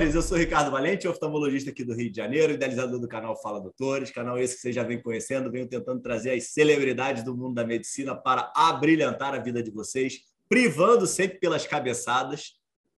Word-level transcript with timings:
Eu 0.00 0.22
sou 0.22 0.38
Ricardo 0.38 0.70
Valente, 0.70 1.08
oftalmologista 1.08 1.70
aqui 1.70 1.82
do 1.82 1.92
Rio 1.92 2.08
de 2.08 2.16
Janeiro, 2.16 2.52
idealizador 2.52 3.00
do 3.00 3.08
canal 3.08 3.34
Fala 3.34 3.60
Doutores, 3.60 4.12
canal 4.12 4.38
esse 4.38 4.54
que 4.54 4.60
vocês 4.60 4.74
já 4.74 4.84
vem 4.84 5.02
conhecendo, 5.02 5.50
venho 5.50 5.66
tentando 5.66 6.00
trazer 6.00 6.30
as 6.30 6.44
celebridades 6.50 7.24
do 7.24 7.36
mundo 7.36 7.56
da 7.56 7.66
medicina 7.66 8.14
para 8.14 8.52
abrilhantar 8.54 9.34
a 9.34 9.38
vida 9.38 9.60
de 9.60 9.72
vocês, 9.72 10.20
privando 10.48 11.04
sempre 11.04 11.40
pelas 11.40 11.66
cabeçadas, 11.66 12.52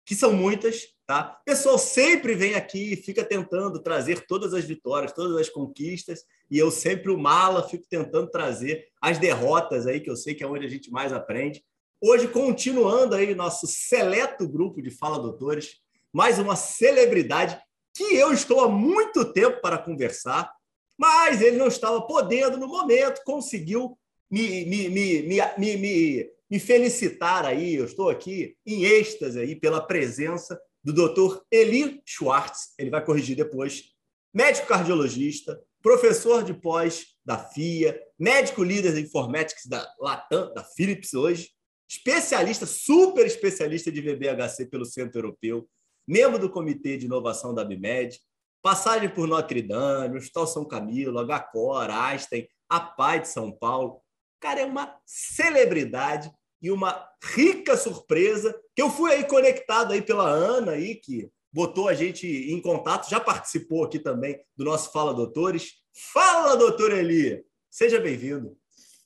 que 0.04 0.14
são 0.14 0.34
muitas, 0.34 0.88
tá? 1.06 1.38
O 1.40 1.44
pessoal 1.46 1.78
sempre 1.78 2.34
vem 2.34 2.54
aqui 2.54 2.92
e 2.92 2.96
fica 2.96 3.24
tentando 3.24 3.78
trazer 3.78 4.26
todas 4.26 4.52
as 4.52 4.66
vitórias, 4.66 5.12
todas 5.12 5.34
as 5.38 5.48
conquistas, 5.48 6.26
e 6.50 6.58
eu 6.58 6.70
sempre, 6.70 7.10
o 7.10 7.18
mala, 7.18 7.66
fico 7.66 7.86
tentando 7.88 8.28
trazer 8.28 8.88
as 9.00 9.16
derrotas 9.16 9.86
aí, 9.86 10.00
que 10.00 10.10
eu 10.10 10.16
sei 10.16 10.34
que 10.34 10.44
é 10.44 10.46
onde 10.46 10.66
a 10.66 10.70
gente 10.70 10.90
mais 10.90 11.14
aprende. 11.14 11.64
Hoje, 11.98 12.28
continuando 12.28 13.14
aí 13.14 13.34
nosso 13.34 13.66
seleto 13.66 14.46
grupo 14.46 14.82
de 14.82 14.90
Fala 14.90 15.18
Doutores, 15.18 15.80
mais 16.12 16.38
uma 16.38 16.56
celebridade 16.56 17.60
que 17.94 18.14
eu 18.14 18.32
estou 18.32 18.60
há 18.60 18.68
muito 18.68 19.32
tempo 19.32 19.60
para 19.60 19.78
conversar, 19.78 20.50
mas 20.98 21.40
ele 21.40 21.56
não 21.56 21.68
estava 21.68 22.00
podendo 22.02 22.56
no 22.56 22.68
momento, 22.68 23.22
conseguiu 23.24 23.98
me, 24.30 24.64
me, 24.64 24.88
me, 24.88 25.22
me, 25.22 25.76
me, 25.76 26.30
me 26.50 26.60
felicitar 26.60 27.44
aí. 27.44 27.74
Eu 27.74 27.84
estou 27.84 28.08
aqui 28.08 28.56
em 28.66 28.84
êxtase 28.84 29.38
aí 29.38 29.56
pela 29.56 29.80
presença 29.80 30.60
do 30.82 30.92
Dr. 30.92 31.40
Eli 31.50 32.00
Schwartz, 32.04 32.74
ele 32.78 32.90
vai 32.90 33.04
corrigir 33.04 33.36
depois, 33.36 33.84
médico 34.32 34.66
cardiologista, 34.66 35.60
professor 35.82 36.42
de 36.42 36.54
pós 36.54 37.06
da 37.24 37.38
FIA, 37.38 38.00
médico 38.18 38.62
líder 38.62 38.94
de 38.94 39.02
Informatics 39.02 39.66
da 39.66 39.86
Latam, 39.98 40.52
da 40.54 40.64
Philips 40.64 41.14
hoje, 41.14 41.50
especialista, 41.88 42.66
super 42.66 43.26
especialista 43.26 43.90
de 43.90 44.00
VBHC 44.00 44.66
pelo 44.66 44.84
Centro 44.84 45.18
Europeu, 45.18 45.68
membro 46.10 46.40
do 46.40 46.50
Comitê 46.50 46.96
de 46.96 47.06
Inovação 47.06 47.54
da 47.54 47.64
BIMED, 47.64 48.20
passagem 48.60 49.08
por 49.08 49.28
Notre 49.28 49.62
Dame, 49.62 50.18
Hospital 50.18 50.44
São 50.44 50.64
Camilo, 50.64 51.24
HCOR, 51.24 51.88
Einstein, 51.88 52.48
a 52.68 52.80
PAI 52.80 53.20
de 53.20 53.28
São 53.28 53.52
Paulo. 53.52 54.00
Cara, 54.40 54.58
é 54.58 54.66
uma 54.66 54.92
celebridade 55.06 56.28
e 56.60 56.68
uma 56.72 57.08
rica 57.22 57.76
surpresa 57.76 58.52
que 58.74 58.82
eu 58.82 58.90
fui 58.90 59.12
aí 59.12 59.24
conectado 59.24 59.92
aí 59.92 60.02
pela 60.02 60.28
Ana 60.28 60.72
aí 60.72 60.96
que 60.96 61.30
botou 61.52 61.88
a 61.88 61.94
gente 61.94 62.26
em 62.26 62.60
contato, 62.60 63.08
já 63.08 63.20
participou 63.20 63.84
aqui 63.84 64.00
também 64.00 64.36
do 64.56 64.64
nosso 64.64 64.90
Fala 64.90 65.14
Doutores. 65.14 65.74
Fala, 66.12 66.56
doutor 66.56 66.92
Eli! 66.92 67.44
Seja 67.70 68.00
bem-vindo. 68.00 68.56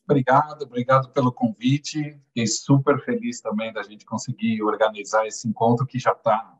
Obrigado, 0.09 0.63
obrigado 0.63 1.13
pelo 1.13 1.31
convite. 1.31 2.19
Fiquei 2.29 2.47
super 2.47 2.99
feliz 3.05 3.43
também 3.43 3.75
da 3.75 3.83
gente 3.83 4.07
conseguir 4.07 4.63
organizar 4.63 5.27
esse 5.27 5.47
encontro 5.47 5.87
que 5.87 5.99
já 5.99 6.13
está 6.13 6.59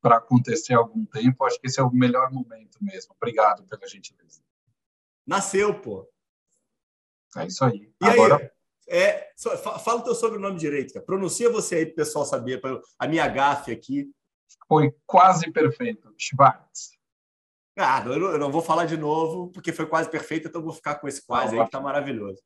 para 0.00 0.16
acontecer 0.16 0.74
há 0.74 0.78
algum 0.78 1.04
tempo. 1.06 1.44
Acho 1.44 1.60
que 1.60 1.66
esse 1.66 1.80
é 1.80 1.82
o 1.82 1.90
melhor 1.90 2.30
momento 2.32 2.78
mesmo. 2.80 3.14
Obrigado 3.16 3.64
pela 3.64 3.86
gentileza. 3.86 4.40
Nasceu, 5.26 5.80
pô. 5.80 6.08
É 7.36 7.46
isso 7.46 7.64
aí. 7.64 7.92
E 8.02 8.06
Agora... 8.06 8.36
aí? 8.36 8.50
É, 8.90 9.32
fala 9.84 10.00
o 10.00 10.02
teu 10.02 10.14
sobrenome 10.14 10.58
direito, 10.58 10.94
cara. 10.94 11.04
Pronuncia 11.04 11.50
você 11.50 11.74
aí 11.76 11.84
para 11.84 11.92
o 11.92 11.96
pessoal 11.96 12.24
saber, 12.24 12.58
a 12.98 13.06
minha 13.06 13.28
gafe 13.28 13.70
aqui. 13.70 14.10
Foi 14.66 14.94
quase 15.06 15.52
perfeito. 15.52 16.10
Schwartz. 16.16 16.92
Ah, 17.76 18.02
eu 18.06 18.18
não, 18.18 18.28
eu 18.30 18.38
não, 18.38 18.50
vou 18.50 18.62
falar 18.62 18.86
de 18.86 18.96
novo, 18.96 19.52
porque 19.52 19.72
foi 19.72 19.86
quase 19.86 20.10
perfeito, 20.10 20.48
então 20.48 20.62
vou 20.62 20.72
ficar 20.72 20.96
com 20.96 21.06
esse 21.06 21.24
quase 21.24 21.54
não, 21.54 21.60
aí, 21.60 21.66
que 21.66 21.70
tá 21.70 21.80
maravilhoso. 21.80 22.42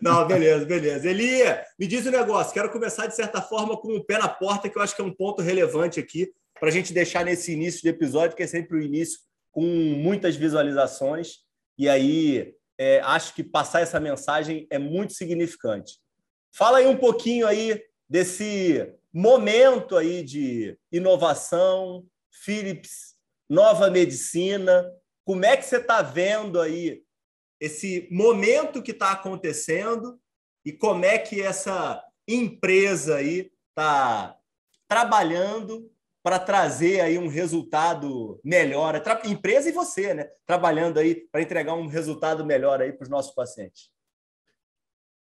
Não, 0.00 0.26
beleza, 0.26 0.64
beleza. 0.64 1.08
Elia, 1.08 1.64
me 1.78 1.86
diz 1.86 2.06
um 2.06 2.10
negócio. 2.10 2.52
Quero 2.52 2.70
começar, 2.70 3.06
de 3.06 3.14
certa 3.14 3.40
forma, 3.40 3.76
com 3.76 3.96
o 3.96 4.04
pé 4.04 4.18
na 4.18 4.28
porta, 4.28 4.68
que 4.68 4.76
eu 4.76 4.82
acho 4.82 4.94
que 4.94 5.02
é 5.02 5.04
um 5.04 5.14
ponto 5.14 5.42
relevante 5.42 6.00
aqui, 6.00 6.32
para 6.58 6.68
a 6.68 6.72
gente 6.72 6.92
deixar 6.92 7.24
nesse 7.24 7.52
início 7.52 7.82
de 7.82 7.88
episódio, 7.88 8.36
que 8.36 8.42
é 8.42 8.46
sempre 8.46 8.76
o 8.76 8.82
início 8.82 9.18
com 9.50 9.62
muitas 9.62 10.36
visualizações. 10.36 11.38
E 11.78 11.88
aí, 11.88 12.54
é, 12.78 13.00
acho 13.00 13.34
que 13.34 13.42
passar 13.42 13.80
essa 13.80 13.98
mensagem 14.00 14.66
é 14.70 14.78
muito 14.78 15.12
significante. 15.12 15.98
Fala 16.52 16.78
aí 16.78 16.86
um 16.86 16.96
pouquinho 16.96 17.46
aí 17.46 17.82
desse 18.08 18.92
momento 19.12 19.96
aí 19.96 20.22
de 20.22 20.76
inovação, 20.90 22.04
Philips 22.30 23.12
nova 23.52 23.90
medicina. 23.90 24.90
Como 25.26 25.44
é 25.44 25.56
que 25.58 25.64
você 25.64 25.76
está 25.76 26.00
vendo 26.00 26.58
aí 26.58 27.02
esse 27.62 28.08
momento 28.10 28.82
que 28.82 28.90
está 28.90 29.12
acontecendo 29.12 30.20
e 30.64 30.72
como 30.72 31.04
é 31.04 31.16
que 31.16 31.40
essa 31.40 32.04
empresa 32.26 33.18
aí 33.18 33.52
está 33.68 34.36
trabalhando 34.88 35.88
para 36.24 36.40
trazer 36.40 37.00
aí 37.00 37.16
um 37.16 37.28
resultado 37.28 38.40
melhor, 38.44 39.00
empresa 39.24 39.68
e 39.68 39.72
você, 39.72 40.12
né? 40.12 40.24
Trabalhando 40.44 40.98
aí 40.98 41.14
para 41.14 41.40
entregar 41.40 41.74
um 41.74 41.86
resultado 41.86 42.44
melhor 42.44 42.82
aí 42.82 42.92
para 42.92 43.04
os 43.04 43.08
nossos 43.08 43.32
pacientes. 43.32 43.92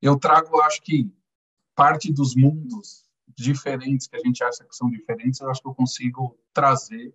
Eu 0.02 0.18
trago, 0.18 0.60
acho 0.60 0.82
que 0.82 1.10
parte 1.74 2.12
dos 2.12 2.36
mundos 2.36 3.08
diferentes 3.26 4.06
que 4.06 4.16
a 4.16 4.20
gente 4.20 4.44
acha 4.44 4.64
que 4.64 4.76
são 4.76 4.90
diferentes, 4.90 5.40
eu 5.40 5.50
acho 5.50 5.62
que 5.62 5.68
eu 5.68 5.74
consigo 5.74 6.38
trazer 6.52 7.14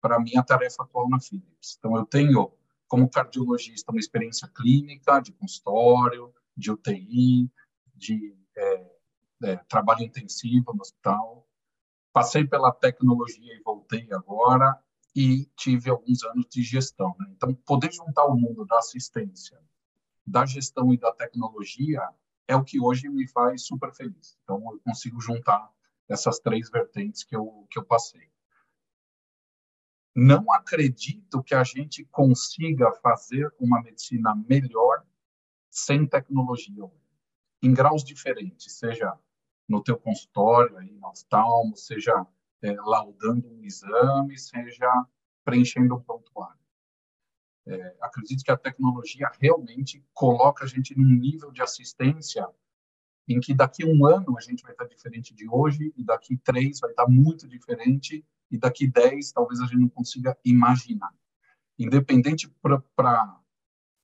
para 0.00 0.18
minha 0.18 0.42
tarefa 0.42 0.82
atual 0.82 1.10
na 1.10 1.20
Philips. 1.20 1.76
Então, 1.78 1.94
eu 1.94 2.06
tenho, 2.06 2.50
como 2.90 3.08
cardiologista, 3.08 3.92
uma 3.92 4.00
experiência 4.00 4.48
clínica, 4.48 5.20
de 5.20 5.32
consultório, 5.32 6.34
de 6.56 6.72
UTI, 6.72 7.48
de 7.94 8.36
é, 8.56 8.90
é, 9.44 9.56
trabalho 9.68 10.02
intensivo 10.02 10.74
no 10.74 10.80
hospital. 10.80 11.48
Passei 12.12 12.44
pela 12.44 12.72
tecnologia 12.72 13.54
e 13.54 13.62
voltei 13.62 14.08
agora 14.12 14.76
e 15.14 15.46
tive 15.56 15.88
alguns 15.88 16.24
anos 16.24 16.46
de 16.50 16.64
gestão. 16.64 17.14
Né? 17.20 17.26
Então, 17.30 17.54
poder 17.54 17.92
juntar 17.92 18.24
o 18.24 18.34
mundo 18.34 18.66
da 18.66 18.78
assistência, 18.78 19.56
da 20.26 20.44
gestão 20.44 20.92
e 20.92 20.98
da 20.98 21.12
tecnologia 21.12 22.02
é 22.48 22.56
o 22.56 22.64
que 22.64 22.80
hoje 22.80 23.08
me 23.08 23.28
faz 23.28 23.64
super 23.66 23.94
feliz. 23.94 24.36
Então, 24.42 24.60
eu 24.72 24.80
consigo 24.80 25.20
juntar 25.20 25.70
essas 26.08 26.40
três 26.40 26.68
vertentes 26.68 27.22
que 27.22 27.36
eu, 27.36 27.68
que 27.70 27.78
eu 27.78 27.84
passei 27.84 28.29
não 30.14 30.52
acredito 30.52 31.42
que 31.42 31.54
a 31.54 31.62
gente 31.62 32.04
consiga 32.06 32.92
fazer 33.02 33.52
uma 33.58 33.80
medicina 33.82 34.34
melhor 34.48 35.04
sem 35.70 36.06
tecnologia, 36.06 36.90
em 37.62 37.72
graus 37.72 38.02
diferentes, 38.02 38.72
seja 38.72 39.16
no 39.68 39.82
teu 39.82 39.96
consultório, 39.96 40.76
aí 40.78 40.90
no 40.90 41.06
oftalmo, 41.06 41.76
seja 41.76 42.26
é, 42.60 42.72
laudando 42.72 43.48
um 43.48 43.62
exame, 43.62 44.36
seja 44.36 44.90
preenchendo 45.44 45.94
um 45.94 46.00
prontuário. 46.00 46.58
É, 47.66 47.96
acredito 48.00 48.42
que 48.42 48.50
a 48.50 48.56
tecnologia 48.56 49.30
realmente 49.38 50.04
coloca 50.12 50.64
a 50.64 50.66
gente 50.66 50.96
num 50.98 51.14
nível 51.14 51.52
de 51.52 51.62
assistência 51.62 52.48
em 53.28 53.38
que 53.38 53.54
daqui 53.54 53.84
a 53.84 53.86
um 53.86 54.04
ano 54.04 54.36
a 54.36 54.40
gente 54.40 54.62
vai 54.62 54.72
estar 54.72 54.86
diferente 54.86 55.32
de 55.32 55.48
hoje 55.48 55.92
e 55.96 56.02
daqui 56.02 56.36
três 56.36 56.80
vai 56.80 56.90
estar 56.90 57.06
muito 57.06 57.46
diferente 57.46 58.26
e 58.50 58.58
daqui 58.58 58.86
10 58.86 59.32
talvez 59.32 59.60
a 59.60 59.64
gente 59.64 59.78
não 59.78 59.88
consiga 59.88 60.36
imaginar. 60.44 61.14
Independente 61.78 62.48
para 62.60 63.40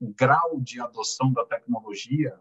o 0.01 0.13
grau 0.13 0.61
de 0.61 0.81
adoção 0.81 1.33
da 1.33 1.45
tecnologia, 1.45 2.39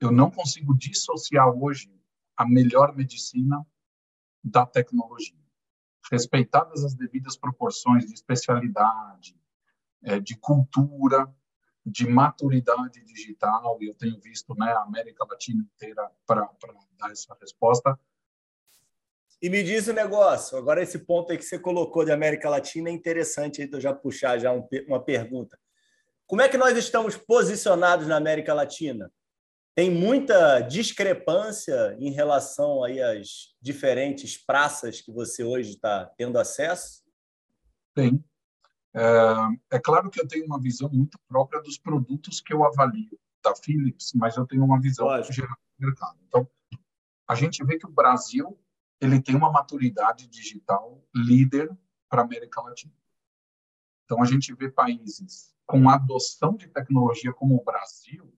eu 0.00 0.10
não 0.10 0.30
consigo 0.30 0.76
dissociar 0.76 1.48
hoje 1.48 1.90
a 2.36 2.46
melhor 2.46 2.94
medicina 2.94 3.66
da 4.44 4.66
tecnologia. 4.66 5.36
Respeitadas 6.10 6.84
as 6.84 6.94
devidas 6.94 7.36
proporções 7.36 8.06
de 8.06 8.12
especialidade, 8.12 9.34
é, 10.02 10.20
de 10.20 10.36
cultura, 10.36 11.34
de 11.84 12.06
maturidade 12.06 13.02
digital, 13.04 13.78
e 13.80 13.86
eu 13.86 13.94
tenho 13.94 14.20
visto 14.20 14.54
né, 14.54 14.72
a 14.72 14.82
América 14.82 15.24
Latina 15.24 15.62
inteira 15.62 16.10
para 16.26 16.48
dar 16.98 17.10
essa 17.10 17.36
resposta, 17.40 17.98
e 19.40 19.50
me 19.50 19.62
diz 19.62 19.86
o 19.86 19.92
um 19.92 19.94
negócio, 19.94 20.56
agora 20.56 20.82
esse 20.82 20.98
ponto 20.98 21.30
aí 21.30 21.38
que 21.38 21.44
você 21.44 21.58
colocou 21.58 22.04
de 22.04 22.12
América 22.12 22.48
Latina 22.48 22.88
é 22.88 22.92
interessante 22.92 23.60
aí, 23.60 23.68
eu 23.70 23.80
já 23.80 23.92
puxar 23.94 24.38
já 24.38 24.52
um, 24.52 24.66
uma 24.88 25.02
pergunta. 25.02 25.58
Como 26.26 26.42
é 26.42 26.48
que 26.48 26.56
nós 26.56 26.76
estamos 26.76 27.16
posicionados 27.16 28.06
na 28.06 28.16
América 28.16 28.52
Latina? 28.52 29.12
Tem 29.76 29.90
muita 29.90 30.60
discrepância 30.60 31.96
em 32.00 32.10
relação 32.10 32.82
aí 32.82 33.00
às 33.00 33.54
diferentes 33.60 34.42
praças 34.42 35.02
que 35.02 35.12
você 35.12 35.44
hoje 35.44 35.72
está 35.72 36.06
tendo 36.16 36.38
acesso? 36.38 37.02
Tem. 37.94 38.24
É, 38.94 39.76
é, 39.76 39.78
claro 39.78 40.10
que 40.10 40.18
eu 40.18 40.26
tenho 40.26 40.46
uma 40.46 40.58
visão 40.58 40.88
muito 40.90 41.18
própria 41.28 41.60
dos 41.60 41.76
produtos 41.76 42.40
que 42.40 42.54
eu 42.54 42.64
avalio 42.64 43.18
da 43.44 43.54
Philips, 43.54 44.12
mas 44.14 44.36
eu 44.36 44.46
tenho 44.46 44.64
uma 44.64 44.80
visão 44.80 45.06
geral 45.30 45.56
do 45.78 45.86
mercado. 45.86 46.18
Então, 46.26 46.48
a 47.28 47.34
gente 47.34 47.62
vê 47.62 47.78
que 47.78 47.86
o 47.86 47.92
Brasil 47.92 48.58
ele 49.00 49.20
tem 49.20 49.34
uma 49.36 49.50
maturidade 49.50 50.26
digital 50.26 51.02
líder 51.14 51.76
para 52.08 52.22
a 52.22 52.24
América 52.24 52.60
Latina. 52.62 52.94
Então, 54.04 54.22
a 54.22 54.26
gente 54.26 54.54
vê 54.54 54.70
países 54.70 55.54
com 55.66 55.88
adoção 55.88 56.56
de 56.56 56.68
tecnologia 56.68 57.32
como 57.32 57.56
o 57.56 57.64
Brasil 57.64 58.32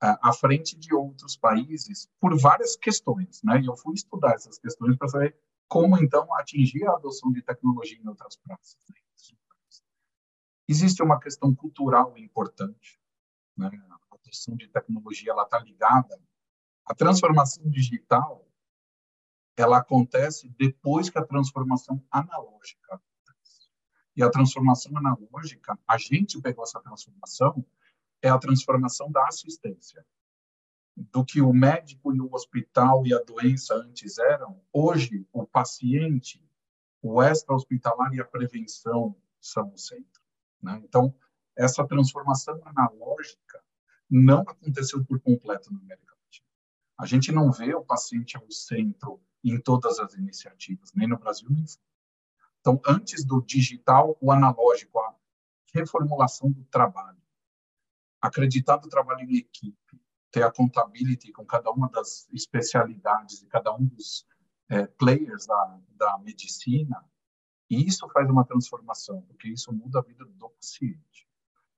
à 0.00 0.32
frente 0.32 0.76
de 0.76 0.94
outros 0.94 1.36
países 1.36 2.10
por 2.18 2.36
várias 2.38 2.74
questões, 2.74 3.42
né? 3.42 3.60
E 3.60 3.66
eu 3.66 3.76
fui 3.76 3.94
estudar 3.94 4.32
essas 4.32 4.58
questões 4.58 4.96
para 4.96 5.08
saber 5.08 5.36
como 5.68 5.96
então 5.98 6.34
atingir 6.34 6.86
a 6.86 6.94
adoção 6.94 7.30
de 7.30 7.42
tecnologia 7.42 7.98
em 7.98 8.08
outras 8.08 8.36
praças. 8.36 8.78
Né? 8.88 8.96
Existe 10.66 11.02
uma 11.02 11.20
questão 11.20 11.54
cultural 11.54 12.16
importante, 12.16 12.98
né? 13.56 13.70
A 13.90 14.14
adoção 14.16 14.56
de 14.56 14.68
tecnologia 14.68 15.32
ela 15.32 15.42
está 15.42 15.58
ligada 15.58 16.20
a 16.86 16.94
transformação 16.94 17.68
digital. 17.68 18.49
Ela 19.56 19.78
acontece 19.78 20.48
depois 20.58 21.10
que 21.10 21.18
a 21.18 21.24
transformação 21.24 22.02
analógica 22.10 22.94
acontece. 22.94 23.68
E 24.16 24.22
a 24.22 24.30
transformação 24.30 24.96
analógica, 24.96 25.78
a 25.86 25.98
gente 25.98 26.40
pegou 26.40 26.64
essa 26.64 26.80
transformação, 26.80 27.64
é 28.22 28.28
a 28.28 28.38
transformação 28.38 29.10
da 29.10 29.26
assistência 29.26 30.04
do 30.96 31.24
que 31.24 31.40
o 31.40 31.52
médico 31.52 32.14
e 32.14 32.20
o 32.20 32.32
hospital 32.32 33.06
e 33.06 33.14
a 33.14 33.18
doença 33.18 33.74
antes 33.74 34.18
eram, 34.18 34.60
hoje 34.72 35.26
o 35.32 35.46
paciente, 35.46 36.42
o 37.02 37.22
extra-hospitalar 37.22 38.12
e 38.12 38.20
a 38.20 38.24
prevenção 38.24 39.16
são 39.40 39.72
o 39.72 39.78
centro. 39.78 40.20
Né? 40.62 40.80
Então, 40.84 41.14
essa 41.56 41.86
transformação 41.86 42.60
analógica 42.64 43.62
não 44.08 44.40
aconteceu 44.40 45.04
por 45.04 45.20
completo 45.20 45.72
na 45.72 45.78
América. 45.80 46.14
A 47.00 47.06
gente 47.06 47.32
não 47.32 47.50
vê 47.50 47.74
o 47.74 47.82
paciente 47.82 48.36
ao 48.36 48.50
centro 48.50 49.22
em 49.42 49.58
todas 49.58 49.98
as 49.98 50.12
iniciativas, 50.14 50.92
nem 50.94 51.08
no 51.08 51.18
Brasil, 51.18 51.48
nem 51.48 51.66
fora. 51.66 51.86
Então, 52.60 52.78
antes 52.86 53.24
do 53.24 53.40
digital, 53.40 54.18
o 54.20 54.30
analógico, 54.30 54.98
a 54.98 55.14
reformulação 55.72 56.50
do 56.50 56.62
trabalho, 56.66 57.16
acreditar 58.20 58.76
no 58.82 58.88
trabalho 58.90 59.20
em 59.20 59.38
equipe, 59.38 59.98
ter 60.30 60.42
a 60.42 60.52
contability 60.52 61.32
com 61.32 61.46
cada 61.46 61.70
uma 61.70 61.88
das 61.88 62.28
especialidades 62.34 63.40
e 63.40 63.46
cada 63.46 63.74
um 63.74 63.86
dos 63.86 64.26
é, 64.68 64.86
players 64.86 65.46
da, 65.46 65.80
da 65.96 66.18
medicina, 66.18 67.02
e 67.70 67.82
isso 67.86 68.06
faz 68.10 68.28
uma 68.28 68.44
transformação, 68.44 69.22
porque 69.22 69.48
isso 69.48 69.72
muda 69.72 70.00
a 70.00 70.02
vida 70.02 70.26
do 70.26 70.50
paciente. 70.50 71.26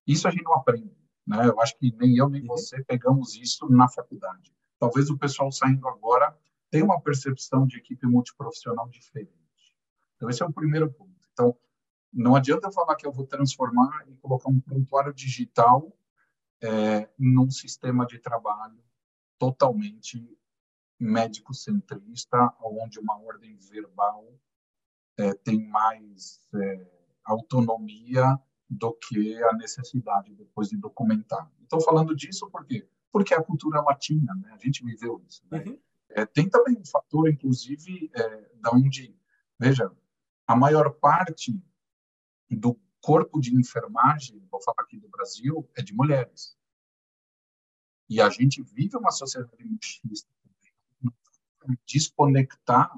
Isso 0.05 0.27
a 0.27 0.31
gente 0.31 0.43
não 0.43 0.55
aprende, 0.55 0.97
né? 1.25 1.47
Eu 1.47 1.61
acho 1.61 1.77
que 1.77 1.95
nem 1.95 2.17
eu 2.17 2.27
nem 2.27 2.41
uhum. 2.41 2.47
você 2.47 2.83
pegamos 2.83 3.35
isso 3.35 3.69
na 3.69 3.87
faculdade. 3.87 4.53
Talvez 4.83 5.09
o 5.09 5.17
pessoal 5.17 5.49
saindo 5.49 5.87
agora 5.87 6.37
tenha 6.69 6.83
uma 6.83 6.99
percepção 6.99 7.65
de 7.65 7.77
equipe 7.77 8.05
multiprofissional 8.05 8.89
diferente. 8.89 9.31
Então 10.17 10.29
esse 10.29 10.43
é 10.43 10.45
o 10.45 10.51
primeiro 10.51 10.91
ponto. 10.91 11.15
Então 11.31 11.57
não 12.11 12.35
adianta 12.35 12.69
falar 12.69 12.97
que 12.97 13.07
eu 13.07 13.11
vou 13.13 13.25
transformar 13.25 14.03
e 14.09 14.17
colocar 14.17 14.49
um 14.49 14.59
prontuário 14.59 15.13
digital 15.13 15.89
é, 16.61 17.09
num 17.17 17.49
sistema 17.49 18.05
de 18.05 18.19
trabalho 18.19 18.83
totalmente 19.39 20.37
médico-centrista, 20.99 22.53
onde 22.61 22.99
uma 22.99 23.17
ordem 23.21 23.55
verbal 23.55 24.37
é, 25.17 25.33
tem 25.33 25.65
mais 25.65 26.45
é, 26.55 26.85
autonomia 27.23 28.37
do 28.69 28.91
que 28.95 29.41
a 29.45 29.53
necessidade 29.53 30.35
depois 30.35 30.67
de 30.67 30.75
documentar. 30.75 31.49
Estou 31.61 31.79
falando 31.79 32.13
disso 32.13 32.49
por 32.51 32.65
quê? 32.65 32.85
Porque 33.13 33.33
é 33.33 33.37
a 33.37 33.43
cultura 33.43 33.79
latina, 33.79 34.33
né? 34.33 34.51
a 34.51 34.57
gente 34.57 34.83
viveu 34.83 35.23
isso. 35.27 35.43
Né? 35.49 35.63
Uhum. 35.65 35.79
É, 36.09 36.25
tem 36.25 36.49
também 36.49 36.75
um 36.75 36.85
fator, 36.85 37.29
inclusive, 37.29 38.11
é, 38.13 38.51
da 38.55 38.71
onde, 38.71 39.15
veja, 39.57 39.89
a 40.47 40.55
maior 40.55 40.89
parte 40.95 41.63
do 42.49 42.77
corpo 42.99 43.39
de 43.39 43.55
enfermagem, 43.55 44.45
vou 44.49 44.61
falar 44.61 44.81
aqui 44.81 44.97
do 44.97 45.07
Brasil, 45.09 45.69
é 45.77 45.83
de 45.83 45.93
mulheres. 45.93 46.57
E 48.09 48.19
a 48.19 48.29
gente 48.29 48.63
vive 48.63 48.97
uma 48.97 49.11
sociedade 49.11 49.63
machista 49.63 50.33
desconectar 51.85 52.91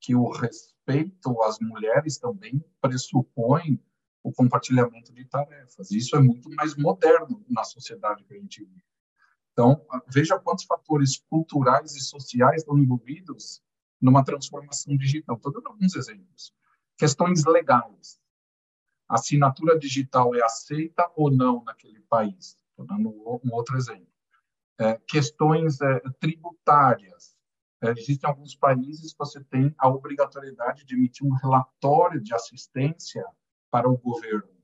que 0.00 0.14
o 0.14 0.30
respeito 0.30 1.42
às 1.42 1.58
mulheres 1.58 2.18
também 2.18 2.64
pressupõe 2.80 3.82
o 4.22 4.32
compartilhamento 4.32 5.12
de 5.12 5.24
tarefas. 5.24 5.90
Isso 5.90 6.16
é 6.16 6.20
muito 6.20 6.48
mais 6.54 6.74
moderno 6.76 7.44
na 7.48 7.64
sociedade 7.64 8.24
que 8.24 8.32
a 8.32 8.38
gente 8.38 8.64
vive. 8.64 8.82
Então, 9.56 9.80
veja 10.06 10.38
quantos 10.38 10.64
fatores 10.64 11.16
culturais 11.30 11.96
e 11.96 12.00
sociais 12.00 12.60
estão 12.60 12.76
envolvidos 12.76 13.62
numa 13.98 14.22
transformação 14.22 14.94
digital. 14.98 15.36
Estou 15.36 15.50
dando 15.50 15.68
alguns 15.68 15.96
exemplos. 15.96 16.52
Questões 16.98 17.42
legais 17.46 18.20
a 19.08 19.14
assinatura 19.14 19.78
digital 19.78 20.34
é 20.34 20.42
aceita 20.42 21.10
ou 21.14 21.30
não 21.30 21.62
naquele 21.64 22.00
país? 22.00 22.56
Estou 22.70 22.86
dando 22.86 23.08
um 23.08 23.52
outro 23.52 23.76
exemplo. 23.76 24.06
É, 24.78 24.94
questões 25.08 25.80
é, 25.80 26.00
tributárias. 26.18 27.36
É, 27.82 27.90
existem 27.92 28.28
alguns 28.28 28.54
países 28.54 29.12
que 29.12 29.18
você 29.18 29.42
tem 29.44 29.74
a 29.78 29.88
obrigatoriedade 29.88 30.84
de 30.84 30.94
emitir 30.94 31.26
um 31.26 31.34
relatório 31.34 32.20
de 32.20 32.34
assistência 32.34 33.24
para 33.70 33.88
o 33.88 33.96
governo. 33.96 34.56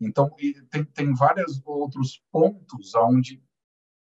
Então, 0.00 0.28
tem, 0.70 0.84
tem 0.84 1.14
vários 1.14 1.62
outros 1.64 2.22
pontos 2.30 2.94
onde 2.94 3.42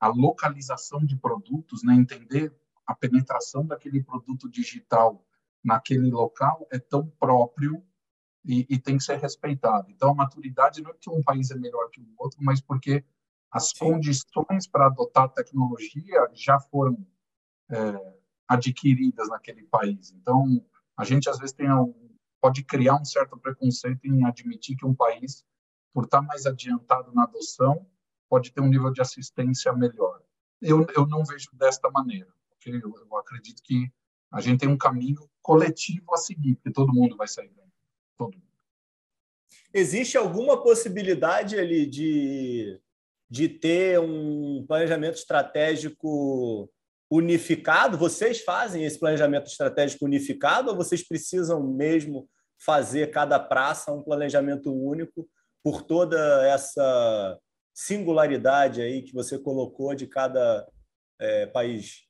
a 0.04 0.08
localização 0.10 1.06
de 1.06 1.16
produtos, 1.16 1.82
né, 1.82 1.96
entender 1.96 2.54
a 2.86 2.94
penetração 2.94 3.66
daquele 3.66 4.04
produto 4.04 4.50
digital 4.50 5.26
naquele 5.64 6.12
local 6.12 6.68
é 6.74 6.78
tão 6.78 7.08
próprio 7.08 7.82
e, 8.44 8.66
e, 8.70 8.78
tem 8.78 8.98
que 8.98 9.04
ser 9.06 9.18
respeitado. 9.18 9.90
Então, 9.90 10.12
a 10.12 10.14
maturidade 10.14 10.82
não 10.82 10.92
é 10.92 10.94
que 11.00 11.10
um 11.10 11.24
país 11.24 11.52
é 11.52 11.56
melhor 11.56 11.90
que 11.90 12.02
o 12.02 12.16
outro, 12.18 12.38
mas 12.42 12.60
porque 12.60 13.06
as 13.50 13.70
Sim. 13.70 13.80
condições 13.80 14.68
para 14.70 14.88
adotar 14.88 15.30
tecnologia 15.30 16.30
já 16.34 16.60
foram 16.60 16.98
é, 17.72 18.14
adquiridas 18.46 19.30
naquele 19.30 19.64
país. 19.64 20.12
Então, 20.12 20.62
a 20.98 21.06
gente 21.06 21.30
às 21.30 21.40
vezes 21.40 21.56
tem 21.56 21.68
pode 22.42 22.62
criar 22.66 22.96
um 22.96 23.06
certo 23.06 23.38
preconceito 23.38 24.04
em 24.04 24.26
admitir 24.26 24.76
que 24.76 24.86
um 24.86 24.94
país, 24.94 25.46
por 25.94 26.04
estar 26.04 26.22
mais 26.22 26.46
adiantado 26.46 27.14
na 27.14 27.24
adoção, 27.24 27.88
pode 28.30 28.52
ter 28.52 28.62
um 28.62 28.70
nível 28.70 28.92
de 28.92 29.02
assistência 29.02 29.72
melhor. 29.74 30.22
Eu, 30.62 30.86
eu 30.96 31.06
não 31.08 31.24
vejo 31.26 31.50
desta 31.54 31.90
maneira, 31.90 32.32
porque 32.50 32.70
eu, 32.70 32.94
eu 32.98 33.18
acredito 33.18 33.62
que 33.64 33.92
a 34.32 34.42
gente 34.42 34.62
tem 34.62 34.70
um 34.70 34.78
caminho 34.78 35.30
coletivo 35.42 36.14
a 36.14 36.18
seguir, 36.18 36.56
porque 36.56 36.72
todo 36.72 36.94
mundo 36.94 37.16
vai 37.16 37.28
sair 37.28 37.50
bem 37.50 37.66
todo 38.18 38.34
mundo. 38.34 38.44
Existe 39.74 40.18
alguma 40.18 40.62
possibilidade 40.62 41.58
ali 41.58 41.86
de, 41.86 42.80
de 43.30 43.50
ter 43.50 44.00
um 44.00 44.66
planejamento 44.68 45.16
estratégico 45.16 46.72
unificado? 47.10 47.98
Vocês 47.98 48.42
fazem 48.42 48.86
esse 48.86 49.00
planejamento 49.00 49.48
estratégico 49.48 50.06
unificado 50.06 50.70
ou 50.70 50.76
vocês 50.76 51.08
precisam 51.08 51.62
mesmo 51.62 52.30
fazer 52.58 53.12
cada 53.12 53.40
praça 53.40 53.92
um 53.92 54.04
planejamento 54.04 54.74
único 54.74 55.28
por 55.64 55.82
toda 55.84 56.46
essa 56.48 57.40
singularidade 57.74 58.82
aí 58.82 59.02
que 59.02 59.14
você 59.14 59.38
colocou 59.40 59.96
de 59.96 60.08
cada 60.08 60.70
é, 61.20 61.48
país? 61.48 62.08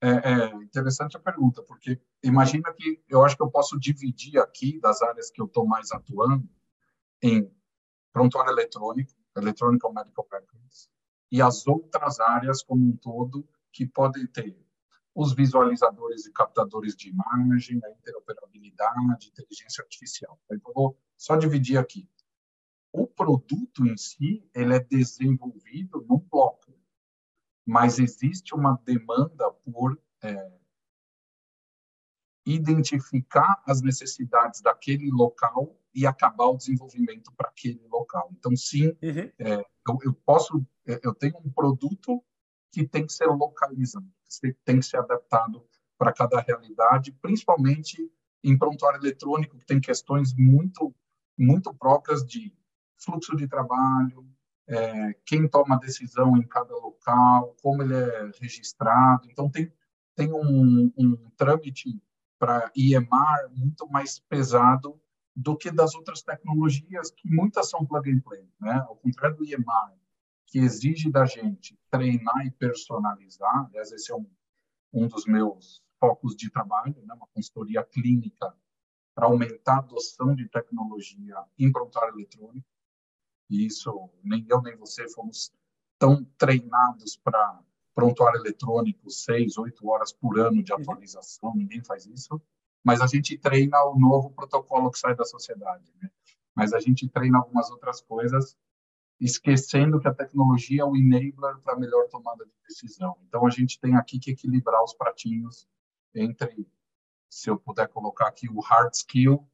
É, 0.00 0.08
é, 0.10 0.46
interessante 0.56 1.16
a 1.16 1.20
pergunta, 1.20 1.62
porque 1.62 2.00
imagina 2.22 2.72
que 2.74 3.00
eu 3.08 3.24
acho 3.24 3.36
que 3.36 3.42
eu 3.42 3.50
posso 3.50 3.78
dividir 3.78 4.38
aqui 4.38 4.80
das 4.80 5.00
áreas 5.00 5.30
que 5.30 5.40
eu 5.40 5.46
estou 5.46 5.64
mais 5.64 5.92
atuando 5.92 6.48
em 7.22 7.48
prontuário 8.12 8.50
eletrônico, 8.50 9.12
Electronic 9.36 9.84
Medical 9.94 10.28
Records, 10.30 10.90
e 11.30 11.40
as 11.40 11.66
outras 11.66 12.20
áreas 12.20 12.62
como 12.62 12.84
um 12.84 12.96
todo 12.96 13.48
que 13.72 13.86
podem 13.86 14.26
ter 14.26 14.56
os 15.14 15.34
visualizadores 15.34 16.26
e 16.26 16.32
captadores 16.32 16.96
de 16.96 17.10
imagem, 17.10 17.80
a 17.84 17.90
interoperabilidade, 17.90 19.28
inteligência 19.28 19.82
artificial. 19.82 20.38
Então, 20.50 20.72
vou 20.74 20.98
só 21.16 21.36
dividir 21.36 21.78
aqui. 21.78 22.08
O 22.92 23.06
produto 23.06 23.86
em 23.86 23.96
si, 23.96 24.46
ele 24.54 24.74
é 24.76 24.80
desenvolvido 24.80 26.04
num 26.08 26.18
bloco 26.18 26.72
mas 27.66 27.98
existe 27.98 28.54
uma 28.54 28.80
demanda 28.84 29.50
por 29.64 30.00
é, 30.22 30.52
identificar 32.44 33.62
as 33.66 33.80
necessidades 33.80 34.60
daquele 34.60 35.10
local 35.10 35.78
e 35.94 36.06
acabar 36.06 36.46
o 36.46 36.56
desenvolvimento 36.56 37.32
para 37.36 37.48
aquele 37.48 37.86
local. 37.88 38.30
Então, 38.32 38.56
sim, 38.56 38.88
uhum. 38.88 39.30
é, 39.38 39.64
eu, 39.86 39.98
eu, 40.02 40.14
posso, 40.14 40.64
é, 40.86 41.00
eu 41.04 41.14
tenho 41.14 41.36
um 41.44 41.50
produto 41.50 42.22
que 42.72 42.86
tem 42.86 43.06
que 43.06 43.12
ser 43.12 43.26
localizado, 43.26 44.06
que 44.40 44.52
tem 44.64 44.78
que 44.78 44.86
ser 44.86 44.98
adaptado 44.98 45.64
para 45.98 46.12
cada 46.12 46.40
realidade, 46.40 47.12
principalmente 47.12 48.10
em 48.42 48.58
prontuário 48.58 48.98
eletrônico, 48.98 49.56
que 49.56 49.66
tem 49.66 49.80
questões 49.80 50.34
muito, 50.34 50.92
muito 51.38 51.72
próprias 51.74 52.24
de 52.26 52.52
fluxo 53.04 53.36
de 53.36 53.46
trabalho, 53.46 54.26
é, 54.66 55.14
quem 55.26 55.48
toma 55.48 55.76
a 55.76 55.78
decisão 55.78 56.36
em 56.36 56.46
cada 56.46 56.74
local, 56.74 57.56
como 57.62 57.82
ele 57.82 57.94
é 57.94 58.30
registrado. 58.40 59.28
Então, 59.30 59.50
tem, 59.50 59.72
tem 60.14 60.32
um, 60.32 60.92
um 60.96 61.16
trâmite 61.36 62.00
para 62.38 62.70
IEMAR 62.76 63.50
muito 63.50 63.88
mais 63.88 64.18
pesado 64.18 65.00
do 65.34 65.56
que 65.56 65.70
das 65.70 65.94
outras 65.94 66.22
tecnologias, 66.22 67.10
que 67.10 67.28
muitas 67.28 67.70
são 67.70 67.86
plug 67.86 68.10
and 68.10 68.20
play. 68.20 68.46
Né? 68.60 68.74
Ao 68.86 68.96
contrário 68.96 69.36
do 69.36 69.44
IEMAR, 69.44 69.94
que 70.46 70.58
exige 70.58 71.10
da 71.10 71.24
gente 71.24 71.78
treinar 71.90 72.46
e 72.46 72.50
personalizar, 72.50 73.66
aliás, 73.66 73.90
esse 73.90 74.12
é 74.12 74.14
um, 74.14 74.26
um 74.92 75.08
dos 75.08 75.24
meus 75.24 75.82
focos 75.98 76.36
de 76.36 76.50
trabalho, 76.50 76.94
né, 77.06 77.14
uma 77.14 77.26
consultoria 77.28 77.82
clínica 77.84 78.54
para 79.14 79.26
aumentar 79.26 79.76
a 79.76 79.78
adoção 79.78 80.34
de 80.34 80.48
tecnologia 80.48 81.36
em 81.58 81.70
prontuário 81.70 82.14
eletrônico. 82.14 82.66
E 83.50 83.66
isso, 83.66 84.08
nem 84.22 84.44
eu 84.48 84.60
nem 84.62 84.76
você 84.76 85.08
fomos 85.08 85.52
tão 85.98 86.24
treinados 86.36 87.16
para 87.16 87.60
prontuário 87.94 88.40
eletrônico, 88.40 89.10
seis, 89.10 89.58
oito 89.58 89.86
horas 89.88 90.12
por 90.12 90.38
ano 90.38 90.62
de 90.62 90.72
uhum. 90.72 90.80
atualização, 90.80 91.54
ninguém 91.54 91.84
faz 91.84 92.06
isso. 92.06 92.40
Mas 92.84 93.00
a 93.00 93.06
gente 93.06 93.38
treina 93.38 93.84
o 93.84 93.98
novo 93.98 94.30
protocolo 94.30 94.90
que 94.90 94.98
sai 94.98 95.14
da 95.14 95.24
sociedade. 95.24 95.92
Né? 96.00 96.10
Mas 96.54 96.72
a 96.72 96.80
gente 96.80 97.08
treina 97.08 97.38
algumas 97.38 97.70
outras 97.70 98.00
coisas, 98.00 98.56
esquecendo 99.20 100.00
que 100.00 100.08
a 100.08 100.14
tecnologia 100.14 100.82
é 100.82 100.84
o 100.84 100.96
enabler 100.96 101.58
para 101.62 101.74
a 101.74 101.78
melhor 101.78 102.08
tomada 102.08 102.44
de 102.44 102.52
decisão. 102.66 103.16
Então, 103.28 103.46
a 103.46 103.50
gente 103.50 103.78
tem 103.78 103.94
aqui 103.94 104.18
que 104.18 104.32
equilibrar 104.32 104.82
os 104.82 104.94
pratinhos 104.94 105.68
entre 106.14 106.66
se 107.30 107.48
eu 107.48 107.58
puder 107.58 107.88
colocar 107.88 108.26
aqui 108.26 108.48
o 108.48 108.60
hard 108.60 108.92
skill 108.92 109.48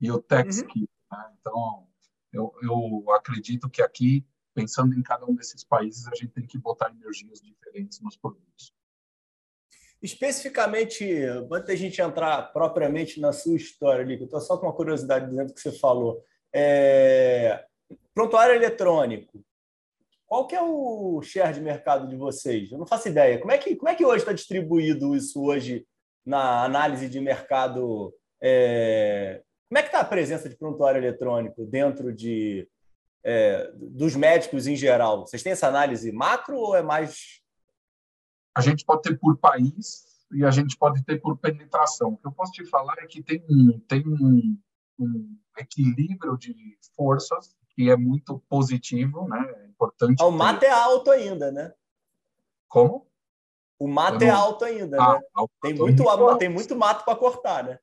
e 0.00 0.10
o 0.10 0.20
tech 0.20 0.44
uhum. 0.44 0.50
skill. 0.50 0.88
Né? 1.10 1.32
Então, 1.38 1.86
eu, 2.32 2.52
eu 2.62 3.10
acredito 3.12 3.68
que 3.68 3.82
aqui, 3.82 4.24
pensando 4.54 4.94
em 4.94 5.02
cada 5.02 5.26
um 5.26 5.34
desses 5.34 5.64
países, 5.64 6.06
a 6.06 6.14
gente 6.14 6.28
tem 6.28 6.46
que 6.46 6.58
botar 6.58 6.90
energias 6.90 7.40
diferentes 7.40 8.00
nos 8.00 8.16
produtos. 8.16 8.72
Especificamente, 10.02 11.04
antes 11.24 11.66
da 11.66 11.76
gente 11.76 12.00
entrar 12.00 12.52
propriamente 12.52 13.20
na 13.20 13.32
sua 13.32 13.56
história, 13.56 14.02
Lico, 14.02 14.24
estou 14.24 14.40
só 14.40 14.56
com 14.58 14.66
uma 14.66 14.74
curiosidade 14.74 15.30
dentro 15.30 15.48
do 15.48 15.54
que 15.54 15.60
você 15.60 15.72
falou. 15.72 16.24
É... 16.52 17.64
Prontuário 18.12 18.54
eletrônico. 18.54 19.44
Qual 20.26 20.46
que 20.46 20.56
é 20.56 20.62
o 20.62 21.20
share 21.22 21.54
de 21.54 21.60
mercado 21.60 22.08
de 22.08 22.16
vocês? 22.16 22.72
Eu 22.72 22.78
não 22.78 22.86
faço 22.86 23.08
ideia. 23.08 23.38
Como 23.38 23.52
é 23.52 23.58
que, 23.58 23.76
como 23.76 23.90
é 23.90 23.94
que 23.94 24.04
hoje 24.04 24.18
está 24.18 24.32
distribuído 24.32 25.14
isso 25.14 25.40
hoje 25.40 25.86
na 26.24 26.64
análise 26.64 27.08
de 27.08 27.20
mercado. 27.20 28.14
É... 28.40 29.42
Como 29.72 29.78
é 29.78 29.82
que 29.84 29.88
está 29.88 30.00
a 30.00 30.04
presença 30.04 30.50
de 30.50 30.54
prontuário 30.54 30.98
eletrônico 30.98 31.64
dentro 31.64 32.12
de, 32.12 32.68
é, 33.24 33.72
dos 33.74 34.14
médicos 34.14 34.66
em 34.66 34.76
geral? 34.76 35.26
Vocês 35.26 35.42
têm 35.42 35.52
essa 35.52 35.66
análise 35.66 36.12
macro 36.12 36.58
ou 36.58 36.76
é 36.76 36.82
mais. 36.82 37.40
A 38.54 38.60
gente 38.60 38.84
pode 38.84 39.00
ter 39.00 39.18
por 39.18 39.38
país 39.38 40.04
e 40.30 40.44
a 40.44 40.50
gente 40.50 40.76
pode 40.76 41.02
ter 41.06 41.22
por 41.22 41.38
penetração. 41.38 42.10
O 42.10 42.18
que 42.18 42.26
eu 42.26 42.32
posso 42.32 42.52
te 42.52 42.66
falar 42.66 42.96
é 42.98 43.06
que 43.06 43.22
tem 43.22 43.42
um, 43.48 43.80
tem 43.88 44.06
um, 44.06 44.58
um 44.98 45.36
equilíbrio 45.56 46.36
de 46.36 46.54
forças 46.94 47.56
que 47.70 47.88
é 47.88 47.96
muito 47.96 48.40
positivo, 48.50 49.26
né? 49.26 49.54
É 49.56 49.66
importante. 49.68 50.22
Ah, 50.22 50.26
o 50.26 50.32
mato 50.32 50.60
ter... 50.60 50.66
é 50.66 50.70
alto 50.70 51.10
ainda, 51.10 51.50
né? 51.50 51.72
Como? 52.68 53.06
O 53.78 53.88
mato 53.88 54.22
é 54.22 54.28
alto 54.28 54.66
ainda, 54.66 55.02
ah, 55.02 55.14
né? 55.14 55.20
Tem 55.62 55.72
muito, 55.72 56.36
tem 56.36 56.48
muito 56.50 56.76
mato 56.76 57.06
para 57.06 57.16
cortar, 57.16 57.64
né? 57.64 57.78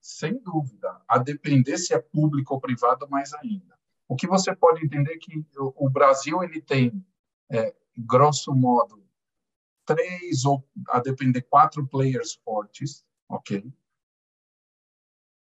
Sem 0.00 0.38
dúvida. 0.42 1.00
A 1.06 1.18
depender 1.18 1.76
se 1.78 1.94
é 1.94 1.98
público 1.98 2.54
ou 2.54 2.60
privado, 2.60 3.08
mais 3.08 3.32
ainda. 3.34 3.78
O 4.08 4.16
que 4.16 4.26
você 4.26 4.54
pode 4.54 4.84
entender 4.84 5.12
é 5.12 5.18
que 5.18 5.44
o 5.56 5.88
Brasil 5.88 6.42
ele 6.42 6.60
tem, 6.60 7.04
é, 7.50 7.74
grosso 7.96 8.54
modo, 8.54 9.04
três 9.84 10.44
ou, 10.44 10.66
a 10.88 11.00
depender, 11.00 11.42
quatro 11.42 11.86
players 11.86 12.34
fortes, 12.44 13.04
ok? 13.28 13.72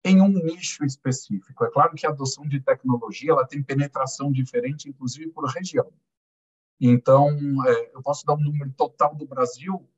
Em 0.05 0.21
um 0.21 0.29
nicho 0.29 0.85
específico. 0.85 1.65
É 1.65 1.71
claro 1.71 1.95
que 1.95 2.07
a 2.07 2.11
adoção 2.11 2.47
de 2.47 2.61
tecnologia 2.61 3.33
ela 3.33 3.47
tem 3.47 3.63
penetração 3.63 4.31
diferente, 4.31 4.89
inclusive 4.89 5.31
por 5.31 5.45
região. 5.47 5.93
Então, 6.81 7.29
é, 7.67 7.95
eu 7.95 8.03
posso 8.03 8.25
dar 8.25 8.35
um 8.35 8.41
número 8.41 8.73
total 8.73 9.15
do 9.15 9.27
Brasil, 9.27 9.89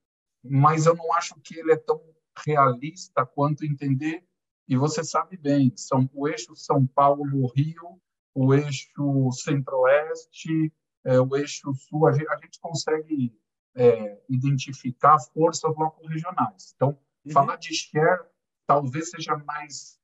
mas 0.42 0.86
eu 0.86 0.94
não 0.94 1.12
acho 1.14 1.34
que 1.40 1.58
ele 1.58 1.72
é 1.72 1.76
tão 1.76 2.00
realista 2.44 3.26
quanto 3.26 3.64
entender. 3.64 4.24
E 4.68 4.76
você 4.76 5.02
sabe 5.02 5.36
bem, 5.36 5.72
são 5.76 6.08
o 6.12 6.28
eixo 6.28 6.54
São 6.54 6.86
Paulo-Rio, 6.86 8.00
o 8.34 8.52
eixo 8.54 9.30
Centro-Oeste, 9.32 10.72
é, 11.04 11.18
o 11.20 11.34
eixo 11.36 11.72
Sul, 11.74 12.06
a 12.06 12.12
gente, 12.12 12.28
a 12.28 12.36
gente 12.36 12.60
consegue 12.60 13.34
é, 13.74 14.20
identificar 14.28 15.18
forças 15.32 15.74
local-regionais. 15.74 16.72
Então, 16.76 16.98
uhum. 17.24 17.32
falar 17.32 17.56
de 17.56 17.74
share 17.74 18.20
talvez 18.66 19.08
seja 19.08 19.36
mais 19.38 19.98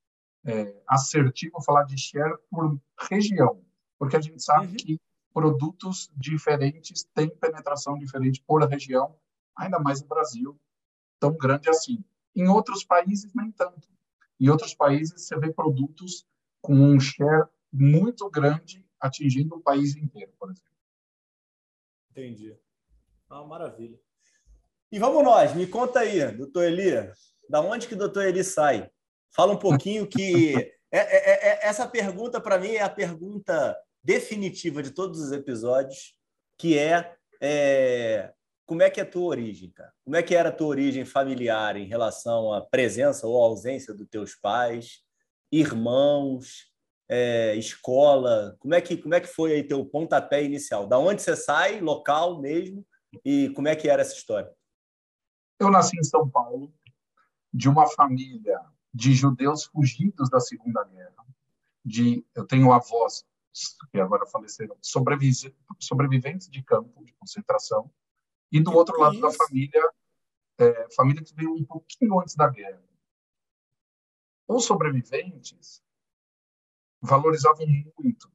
é, 0.46 0.74
assertivo 0.86 1.62
falar 1.62 1.84
de 1.84 1.98
share 1.98 2.34
por 2.50 2.80
região, 3.10 3.62
porque 3.98 4.16
a 4.16 4.20
gente 4.20 4.42
sabe 4.42 4.68
uhum. 4.68 4.76
que 4.76 5.00
produtos 5.32 6.10
diferentes 6.16 7.04
têm 7.14 7.28
penetração 7.28 7.98
diferente 7.98 8.42
por 8.46 8.62
região, 8.66 9.14
ainda 9.56 9.78
mais 9.78 10.00
no 10.00 10.08
Brasil, 10.08 10.58
tão 11.20 11.36
grande 11.36 11.68
assim. 11.68 12.02
Em 12.34 12.48
outros 12.48 12.84
países, 12.84 13.32
nem 13.34 13.50
tanto. 13.52 13.88
Em 14.40 14.48
outros 14.48 14.74
países, 14.74 15.26
você 15.26 15.38
vê 15.38 15.52
produtos 15.52 16.26
com 16.60 16.74
um 16.74 16.98
share 16.98 17.46
muito 17.72 18.28
grande 18.30 18.84
atingindo 19.00 19.56
o 19.56 19.60
país 19.60 19.96
inteiro, 19.96 20.32
por 20.38 20.50
exemplo. 20.50 20.70
Entendi. 22.10 22.56
Ah, 23.28 23.44
maravilha. 23.44 23.98
E 24.90 24.98
vamos 24.98 25.24
nós, 25.24 25.54
me 25.54 25.66
conta 25.66 26.00
aí, 26.00 26.30
doutor 26.32 26.64
Eli, 26.64 26.92
da 27.48 27.60
onde 27.60 27.88
que 27.88 27.94
o 27.94 27.98
doutor 27.98 28.24
Eli 28.24 28.44
sai? 28.44 28.90
Fala 29.30 29.52
um 29.52 29.58
pouquinho 29.58 30.06
que 30.06 30.54
é, 30.92 30.98
é, 30.98 31.00
é, 31.00 31.48
é 31.48 31.66
essa 31.66 31.88
pergunta 31.88 32.40
para 32.40 32.58
mim 32.58 32.70
é 32.70 32.82
a 32.82 32.88
pergunta 32.88 33.76
definitiva 34.02 34.82
de 34.82 34.92
todos 34.92 35.20
os 35.20 35.32
episódios, 35.32 36.14
que 36.56 36.78
é, 36.78 37.16
é, 37.40 38.32
como 38.66 38.82
é 38.82 38.90
que 38.90 39.00
é 39.00 39.02
a 39.02 39.10
tua 39.10 39.24
origem, 39.24 39.70
cara? 39.70 39.92
Como 40.04 40.16
é 40.16 40.22
que 40.22 40.34
era 40.34 40.48
a 40.48 40.52
tua 40.52 40.68
origem 40.68 41.04
familiar 41.04 41.76
em 41.76 41.86
relação 41.86 42.52
à 42.52 42.60
presença 42.60 43.26
ou 43.26 43.42
ausência 43.42 43.92
dos 43.92 44.08
teus 44.08 44.34
pais, 44.34 45.02
irmãos, 45.52 46.72
é, 47.08 47.54
escola? 47.56 48.56
Como 48.58 48.74
é 48.74 48.80
que 48.80 48.96
como 48.96 49.14
é 49.14 49.20
que 49.20 49.26
foi 49.26 49.52
aí 49.52 49.62
teu 49.62 49.84
pontapé 49.84 50.42
inicial? 50.42 50.86
Da 50.86 50.98
onde 50.98 51.22
você 51.22 51.36
sai, 51.36 51.80
local 51.80 52.40
mesmo, 52.40 52.86
e 53.24 53.50
como 53.50 53.68
é 53.68 53.76
que 53.76 53.88
era 53.88 54.02
essa 54.02 54.14
história? 54.14 54.50
Eu 55.60 55.70
nasci 55.70 55.98
em 55.98 56.04
São 56.04 56.28
Paulo, 56.28 56.72
de 57.52 57.68
uma 57.68 57.86
família 57.86 58.60
de 58.92 59.12
judeus 59.12 59.64
fugidos 59.64 60.30
da 60.30 60.40
Segunda 60.40 60.82
Guerra. 60.84 61.24
De, 61.84 62.24
eu 62.34 62.46
tenho 62.46 62.72
avós 62.72 63.24
que 63.92 64.00
agora 64.00 64.26
faleceram, 64.26 64.76
sobreviventes 64.80 66.48
de 66.48 66.62
campo 66.62 67.04
de 67.04 67.12
concentração, 67.12 67.90
e 68.54 68.60
do 68.60 68.70
que 68.70 68.76
outro 68.76 69.00
lado 69.00 69.20
da 69.20 69.32
família, 69.32 69.82
é, 70.58 70.88
família 70.94 71.24
que 71.24 71.34
veio 71.34 71.52
um 71.52 71.64
pouquinho 71.64 72.20
antes 72.20 72.36
da 72.36 72.48
guerra. 72.48 72.80
Os 74.46 74.64
sobreviventes 74.64 75.82
valorizavam 77.02 77.66
muito 77.66 78.32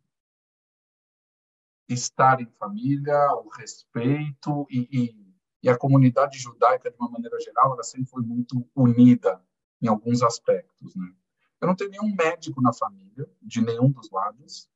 estar 1.87 2.41
em 2.41 2.51
família, 2.59 3.33
o 3.35 3.47
respeito 3.47 4.67
e, 4.69 4.89
e, 4.91 5.35
e, 5.63 5.69
a 5.69 5.77
comunidade 5.77 6.37
judaica, 6.37 6.91
de 6.91 6.97
uma 6.97 7.09
maneira 7.09 7.39
geral, 7.39 7.71
ela 7.71 7.83
sempre 7.83 8.09
foi 8.09 8.21
muito 8.21 8.69
unida 8.75 9.41
em 9.81 9.87
alguns 9.87 10.21
aspectos. 10.21 10.93
Né? 10.97 11.13
Eu 11.61 11.67
não 11.69 11.75
tenho 11.77 11.91
nenhum 11.91 12.13
médico 12.13 12.61
na 12.61 12.73
família, 12.73 13.25
de 13.41 13.61
nenhum 13.61 13.89
dos 13.89 14.11
lados, 14.11 14.69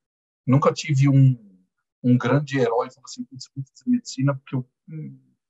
nunca 0.48 0.72
tive 0.72 1.10
um, 1.10 1.38
um 2.02 2.18
grande 2.18 2.58
herói, 2.58 2.90
falou 2.90 3.06
assim, 3.06 3.28
medicina 3.86 4.34
porque 4.36 4.56
eu 4.56 4.66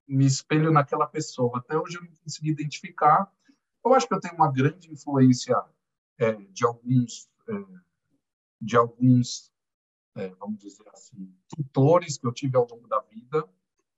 me 0.07 0.25
espelho 0.25 0.71
naquela 0.71 1.07
pessoa. 1.07 1.59
Até 1.59 1.77
hoje 1.77 1.97
eu 1.97 2.03
não 2.03 2.11
consegui 2.23 2.51
identificar. 2.51 3.31
Eu 3.83 3.93
acho 3.93 4.07
que 4.07 4.13
eu 4.13 4.19
tenho 4.19 4.35
uma 4.35 4.51
grande 4.51 4.91
influência 4.91 5.61
é, 6.17 6.33
de 6.33 6.65
alguns, 6.65 7.29
é, 7.47 7.53
de 8.61 8.77
alguns, 8.77 9.51
é, 10.15 10.29
vamos 10.35 10.59
dizer 10.59 10.87
assim, 10.89 11.33
tutores 11.49 12.17
que 12.17 12.27
eu 12.27 12.33
tive 12.33 12.57
ao 12.57 12.67
longo 12.67 12.87
da 12.87 12.99
vida, 13.01 13.47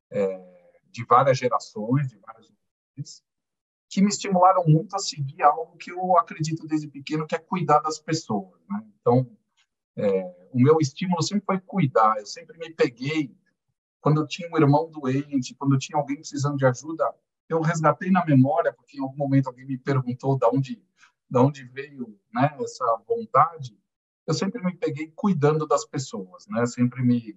é, 0.10 0.82
de 0.90 1.04
várias 1.06 1.38
gerações, 1.38 2.10
de 2.10 2.18
várias 2.18 2.46
gerações, 2.48 3.24
que 3.90 4.02
me 4.02 4.10
estimularam 4.10 4.64
muito 4.66 4.96
a 4.96 5.00
seguir 5.00 5.42
algo 5.44 5.78
que 5.78 5.92
eu 5.92 6.18
acredito 6.18 6.68
desde 6.68 6.88
pequeno, 6.88 7.28
que 7.28 7.36
é 7.36 7.40
cuidar 7.40 7.80
das 7.80 8.00
pessoas. 8.00 8.60
Né? 8.70 8.84
Então, 9.00 9.30
é, 9.96 10.50
o 10.52 10.60
meu 10.60 10.78
estímulo 10.80 11.22
sempre 11.22 11.46
foi 11.46 11.60
cuidar. 11.60 12.18
Eu 12.18 12.26
sempre 12.26 12.58
me 12.58 12.74
peguei 12.74 13.36
quando 14.06 14.22
eu 14.22 14.28
tinha 14.28 14.48
um 14.54 14.56
irmão 14.56 14.88
doente, 14.92 15.56
quando 15.56 15.74
eu 15.74 15.80
tinha 15.80 15.98
alguém 15.98 16.18
precisando 16.18 16.58
de 16.58 16.66
ajuda, 16.68 17.12
eu 17.50 17.60
resgatei 17.60 18.12
na 18.12 18.24
memória, 18.24 18.72
porque 18.72 19.00
em 19.00 19.02
algum 19.02 19.18
momento 19.18 19.48
alguém 19.48 19.66
me 19.66 19.80
perguntou 19.80 20.38
de 20.38 20.46
onde, 20.46 20.76
de 21.28 21.40
onde 21.40 21.64
veio 21.64 22.16
né, 22.32 22.56
essa 22.62 22.86
vontade. 23.08 23.76
Eu 24.28 24.36
sempre 24.36 24.64
me 24.64 24.78
peguei 24.78 25.12
cuidando 25.16 25.66
das 25.66 25.88
pessoas, 25.88 26.46
né? 26.46 26.68
Sempre 26.68 27.02
me, 27.02 27.36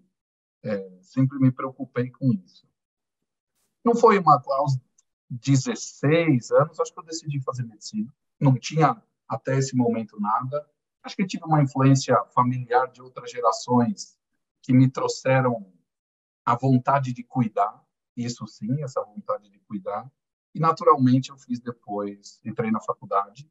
é, 0.62 0.98
sempre 1.00 1.38
me 1.38 1.50
preocupei 1.50 2.10
com 2.10 2.34
isso. 2.34 2.68
Não 3.82 3.96
foi 3.96 4.18
uma 4.18 4.38
aos 4.46 4.78
16 5.30 6.50
anos, 6.50 6.78
acho 6.80 6.92
que 6.92 7.00
eu 7.00 7.04
decidi 7.04 7.40
fazer 7.40 7.62
medicina. 7.62 8.12
Não 8.38 8.54
tinha 8.54 9.02
até 9.26 9.56
esse 9.56 9.74
momento 9.74 10.20
nada. 10.20 10.68
Acho 11.02 11.16
que 11.16 11.26
tive 11.26 11.46
uma 11.46 11.62
influência 11.62 12.14
familiar 12.34 12.92
de 12.92 13.00
outras 13.00 13.30
gerações 13.30 14.18
que 14.60 14.74
me 14.74 14.90
trouxeram 14.90 15.77
a 16.48 16.56
vontade 16.56 17.12
de 17.12 17.22
cuidar, 17.22 17.84
isso 18.16 18.46
sim, 18.46 18.82
essa 18.82 19.04
vontade 19.04 19.50
de 19.50 19.58
cuidar. 19.60 20.10
E, 20.54 20.58
naturalmente, 20.58 21.28
eu 21.28 21.36
fiz 21.36 21.60
depois, 21.60 22.40
entrei 22.42 22.70
na 22.70 22.80
faculdade, 22.80 23.46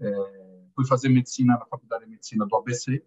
é, 0.00 0.66
fui 0.74 0.86
fazer 0.86 1.10
medicina 1.10 1.58
na 1.58 1.66
Faculdade 1.66 2.04
de 2.04 2.10
Medicina 2.10 2.46
do 2.46 2.56
ABC, 2.56 3.06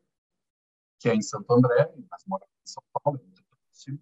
que 1.00 1.10
é 1.10 1.16
em 1.16 1.22
Santo 1.24 1.52
André, 1.52 1.92
mas 2.12 2.24
moro 2.28 2.46
em 2.46 2.68
São 2.68 2.84
Paulo, 2.94 3.20
muito 3.24 3.44
próximo. 3.44 4.00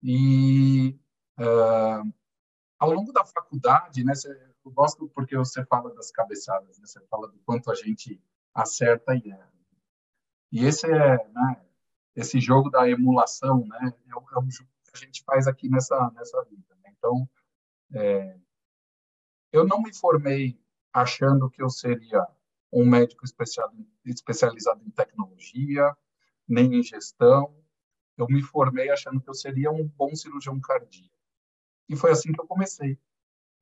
E 0.00 0.96
uh, 1.40 2.14
ao 2.78 2.92
longo 2.92 3.12
da 3.12 3.24
faculdade, 3.24 4.04
né, 4.04 4.12
eu 4.64 4.70
gosto 4.70 5.08
porque 5.08 5.36
você 5.36 5.64
fala 5.66 5.92
das 5.92 6.12
cabeçadas, 6.12 6.78
né, 6.78 6.86
você 6.86 7.04
fala 7.08 7.26
do 7.26 7.38
quanto 7.40 7.68
a 7.68 7.74
gente 7.74 8.22
acerta 8.54 9.16
e 9.16 9.28
erra. 9.28 9.52
E 10.52 10.64
esse 10.64 10.86
é, 10.86 11.28
né, 11.28 11.63
esse 12.14 12.40
jogo 12.40 12.70
da 12.70 12.88
emulação, 12.88 13.66
né, 13.66 13.92
é 14.08 14.14
o, 14.14 14.20
é 14.20 14.38
o 14.38 14.50
jogo 14.50 14.70
que 14.84 14.90
a 14.94 14.98
gente 14.98 15.22
faz 15.24 15.46
aqui 15.46 15.68
nessa 15.68 16.10
nessa 16.14 16.42
vida. 16.44 16.74
Né? 16.82 16.92
Então, 16.96 17.28
é, 17.92 18.36
eu 19.52 19.66
não 19.66 19.82
me 19.82 19.94
formei 19.94 20.58
achando 20.92 21.50
que 21.50 21.62
eu 21.62 21.68
seria 21.68 22.26
um 22.72 22.84
médico 22.84 23.24
especializado 24.04 24.82
em 24.84 24.90
tecnologia, 24.90 25.96
nem 26.46 26.74
em 26.74 26.82
gestão. 26.82 27.56
Eu 28.16 28.26
me 28.26 28.42
formei 28.42 28.90
achando 28.90 29.20
que 29.20 29.28
eu 29.28 29.34
seria 29.34 29.70
um 29.70 29.86
bom 29.86 30.14
cirurgião 30.14 30.60
cardíaco. 30.60 31.14
E 31.88 31.96
foi 31.96 32.10
assim 32.10 32.32
que 32.32 32.40
eu 32.40 32.46
comecei. 32.46 32.98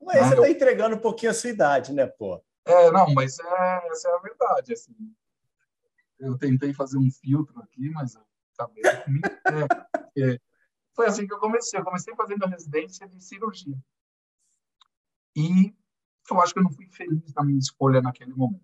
Mas 0.00 0.16
né? 0.16 0.22
você 0.22 0.34
está 0.34 0.46
eu... 0.46 0.52
entregando 0.52 0.96
um 0.96 1.00
pouquinho 1.00 1.30
a 1.30 1.34
sua 1.34 1.50
idade, 1.50 1.92
né, 1.92 2.06
pô? 2.06 2.42
É, 2.64 2.90
não, 2.90 3.12
mas 3.12 3.38
é, 3.38 3.88
essa 3.88 4.08
é 4.08 4.14
a 4.14 4.18
verdade. 4.18 4.72
Assim. 4.72 4.94
Eu 6.18 6.38
tentei 6.38 6.72
fazer 6.72 6.98
um 6.98 7.10
filtro 7.10 7.60
aqui, 7.60 7.90
mas 7.90 8.14
eu 8.14 8.22
comigo. 8.56 8.86
É, 10.16 10.38
foi 10.94 11.06
assim 11.06 11.26
que 11.26 11.32
eu 11.32 11.38
comecei. 11.38 11.78
Eu 11.78 11.84
comecei 11.84 12.14
fazendo 12.14 12.44
a 12.44 12.48
residência 12.48 13.08
de 13.08 13.22
cirurgia. 13.22 13.76
E 15.36 15.74
eu 16.30 16.40
acho 16.40 16.52
que 16.52 16.58
eu 16.58 16.64
não 16.64 16.72
fui 16.72 16.86
feliz 16.88 17.32
na 17.34 17.42
minha 17.42 17.58
escolha 17.58 18.00
naquele 18.00 18.34
momento. 18.34 18.60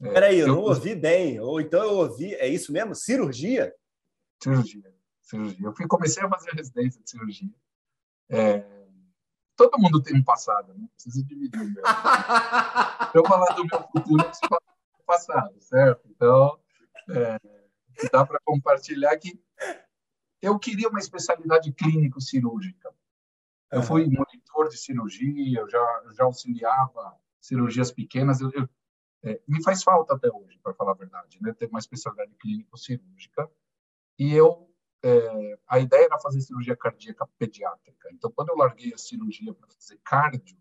É, 0.00 0.12
Peraí, 0.12 0.38
eu, 0.38 0.48
eu 0.48 0.54
não 0.54 0.62
ouvi 0.62 0.94
bem. 0.94 1.40
Ou 1.40 1.60
então 1.60 1.82
eu 1.82 1.94
ouvi, 1.94 2.34
é 2.34 2.48
isso 2.48 2.72
mesmo? 2.72 2.94
Cirurgia? 2.94 3.74
Cirurgia. 4.42 4.94
Cirurgia. 5.22 5.66
Eu 5.66 5.74
fui, 5.74 5.86
comecei 5.86 6.22
a 6.22 6.28
fazer 6.28 6.50
a 6.50 6.54
residência 6.54 7.00
de 7.02 7.10
cirurgia. 7.10 7.54
É, 8.28 8.64
todo 9.56 9.78
mundo 9.78 10.02
tem 10.02 10.16
um 10.16 10.24
passado, 10.24 10.74
não 10.74 10.86
precisa 10.88 11.24
dividir 11.24 11.60
o 11.60 11.70
meu. 11.70 11.82
eu 13.14 13.24
falar 13.26 13.54
do 13.54 13.64
meu 13.64 13.82
futuro, 13.82 14.22
eu 14.22 14.24
preciso 14.24 14.48
falar 14.48 14.60
do 14.98 15.04
passado, 15.04 15.60
certo? 15.60 16.08
Então, 16.08 16.58
é, 17.10 17.61
dá 18.10 18.24
para 18.24 18.40
compartilhar 18.44 19.16
que 19.18 19.38
eu 20.40 20.58
queria 20.58 20.88
uma 20.88 20.98
especialidade 20.98 21.72
clínico-cirúrgica. 21.72 22.92
Eu 23.70 23.82
fui 23.82 24.04
monitor 24.04 24.68
de 24.68 24.76
cirurgia, 24.76 25.60
eu 25.60 25.68
já, 25.68 26.04
já 26.14 26.24
auxiliava 26.24 27.18
cirurgias 27.40 27.90
pequenas. 27.90 28.40
Eu, 28.40 28.50
eu, 28.52 28.68
é, 29.22 29.40
me 29.48 29.62
faz 29.62 29.82
falta 29.82 30.14
até 30.14 30.28
hoje, 30.30 30.58
para 30.62 30.74
falar 30.74 30.92
a 30.92 30.96
verdade, 30.96 31.38
né? 31.40 31.54
ter 31.54 31.68
uma 31.68 31.78
especialidade 31.78 32.34
clínico-cirúrgica. 32.34 33.50
E 34.18 34.34
eu, 34.34 34.68
é, 35.02 35.58
a 35.66 35.78
ideia 35.78 36.04
era 36.04 36.18
fazer 36.18 36.40
cirurgia 36.40 36.76
cardíaca 36.76 37.26
pediátrica. 37.38 38.10
Então, 38.12 38.30
quando 38.32 38.50
eu 38.50 38.56
larguei 38.56 38.92
a 38.92 38.98
cirurgia 38.98 39.54
para 39.54 39.68
fazer 39.68 39.98
cardio, 40.04 40.58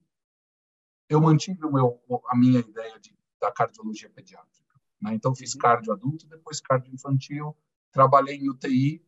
eu 1.09 1.19
mantive 1.19 1.59
meu, 1.69 2.01
a 2.29 2.37
minha 2.37 2.59
ideia 2.59 2.97
de, 2.99 3.13
da 3.39 3.51
cardiologia 3.51 4.09
pediátrica. 4.09 4.60
Né? 5.01 5.13
Então, 5.13 5.35
fiz 5.35 5.55
cardio 5.55 5.93
adulto, 5.93 6.27
depois 6.27 6.61
cardio 6.61 6.93
infantil, 6.93 7.55
trabalhei 7.91 8.35
em 8.35 8.49
UTI. 8.49 9.03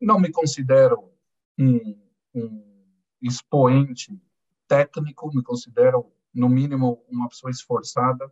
Não 0.00 0.20
me 0.20 0.30
considero 0.30 1.10
um, 1.58 1.98
um 2.34 2.74
expoente 3.20 4.18
técnico, 4.66 5.34
me 5.34 5.42
considero, 5.42 6.12
no 6.32 6.48
mínimo, 6.48 7.04
uma 7.08 7.28
pessoa 7.28 7.50
esforçada 7.50 8.30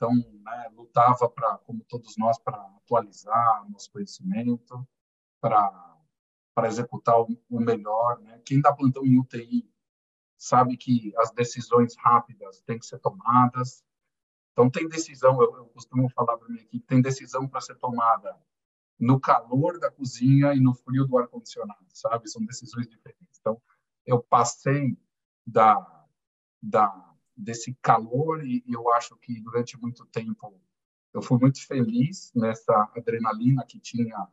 então, 0.00 0.14
né, 0.14 0.70
lutava 0.74 1.28
para, 1.28 1.58
como 1.58 1.84
todos 1.84 2.16
nós, 2.16 2.38
para 2.38 2.56
atualizar 2.56 3.70
nosso 3.70 3.92
conhecimento, 3.92 4.88
para 5.38 5.88
para 6.52 6.66
executar 6.66 7.18
o, 7.20 7.28
o 7.48 7.60
melhor. 7.60 8.18
Né? 8.20 8.40
Quem 8.44 8.60
dá 8.60 8.72
plantão 8.72 9.06
em 9.06 9.18
UTI 9.18 9.70
sabe 10.36 10.76
que 10.76 11.12
as 11.16 11.30
decisões 11.30 11.94
rápidas 11.96 12.60
têm 12.62 12.78
que 12.78 12.84
ser 12.84 12.98
tomadas. 12.98 13.84
Então, 14.52 14.70
tem 14.70 14.88
decisão, 14.88 15.40
eu, 15.40 15.56
eu 15.56 15.64
costumo 15.66 16.08
falar 16.10 16.36
para 16.36 16.48
minha 16.48 16.62
equipe, 16.62 16.86
tem 16.86 17.00
decisão 17.00 17.48
para 17.48 17.60
ser 17.60 17.76
tomada 17.76 18.36
no 18.98 19.18
calor 19.18 19.78
da 19.78 19.90
cozinha 19.90 20.52
e 20.54 20.60
no 20.60 20.74
frio 20.74 21.06
do 21.06 21.16
ar-condicionado, 21.16 21.86
sabe? 21.88 22.28
São 22.28 22.44
decisões 22.44 22.86
diferentes. 22.86 23.38
Então, 23.40 23.60
eu 24.04 24.22
passei 24.22 24.98
da, 25.46 26.06
da 26.62 27.10
desse 27.36 27.74
calor 27.80 28.44
e, 28.44 28.62
e 28.66 28.74
eu 28.74 28.92
acho 28.92 29.16
que 29.16 29.40
durante 29.40 29.80
muito 29.80 30.04
tempo 30.06 30.60
eu 31.12 31.22
fui 31.22 31.38
muito 31.38 31.66
feliz 31.66 32.30
nessa 32.34 32.90
adrenalina 32.94 33.64
que 33.66 33.80
tinha 33.80 34.28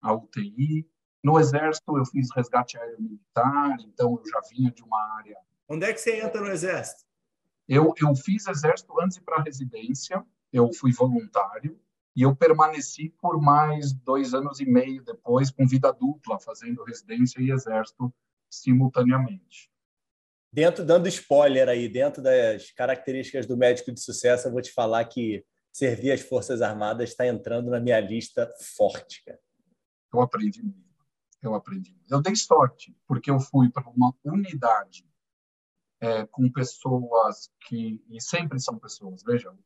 a 0.00 0.12
UTI. 0.12 0.88
No 1.22 1.38
Exército, 1.38 1.96
eu 1.96 2.04
fiz 2.06 2.28
resgate 2.34 2.78
aéreo 2.78 3.00
militar, 3.00 3.76
então 3.80 4.18
eu 4.18 4.30
já 4.30 4.40
vinha 4.50 4.70
de 4.70 4.82
uma 4.82 5.00
área. 5.16 5.36
Onde 5.68 5.86
é 5.86 5.92
que 5.92 6.00
você 6.00 6.20
entra 6.20 6.40
no 6.40 6.48
Exército? 6.48 7.04
Eu, 7.68 7.94
eu 8.00 8.14
fiz 8.14 8.46
Exército 8.46 8.92
antes 9.00 9.16
de 9.16 9.22
ir 9.22 9.24
para 9.24 9.36
a 9.36 9.42
residência, 9.42 10.24
eu 10.52 10.72
fui 10.72 10.92
voluntário 10.92 11.80
e 12.14 12.22
eu 12.22 12.36
permaneci 12.36 13.08
por 13.20 13.40
mais 13.40 13.92
dois 13.92 14.34
anos 14.34 14.60
e 14.60 14.66
meio 14.66 15.02
depois, 15.02 15.50
com 15.50 15.66
vida 15.66 15.92
dupla, 15.92 16.38
fazendo 16.38 16.84
residência 16.84 17.40
e 17.40 17.50
Exército 17.50 18.12
simultaneamente. 18.50 19.70
Dentro, 20.52 20.84
dando 20.84 21.08
spoiler 21.08 21.68
aí, 21.68 21.88
dentro 21.88 22.22
das 22.22 22.70
características 22.72 23.46
do 23.46 23.56
médico 23.56 23.90
de 23.90 24.00
sucesso, 24.00 24.48
eu 24.48 24.52
vou 24.52 24.60
te 24.60 24.70
falar 24.70 25.02
que 25.06 25.42
servir 25.72 26.12
as 26.12 26.20
Forças 26.20 26.60
Armadas 26.60 27.08
está 27.08 27.26
entrando 27.26 27.70
na 27.70 27.80
minha 27.80 27.98
lista 27.98 28.52
forte. 28.76 29.24
Cara. 29.24 29.40
Eu 30.12 30.20
aprendi 30.20 30.62
muito. 30.62 30.92
Eu 31.40 31.54
aprendi. 31.54 31.96
Eu 32.10 32.20
dei 32.20 32.36
sorte, 32.36 32.94
porque 33.06 33.30
eu 33.30 33.40
fui 33.40 33.70
para 33.70 33.88
uma 33.88 34.14
unidade 34.22 35.06
é, 36.02 36.26
com 36.26 36.50
pessoas 36.50 37.48
que. 37.60 38.04
E 38.10 38.20
sempre 38.20 38.58
são 38.58 38.76
pessoas, 38.76 39.22
vejam. 39.22 39.56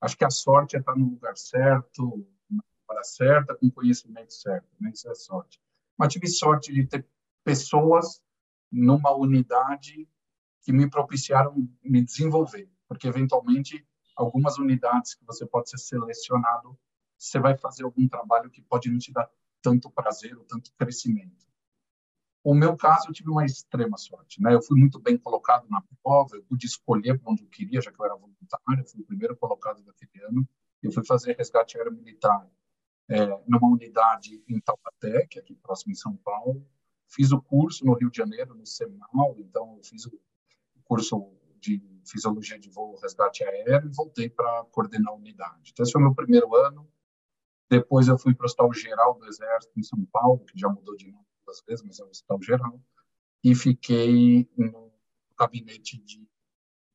Acho 0.00 0.18
que 0.18 0.24
a 0.24 0.30
sorte 0.30 0.76
é 0.76 0.80
estar 0.80 0.96
no 0.96 1.08
lugar 1.10 1.36
certo, 1.36 2.28
na 2.50 2.62
hora 2.88 3.04
certa, 3.04 3.54
com 3.54 3.70
conhecimento 3.70 4.34
certo. 4.34 4.68
Né? 4.80 4.90
Isso 4.92 5.08
é 5.08 5.14
sorte. 5.14 5.60
Mas 5.96 6.12
tive 6.12 6.26
sorte 6.26 6.72
de 6.72 6.84
ter 6.84 7.06
pessoas 7.44 8.20
numa 8.70 9.14
unidade 9.16 10.08
que 10.62 10.72
me 10.72 10.90
propiciaram 10.90 11.54
me 11.82 12.02
desenvolver, 12.02 12.68
porque 12.88 13.06
eventualmente 13.06 13.86
algumas 14.16 14.58
unidades 14.58 15.14
que 15.14 15.24
você 15.24 15.46
pode 15.46 15.70
ser 15.70 15.78
selecionado, 15.78 16.76
você 17.16 17.38
vai 17.38 17.56
fazer 17.56 17.84
algum 17.84 18.08
trabalho 18.08 18.50
que 18.50 18.62
pode 18.62 18.90
não 18.90 18.98
te 18.98 19.12
dar 19.12 19.30
tanto 19.62 19.90
prazer 19.90 20.36
ou 20.36 20.44
tanto 20.44 20.72
crescimento. 20.76 21.46
O 22.44 22.54
meu 22.54 22.76
caso, 22.76 23.08
eu 23.08 23.14
tive 23.14 23.30
uma 23.30 23.46
extrema 23.46 23.96
sorte, 23.96 24.42
né? 24.42 24.52
Eu 24.52 24.60
fui 24.60 24.78
muito 24.78 25.00
bem 25.00 25.16
colocado 25.16 25.66
na 25.70 25.82
prova, 26.02 26.36
eu 26.36 26.44
pude 26.44 26.66
escolher 26.66 27.18
para 27.18 27.32
onde 27.32 27.42
eu 27.42 27.48
queria, 27.48 27.80
já 27.80 27.90
que 27.90 27.98
eu 27.98 28.04
era 28.04 28.14
voluntário, 28.14 28.80
eu 28.80 28.84
fui 28.84 29.00
o 29.00 29.06
primeiro 29.06 29.34
colocado 29.34 29.82
daquele 29.82 30.22
ano. 30.26 30.46
Eu 30.82 30.92
fui 30.92 31.02
fazer 31.06 31.34
resgate 31.38 31.78
aéreo 31.78 31.94
militar 31.94 32.46
é, 33.08 33.26
numa 33.48 33.66
unidade 33.66 34.44
em 34.46 34.60
Taubaté, 34.60 35.26
que 35.26 35.38
é 35.38 35.42
aqui 35.42 35.54
próximo 35.54 35.92
em 35.92 35.94
São 35.94 36.14
Paulo. 36.16 36.62
Fiz 37.08 37.32
o 37.32 37.40
curso 37.40 37.82
no 37.86 37.94
Rio 37.94 38.10
de 38.10 38.18
Janeiro, 38.18 38.54
no 38.54 38.66
Seminal, 38.66 39.34
então 39.38 39.76
eu 39.78 39.82
fiz 39.82 40.04
o 40.04 40.12
curso 40.84 41.32
de 41.58 41.82
fisiologia 42.06 42.58
de 42.58 42.68
voo, 42.68 43.00
resgate 43.00 43.42
aéreo 43.42 43.88
e 43.88 43.96
voltei 43.96 44.28
para 44.28 44.66
coordenar 44.70 45.14
a 45.14 45.16
unidade. 45.16 45.70
Então, 45.72 45.82
esse 45.82 45.92
foi 45.92 46.02
meu 46.02 46.14
primeiro 46.14 46.54
ano. 46.54 46.86
Depois 47.70 48.06
eu 48.06 48.18
fui 48.18 48.34
para 48.34 48.44
o 48.44 48.46
Hospital 48.46 48.70
Geral 48.74 49.14
do 49.14 49.24
Exército 49.24 49.72
em 49.80 49.82
São 49.82 50.04
Paulo, 50.12 50.44
que 50.44 50.58
já 50.58 50.68
mudou 50.68 50.94
de 50.94 51.10
nome 51.10 51.24
duas 51.54 51.62
vezes, 51.66 51.84
mas 51.84 52.00
é 52.00 52.04
o 52.04 52.08
Hospital 52.08 52.42
Geral, 52.42 52.80
e 53.42 53.54
fiquei 53.54 54.48
no 54.56 54.92
gabinete 55.38 55.98
de 55.98 56.26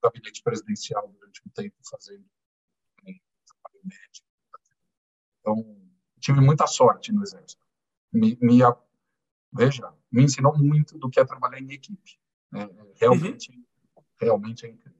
gabinete 0.01 0.41
presidencial 0.41 1.07
durante 1.09 1.41
um 1.45 1.49
tempo 1.51 1.75
fazendo 1.89 2.25
né, 3.03 3.13
trabalho 3.45 3.81
médico. 3.83 4.27
Então, 5.39 5.91
tive 6.19 6.41
muita 6.41 6.65
sorte 6.67 7.11
no 7.11 7.21
Exército. 7.21 7.65
Me, 8.11 8.37
me, 8.41 8.59
veja, 9.51 9.93
me 10.11 10.23
ensinou 10.23 10.57
muito 10.57 10.97
do 10.97 11.09
que 11.09 11.19
é 11.19 11.25
trabalhar 11.25 11.59
em 11.59 11.71
equipe. 11.71 12.19
É, 12.55 12.67
realmente 12.95 13.51
uhum 13.51 13.69
realmente 14.19 14.65
é 14.65 14.69
incrível. 14.69 14.99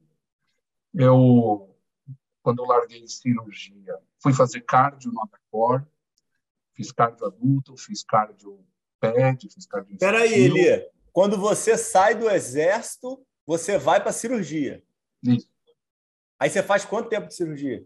Eu, 0.94 1.76
quando 2.42 2.64
larguei 2.64 3.06
cirurgia, 3.06 3.98
fui 4.20 4.32
fazer 4.32 4.62
cardio 4.62 5.12
no 5.12 5.22
Adacor, 5.22 5.86
fiz 6.72 6.90
cardio 6.90 7.26
adulto, 7.26 7.76
fiz 7.76 8.02
cardio 8.02 8.64
PED, 9.00 9.48
fiz 9.52 9.66
cardio 9.66 9.94
Espera 9.94 10.20
aí, 10.20 10.32
Eli. 10.32 10.86
Quando 11.12 11.36
você 11.36 11.76
sai 11.76 12.14
do 12.14 12.30
exército, 12.30 13.24
você 13.46 13.78
vai 13.78 14.00
para 14.00 14.12
cirurgia. 14.12 14.82
Isso. 15.22 15.48
Aí 16.38 16.48
você 16.48 16.62
faz 16.62 16.84
quanto 16.84 17.08
tempo 17.08 17.28
de 17.28 17.34
cirurgia? 17.34 17.84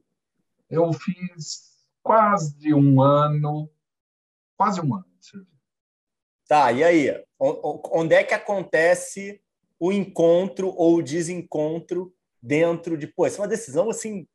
Eu 0.68 0.92
fiz 0.92 1.74
quase 2.03 2.74
um 2.74 3.00
ano, 3.00 3.70
quase 4.57 4.81
um 4.81 4.94
ano 4.94 5.07
de 5.18 5.27
cirurgia. 5.27 5.55
Tá, 6.46 6.70
e 6.72 6.85
aí? 6.85 7.24
Onde 7.38 8.14
é 8.14 8.22
que 8.22 8.35
acontece 8.35 9.40
o 9.79 9.92
encontro 9.92 10.68
ou 10.68 10.96
o 10.96 11.03
desencontro 11.03 12.14
dentro 12.40 12.96
de, 12.96 13.07
pô, 13.07 13.27
essa 13.27 13.38
é 13.38 13.42
uma 13.42 13.48
decisão 13.48 13.88
assim 13.90 14.29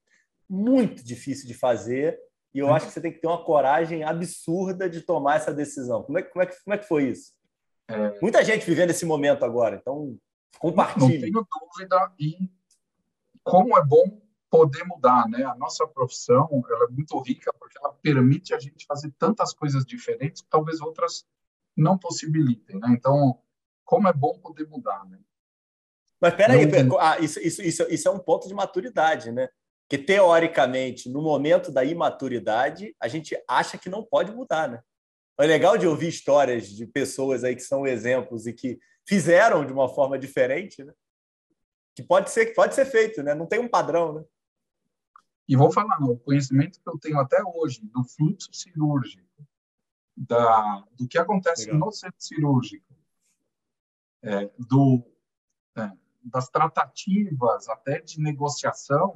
muito 0.50 1.04
difícil 1.04 1.48
de 1.48 1.54
fazer 1.54 2.20
e 2.54 2.60
eu 2.60 2.68
uhum. 2.68 2.74
acho 2.74 2.88
que 2.88 2.94
você 2.94 3.02
tem 3.02 3.12
que 3.12 3.20
ter 3.20 3.28
uma 3.28 3.44
coragem 3.44 4.04
absurda 4.04 4.90
de 4.90 5.02
tomar 5.02 5.36
essa 5.36 5.54
decisão. 5.54 6.04
Como 6.04 6.18
é, 6.18 6.24
como 6.24 6.44
é, 6.44 6.46
como 6.48 6.74
é 6.74 6.78
que 6.78 6.88
foi 6.88 7.10
isso? 7.10 7.34
É... 7.88 8.20
Muita 8.22 8.44
gente 8.44 8.66
vivendo 8.66 8.90
esse 8.90 9.06
momento 9.06 9.46
agora, 9.46 9.76
então 9.76 10.18
compartilhe. 10.58 11.32
Não 11.32 11.44
tenho 11.44 11.48
dúvida 11.62 12.14
em 12.20 12.52
como 13.44 13.78
é 13.78 13.84
bom 13.84 14.22
poder 14.50 14.84
mudar, 14.84 15.28
né? 15.30 15.44
A 15.44 15.56
nossa 15.56 15.88
profissão 15.88 16.48
ela 16.70 16.86
é 16.86 16.92
muito 16.92 17.20
rica 17.22 17.54
porque 17.60 17.78
ela 17.78 17.94
permite 17.94 18.54
a 18.54 18.60
gente 18.60 18.86
fazer 18.86 19.12
tantas 19.18 19.54
coisas 19.54 19.86
diferentes 19.86 20.42
que 20.42 20.50
talvez 20.50 20.82
outras 20.82 21.26
não 21.78 21.98
possibilitem, 21.98 22.80
né? 22.80 22.90
Então, 22.92 23.40
como 23.86 24.08
é 24.08 24.14
bom 24.14 24.40
poder 24.40 24.68
mudar, 24.68 25.06
né? 25.06 25.20
Mas 26.20 26.34
peraí, 26.34 26.66
não... 26.84 27.00
ah, 27.00 27.18
isso, 27.20 27.40
isso, 27.40 27.62
isso, 27.62 27.84
isso 27.90 28.08
é 28.08 28.12
um 28.12 28.20
ponto 28.20 28.48
de 28.48 28.54
maturidade, 28.54 29.32
né? 29.32 29.50
Que 29.90 29.98
teoricamente, 29.98 31.10
no 31.10 31.20
momento 31.20 31.72
da 31.72 31.84
imaturidade, 31.84 32.96
a 33.00 33.08
gente 33.08 33.36
acha 33.48 33.76
que 33.76 33.90
não 33.90 34.04
pode 34.04 34.32
mudar, 34.32 34.70
né? 34.70 34.84
É 35.40 35.48
legal 35.48 35.78
de 35.78 35.88
ouvir 35.88 36.10
histórias 36.10 36.68
de 36.68 36.86
pessoas 36.86 37.44
aí 37.44 37.56
que 37.56 37.62
são 37.62 37.88
exemplos 37.88 38.46
e 38.46 38.54
que 38.54 38.80
fizeram 39.08 39.66
de 39.66 39.74
uma 39.74 39.90
forma 39.90 40.20
diferente, 40.20 40.84
né? 40.84 40.94
Que 41.96 42.04
pode 42.04 42.30
ser, 42.30 42.54
pode 42.54 42.76
ser 42.76 42.86
feito, 42.86 43.24
né? 43.24 43.34
Não 43.34 43.48
tem 43.48 43.60
um 43.60 43.68
padrão, 43.68 44.14
né? 44.14 44.24
E 45.48 45.56
vou 45.56 45.72
falar, 45.72 45.98
o 46.04 46.20
conhecimento 46.20 46.80
que 46.80 46.88
eu 46.88 47.00
tenho 47.00 47.20
até 47.20 47.42
hoje 47.44 47.82
do 47.82 48.04
fluxo 48.04 48.54
cirúrgico, 48.54 49.26
da, 50.16 50.86
do 50.92 51.08
que 51.08 51.18
acontece 51.18 51.66
legal. 51.66 51.80
no 51.80 51.92
centro 51.92 52.22
cirúrgico, 52.22 52.86
é, 54.22 54.52
do, 54.60 55.04
é, 55.76 55.92
das 56.24 56.48
tratativas 56.50 57.68
até 57.68 58.00
de 58.02 58.22
negociação, 58.22 59.16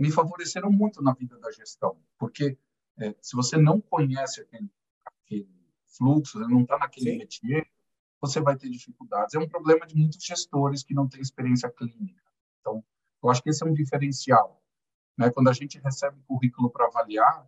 me 0.00 0.10
favoreceram 0.10 0.72
muito 0.72 1.02
na 1.02 1.12
vida 1.12 1.38
da 1.38 1.52
gestão, 1.52 1.94
porque 2.18 2.56
é, 2.98 3.14
se 3.20 3.36
você 3.36 3.58
não 3.58 3.82
conhece 3.82 4.40
aquele, 4.40 4.70
aquele 5.04 5.46
fluxo, 5.84 6.40
não 6.40 6.62
está 6.62 6.78
naquele 6.78 7.12
Sim. 7.12 7.18
métier, 7.18 7.70
você 8.18 8.40
vai 8.40 8.56
ter 8.56 8.70
dificuldades. 8.70 9.34
É 9.34 9.38
um 9.38 9.48
problema 9.48 9.86
de 9.86 9.94
muitos 9.94 10.24
gestores 10.24 10.82
que 10.82 10.94
não 10.94 11.06
têm 11.06 11.20
experiência 11.20 11.68
clínica. 11.70 12.22
Então, 12.60 12.82
eu 13.22 13.28
acho 13.28 13.42
que 13.42 13.50
esse 13.50 13.62
é 13.62 13.66
um 13.66 13.74
diferencial. 13.74 14.62
Né? 15.18 15.30
Quando 15.30 15.48
a 15.48 15.52
gente 15.52 15.78
recebe 15.78 16.18
currículo 16.26 16.70
para 16.70 16.86
avaliar, 16.86 17.46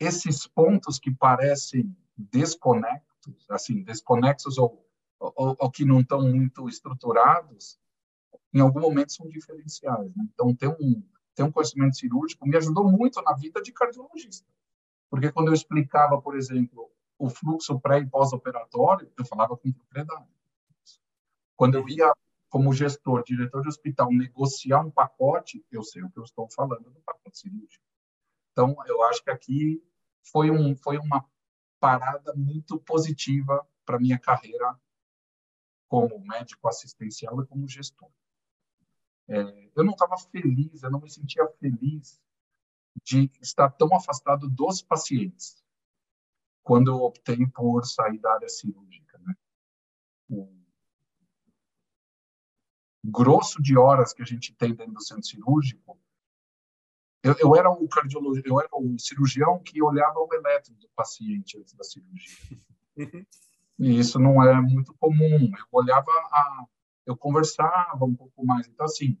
esses 0.00 0.48
pontos 0.48 0.98
que 0.98 1.14
parecem 1.14 1.96
desconectos, 2.16 3.48
assim, 3.48 3.84
desconexos 3.84 4.58
ou, 4.58 4.84
ou, 5.20 5.56
ou 5.56 5.70
que 5.70 5.84
não 5.84 6.00
estão 6.00 6.20
muito 6.22 6.68
estruturados, 6.68 7.78
em 8.52 8.60
algum 8.60 8.80
momento 8.80 9.12
são 9.12 9.28
diferenciais. 9.28 10.14
Né? 10.14 10.24
Então, 10.32 10.54
ter 10.54 10.68
um, 10.68 11.02
ter 11.34 11.42
um 11.42 11.50
conhecimento 11.50 11.96
cirúrgico 11.96 12.46
me 12.46 12.56
ajudou 12.56 12.90
muito 12.90 13.20
na 13.22 13.34
vida 13.34 13.62
de 13.62 13.72
cardiologista. 13.72 14.46
Porque 15.08 15.30
quando 15.30 15.48
eu 15.48 15.54
explicava, 15.54 16.20
por 16.20 16.36
exemplo, 16.36 16.90
o 17.18 17.28
fluxo 17.28 17.78
pré 17.80 18.00
e 18.00 18.06
pós-operatório, 18.06 19.10
eu 19.18 19.24
falava 19.24 19.56
com 19.56 19.72
propriedade. 19.72 20.26
Quando 21.56 21.76
eu 21.76 21.88
ia, 21.88 22.12
como 22.48 22.72
gestor, 22.72 23.22
diretor 23.22 23.62
de 23.62 23.68
hospital, 23.68 24.10
negociar 24.10 24.80
um 24.80 24.90
pacote, 24.90 25.64
eu 25.70 25.82
sei 25.82 26.02
o 26.02 26.10
que 26.10 26.18
eu 26.18 26.24
estou 26.24 26.48
falando 26.50 26.90
do 26.90 27.00
pacote 27.00 27.38
cirúrgico. 27.38 27.84
Então, 28.52 28.76
eu 28.86 29.02
acho 29.04 29.22
que 29.22 29.30
aqui 29.30 29.82
foi, 30.22 30.50
um, 30.50 30.74
foi 30.76 30.98
uma 30.98 31.24
parada 31.78 32.32
muito 32.34 32.78
positiva 32.80 33.66
para 33.84 33.98
minha 33.98 34.18
carreira 34.18 34.78
como 35.88 36.18
médico 36.20 36.68
assistencial 36.68 37.42
e 37.42 37.46
como 37.46 37.68
gestor. 37.68 38.10
É, 39.32 39.70
eu 39.74 39.82
não 39.82 39.92
estava 39.92 40.18
feliz, 40.18 40.82
eu 40.82 40.90
não 40.90 41.00
me 41.00 41.08
sentia 41.08 41.48
feliz 41.58 42.20
de 43.02 43.30
estar 43.40 43.70
tão 43.70 43.94
afastado 43.96 44.46
dos 44.46 44.82
pacientes 44.82 45.64
quando 46.62 46.90
eu 46.90 46.96
optei 46.96 47.46
por 47.46 47.82
sair 47.86 48.18
da 48.18 48.34
área 48.34 48.48
cirúrgica. 48.50 49.18
Né? 49.18 49.34
O 50.28 50.52
grosso 53.02 53.62
de 53.62 53.76
horas 53.76 54.12
que 54.12 54.20
a 54.20 54.26
gente 54.26 54.54
tem 54.54 54.74
dentro 54.74 54.92
do 54.92 55.02
centro 55.02 55.24
cirúrgico, 55.24 55.98
eu, 57.22 57.34
eu 57.38 57.56
era 57.56 57.70
o 57.70 57.88
cardiologista, 57.88 58.46
eu 58.46 58.60
era 58.60 58.68
o 58.70 58.98
cirurgião 58.98 59.62
que 59.62 59.82
olhava 59.82 60.18
o 60.18 60.28
eletro 60.34 60.74
do 60.74 60.90
paciente 60.90 61.58
antes 61.58 61.72
da 61.72 61.84
cirurgia. 61.84 62.58
E 63.78 63.98
isso 63.98 64.16
não 64.18 64.40
é 64.44 64.60
muito 64.60 64.94
comum. 64.94 65.50
Eu 65.50 65.66
olhava 65.72 66.10
a 66.30 66.66
eu 67.06 67.16
conversava 67.16 68.04
um 68.04 68.14
pouco 68.14 68.44
mais. 68.44 68.66
Então, 68.68 68.86
assim, 68.86 69.18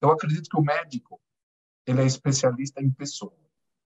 eu 0.00 0.10
acredito 0.10 0.48
que 0.48 0.56
o 0.56 0.62
médico, 0.62 1.20
ele 1.86 2.02
é 2.02 2.06
especialista 2.06 2.82
em 2.82 2.90
pessoa. 2.90 3.36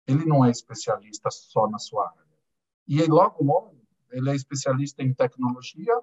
Ele 0.07 0.25
não 0.25 0.43
é 0.43 0.49
especialista 0.49 1.29
só 1.29 1.69
na 1.69 1.77
sua 1.77 2.09
área. 2.09 2.21
E 2.87 3.01
aí, 3.01 3.07
logo, 3.07 3.43
logo, 3.43 3.81
ele 4.11 4.29
é 4.29 4.35
especialista 4.35 5.03
em 5.03 5.13
tecnologia, 5.13 5.93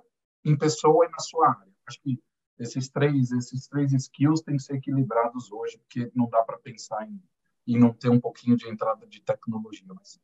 em 0.45 0.57
pessoa 0.57 1.05
e 1.07 1.11
na 1.11 1.19
sua 1.19 1.51
área. 1.51 1.73
Acho 1.87 2.01
que 2.01 2.23
esses 2.59 2.89
três, 2.89 3.31
esses 3.33 3.69
três 3.69 3.93
skills 3.93 4.43
têm 4.43 4.57
que 4.57 4.63
ser 4.63 4.77
equilibrados 4.77 5.51
hoje, 5.53 5.79
porque 5.79 6.11
não 6.15 6.29
dá 6.29 6.43
para 6.43 6.59
pensar 6.59 7.07
em, 7.07 7.23
em 7.67 7.79
não 7.79 7.93
ter 7.93 8.09
um 8.09 8.21
pouquinho 8.21 8.57
de 8.57 8.69
entrada 8.69 9.07
de 9.07 9.21
tecnologia. 9.21 9.93
Mas 9.95 10.21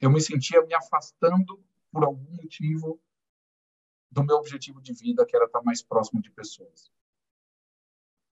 eu 0.00 0.10
me 0.10 0.20
sentia 0.20 0.64
me 0.64 0.74
afastando 0.74 1.62
por 1.92 2.04
algum 2.04 2.36
motivo 2.36 3.00
do 4.10 4.24
meu 4.24 4.36
objetivo 4.36 4.80
de 4.80 4.92
vida, 4.92 5.24
que 5.24 5.36
era 5.36 5.46
estar 5.46 5.62
mais 5.62 5.82
próximo 5.82 6.20
de 6.20 6.30
pessoas. 6.30 6.90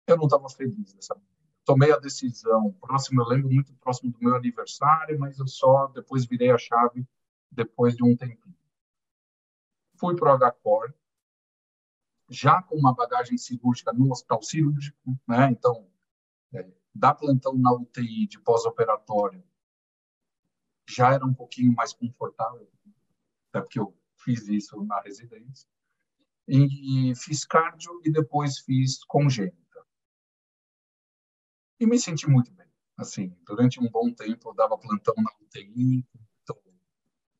Eu 0.06 0.16
não 0.16 0.24
estava 0.24 0.48
feliz 0.48 0.92
dessa 0.94 1.14
Tomei 1.68 1.92
a 1.92 1.98
decisão, 1.98 2.72
próximo, 2.80 3.20
eu 3.20 3.26
lembro 3.26 3.50
muito 3.50 3.74
próximo 3.74 4.10
do 4.10 4.18
meu 4.18 4.34
aniversário, 4.34 5.18
mas 5.18 5.38
eu 5.38 5.46
só 5.46 5.86
depois 5.88 6.24
virei 6.24 6.50
a 6.50 6.56
chave 6.56 7.06
depois 7.50 7.94
de 7.94 8.02
um 8.02 8.16
tempinho. 8.16 8.56
Fui 9.98 10.16
para 10.16 10.34
o 10.34 10.38
HCOR, 10.38 10.94
já 12.30 12.62
com 12.62 12.74
uma 12.74 12.94
bagagem 12.94 13.36
cirúrgica 13.36 13.92
no 13.92 14.10
hospital 14.10 14.42
cirúrgico, 14.42 14.98
né? 15.26 15.50
Então, 15.50 15.86
é, 16.54 16.66
dar 16.94 17.12
plantão 17.12 17.52
na 17.58 17.70
UTI 17.74 18.26
de 18.26 18.40
pós-operatório 18.40 19.44
já 20.88 21.12
era 21.12 21.26
um 21.26 21.34
pouquinho 21.34 21.74
mais 21.74 21.92
confortável, 21.92 22.66
até 23.50 23.60
porque 23.60 23.78
eu 23.78 23.94
fiz 24.18 24.48
isso 24.48 24.82
na 24.84 25.00
residência. 25.00 25.68
E 26.46 27.14
fiz 27.14 27.44
cardio 27.44 28.00
e 28.04 28.10
depois 28.10 28.58
fiz 28.58 29.04
congênita. 29.04 29.56
E 31.78 31.86
me 31.86 31.98
senti 31.98 32.28
muito 32.28 32.52
bem. 32.52 32.66
Assim, 32.96 33.36
durante 33.46 33.80
um 33.80 33.88
bom 33.88 34.12
tempo 34.12 34.48
eu 34.48 34.54
dava 34.54 34.78
plantão 34.78 35.14
na 35.18 35.30
UTI, 35.40 36.04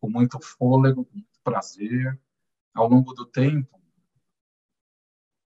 com 0.01 0.09
muito 0.09 0.38
fôlego, 0.41 1.05
com 1.05 1.14
muito 1.14 1.41
prazer. 1.43 2.21
Ao 2.75 2.88
longo 2.88 3.12
do 3.12 3.27
tempo, 3.27 3.81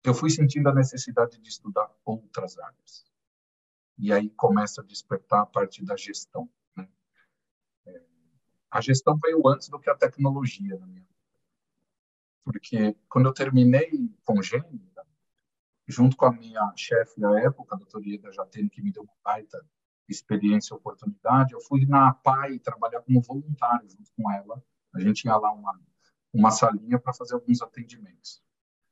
eu 0.04 0.14
fui 0.14 0.28
sentindo 0.28 0.68
a 0.68 0.74
necessidade 0.74 1.38
de 1.40 1.48
estudar 1.48 1.90
outras 2.04 2.58
áreas. 2.58 3.04
E 3.96 4.12
aí 4.12 4.28
começa 4.30 4.80
a 4.80 4.84
despertar 4.84 5.42
a 5.42 5.46
parte 5.46 5.84
da 5.84 5.96
gestão. 5.96 6.50
Né? 6.76 6.88
É, 7.86 8.02
a 8.70 8.80
gestão 8.80 9.16
veio 9.16 9.46
antes 9.46 9.68
do 9.68 9.78
que 9.78 9.88
a 9.88 9.96
tecnologia 9.96 10.76
na 10.78 10.86
minha 10.86 11.06
porque 12.44 12.96
quando 13.08 13.26
eu 13.26 13.34
terminei 13.34 13.90
congênita, 14.24 15.06
junto 15.86 16.16
com 16.16 16.26
a 16.26 16.32
minha 16.32 16.72
chefe 16.76 17.20
da 17.20 17.40
época, 17.40 17.74
a 17.74 17.78
doutora 17.78 18.04
Ieda 18.06 18.32
Jatene, 18.32 18.70
que 18.70 18.82
me 18.82 18.92
deu 18.92 19.02
uma 19.02 19.14
baita 19.24 19.64
experiência 20.08 20.74
e 20.74 20.76
oportunidade, 20.76 21.52
eu 21.52 21.60
fui 21.60 21.86
na 21.86 22.08
APAI 22.08 22.58
trabalhar 22.58 23.02
como 23.02 23.20
voluntário 23.20 23.88
junto 23.88 24.10
com 24.16 24.30
ela. 24.30 24.62
A 24.94 25.00
gente 25.00 25.24
ia 25.24 25.36
lá 25.36 25.52
uma, 25.52 25.80
uma 26.32 26.50
salinha 26.50 26.98
para 26.98 27.14
fazer 27.14 27.34
alguns 27.34 27.62
atendimentos. 27.62 28.42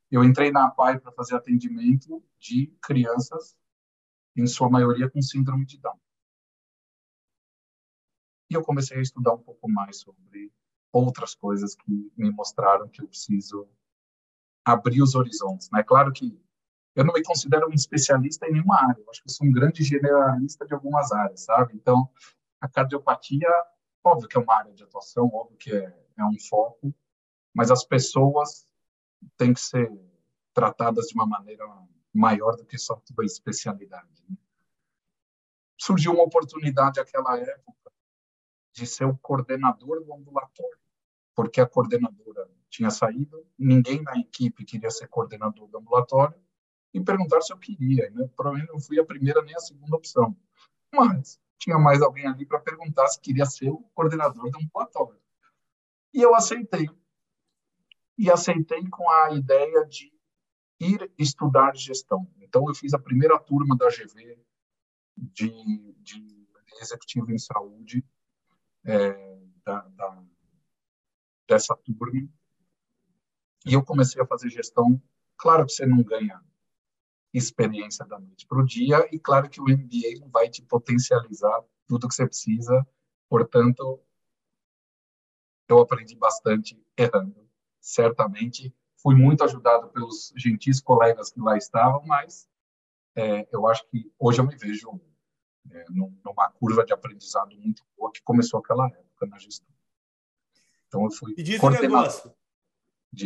Eu 0.09 0.23
entrei 0.23 0.51
na 0.51 0.67
APAI 0.67 0.99
para 0.99 1.11
fazer 1.11 1.35
atendimento 1.35 2.23
de 2.37 2.67
crianças, 2.81 3.57
em 4.35 4.47
sua 4.47 4.69
maioria 4.69 5.09
com 5.09 5.21
síndrome 5.21 5.65
de 5.65 5.77
Down. 5.77 5.99
E 8.49 8.53
eu 8.53 8.61
comecei 8.61 8.97
a 8.97 9.01
estudar 9.01 9.33
um 9.33 9.41
pouco 9.41 9.69
mais 9.69 9.99
sobre 9.99 10.51
outras 10.91 11.33
coisas 11.35 11.75
que 11.75 12.11
me 12.17 12.31
mostraram 12.31 12.87
que 12.87 13.01
eu 13.01 13.07
preciso 13.07 13.67
abrir 14.65 15.01
os 15.01 15.15
horizontes. 15.15 15.69
Né? 15.71 15.83
Claro 15.83 16.11
que 16.11 16.39
eu 16.95 17.05
não 17.05 17.13
me 17.13 17.23
considero 17.23 17.69
um 17.69 17.73
especialista 17.73 18.47
em 18.47 18.53
nenhuma 18.53 18.75
área, 18.75 18.99
eu 18.99 19.09
acho 19.09 19.21
que 19.23 19.29
eu 19.29 19.33
sou 19.33 19.47
um 19.47 19.51
grande 19.51 19.83
generalista 19.83 20.65
de 20.65 20.73
algumas 20.73 21.11
áreas, 21.11 21.41
sabe? 21.41 21.73
Então, 21.75 22.09
a 22.59 22.67
cardiopatia, 22.67 23.49
óbvio 24.03 24.27
que 24.27 24.37
é 24.37 24.41
uma 24.41 24.55
área 24.55 24.73
de 24.73 24.83
atuação, 24.83 25.29
óbvio 25.33 25.57
que 25.57 25.71
é, 25.71 25.97
é 26.17 26.25
um 26.25 26.37
foco, 26.49 26.93
mas 27.53 27.71
as 27.71 27.85
pessoas 27.85 28.65
têm 29.37 29.53
que 29.53 29.61
ser 29.61 29.89
tratadas 30.53 31.07
de 31.07 31.13
uma 31.13 31.25
maneira 31.25 31.65
maior 32.13 32.57
do 32.57 32.65
que 32.65 32.77
só 32.77 32.95
tua 32.95 33.23
especialidade. 33.23 34.23
Né? 34.29 34.35
Surgiu 35.79 36.11
uma 36.11 36.23
oportunidade 36.23 36.99
naquela 36.99 37.37
época 37.37 37.80
de 38.73 38.85
ser 38.85 39.05
o 39.05 39.17
coordenador 39.17 40.03
do 40.03 40.13
ambulatório 40.13 40.81
porque 41.35 41.61
a 41.61 41.67
coordenadora 41.67 42.49
tinha 42.69 42.89
saído, 42.89 43.45
ninguém 43.57 44.01
na 44.01 44.17
equipe 44.17 44.65
queria 44.65 44.89
ser 44.89 45.07
coordenador 45.07 45.67
do 45.67 45.77
ambulatório, 45.77 46.35
e 46.93 47.01
perguntaram 47.01 47.41
se 47.41 47.53
eu 47.53 47.57
queria. 47.57 48.09
Né? 48.11 48.29
Provavelmente 48.35 48.71
não 48.71 48.79
fui 48.79 48.99
a 48.99 49.05
primeira 49.05 49.41
nem 49.41 49.55
a 49.55 49.59
segunda 49.59 49.95
opção. 49.95 50.35
Mas 50.93 51.39
tinha 51.57 51.77
mais 51.77 52.01
alguém 52.01 52.27
ali 52.27 52.45
para 52.45 52.59
perguntar 52.59 53.07
se 53.07 53.19
queria 53.19 53.45
ser 53.45 53.69
o 53.69 53.79
coordenador 53.93 54.51
do 54.51 54.59
ambulatório. 54.59 55.19
E 56.13 56.21
eu 56.21 56.35
aceitei. 56.35 56.89
E 58.17 58.29
aceitei 58.29 58.87
com 58.89 59.09
a 59.09 59.31
ideia 59.31 59.85
de 59.85 60.13
ir 60.79 61.11
estudar 61.17 61.75
gestão. 61.75 62.29
Então, 62.39 62.67
eu 62.67 62.75
fiz 62.75 62.93
a 62.93 62.99
primeira 62.99 63.39
turma 63.39 63.77
da 63.77 63.87
GV 63.87 64.37
de, 65.17 65.93
de 66.01 66.45
executivo 66.81 67.31
em 67.31 67.37
saúde, 67.37 68.03
é, 68.85 69.39
da, 69.65 69.81
da, 69.81 70.23
dessa 71.47 71.75
turma. 71.75 72.27
E 73.65 73.73
eu 73.73 73.83
comecei 73.83 74.21
a 74.21 74.25
fazer 74.25 74.49
gestão. 74.49 75.01
Claro 75.37 75.65
que 75.65 75.73
você 75.73 75.85
não 75.85 76.03
ganha 76.03 76.41
experiência 77.33 78.05
da 78.05 78.19
noite 78.19 78.45
para 78.45 78.59
o 78.59 78.65
dia, 78.65 79.07
e 79.11 79.19
claro 79.19 79.49
que 79.49 79.61
o 79.61 79.65
MBA 79.65 80.19
não 80.19 80.29
vai 80.29 80.49
te 80.49 80.61
potencializar 80.61 81.63
tudo 81.87 82.07
que 82.07 82.13
você 82.13 82.27
precisa, 82.27 82.85
portanto, 83.29 84.01
eu 85.69 85.79
aprendi 85.79 86.15
bastante 86.15 86.81
errando, 86.97 87.49
certamente. 87.79 88.75
Fui 88.97 89.15
muito 89.15 89.43
ajudado 89.43 89.89
pelos 89.89 90.33
gentis 90.35 90.81
colegas 90.81 91.31
que 91.31 91.39
lá 91.39 91.57
estavam, 91.57 92.03
mas 92.05 92.47
é, 93.15 93.47
eu 93.51 93.67
acho 93.67 93.87
que 93.89 94.11
hoje 94.19 94.39
eu 94.39 94.45
me 94.45 94.55
vejo 94.55 95.01
é, 95.69 95.85
numa 95.89 96.49
curva 96.51 96.85
de 96.85 96.93
aprendizado 96.93 97.55
muito 97.57 97.83
boa 97.97 98.11
que 98.11 98.21
começou 98.23 98.59
aquela 98.59 98.87
época 98.87 99.27
na 99.27 99.37
gestão. 99.37 99.67
Então 100.87 101.05
eu 101.05 101.11
fui. 101.11 101.33
E 101.37 101.43
diz 101.43 101.61
um 101.61 101.69
negócio, 101.69 102.33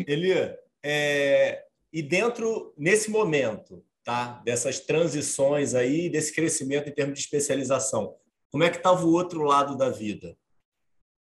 Elia, 0.07 0.59
é, 0.83 1.65
e 1.91 2.01
dentro 2.03 2.73
nesse 2.77 3.09
momento, 3.09 3.83
tá? 4.03 4.41
Dessas 4.43 4.79
transições 4.79 5.73
aí, 5.73 6.09
desse 6.09 6.33
crescimento 6.33 6.89
em 6.89 6.93
termos 6.93 7.15
de 7.15 7.25
especialização, 7.25 8.15
como 8.51 8.63
é 8.63 8.69
que 8.69 8.77
estava 8.77 9.03
o 9.05 9.11
outro 9.11 9.43
lado 9.43 9.75
da 9.75 9.89
vida? 9.89 10.37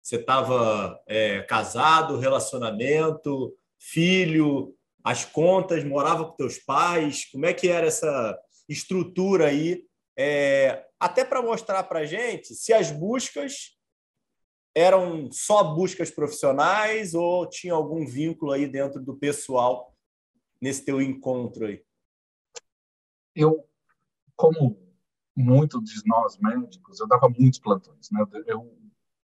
Você 0.01 0.15
estava 0.15 0.99
é, 1.05 1.41
casado, 1.43 2.17
relacionamento, 2.17 3.55
filho, 3.77 4.75
as 5.03 5.25
contas, 5.25 5.83
morava 5.83 6.25
com 6.25 6.35
teus 6.35 6.57
pais? 6.57 7.25
Como 7.25 7.45
é 7.45 7.53
que 7.53 7.67
era 7.67 7.87
essa 7.87 8.39
estrutura 8.67 9.47
aí? 9.47 9.83
É, 10.17 10.85
até 11.01 11.25
para 11.25 11.41
mostrar 11.41 11.83
para 11.83 12.01
a 12.01 12.05
gente 12.05 12.53
se 12.53 12.71
as 12.71 12.91
buscas 12.91 13.75
eram 14.75 15.31
só 15.31 15.63
buscas 15.63 16.11
profissionais 16.11 17.15
ou 17.15 17.49
tinha 17.49 17.73
algum 17.73 18.05
vínculo 18.05 18.51
aí 18.51 18.67
dentro 18.67 19.01
do 19.01 19.17
pessoal 19.17 19.97
nesse 20.61 20.85
teu 20.85 21.01
encontro 21.01 21.65
aí? 21.65 21.83
Eu, 23.35 23.67
como 24.35 24.79
muitos 25.35 25.89
de 25.89 26.01
nós 26.05 26.37
médicos, 26.37 26.99
eu 26.99 27.07
dava 27.07 27.27
muitos 27.27 27.57
plantões, 27.57 28.11
né? 28.11 28.23
Eu 28.45 28.77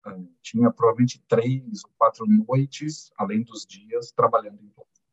eh, 0.06 0.22
tinha 0.40 0.70
provavelmente 0.70 1.20
três 1.26 1.84
ou 1.84 1.90
quatro 1.98 2.24
noites, 2.24 3.10
além 3.16 3.42
dos 3.42 3.66
dias, 3.66 4.12
trabalhando 4.12 4.62
em 4.62 4.68
plantão. 4.68 5.04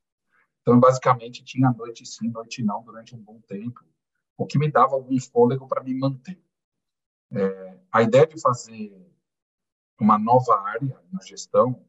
Então, 0.62 0.80
basicamente, 0.80 1.44
tinha 1.44 1.72
noite 1.72 2.06
sim, 2.06 2.30
noite 2.30 2.64
não, 2.64 2.84
durante 2.84 3.16
um 3.16 3.20
bom 3.20 3.42
tempo, 3.48 3.84
o 4.38 4.46
que 4.46 4.60
me 4.60 4.72
dava 4.72 4.94
algum 4.94 5.20
fôlego 5.20 5.68
para 5.68 5.84
me 5.84 5.98
manter. 5.98 6.40
É, 7.34 7.80
a 7.92 8.02
ideia 8.02 8.28
de 8.28 8.40
fazer 8.40 8.94
uma 10.00 10.18
nova 10.18 10.60
área 10.60 11.00
na 11.12 11.22
gestão, 11.22 11.86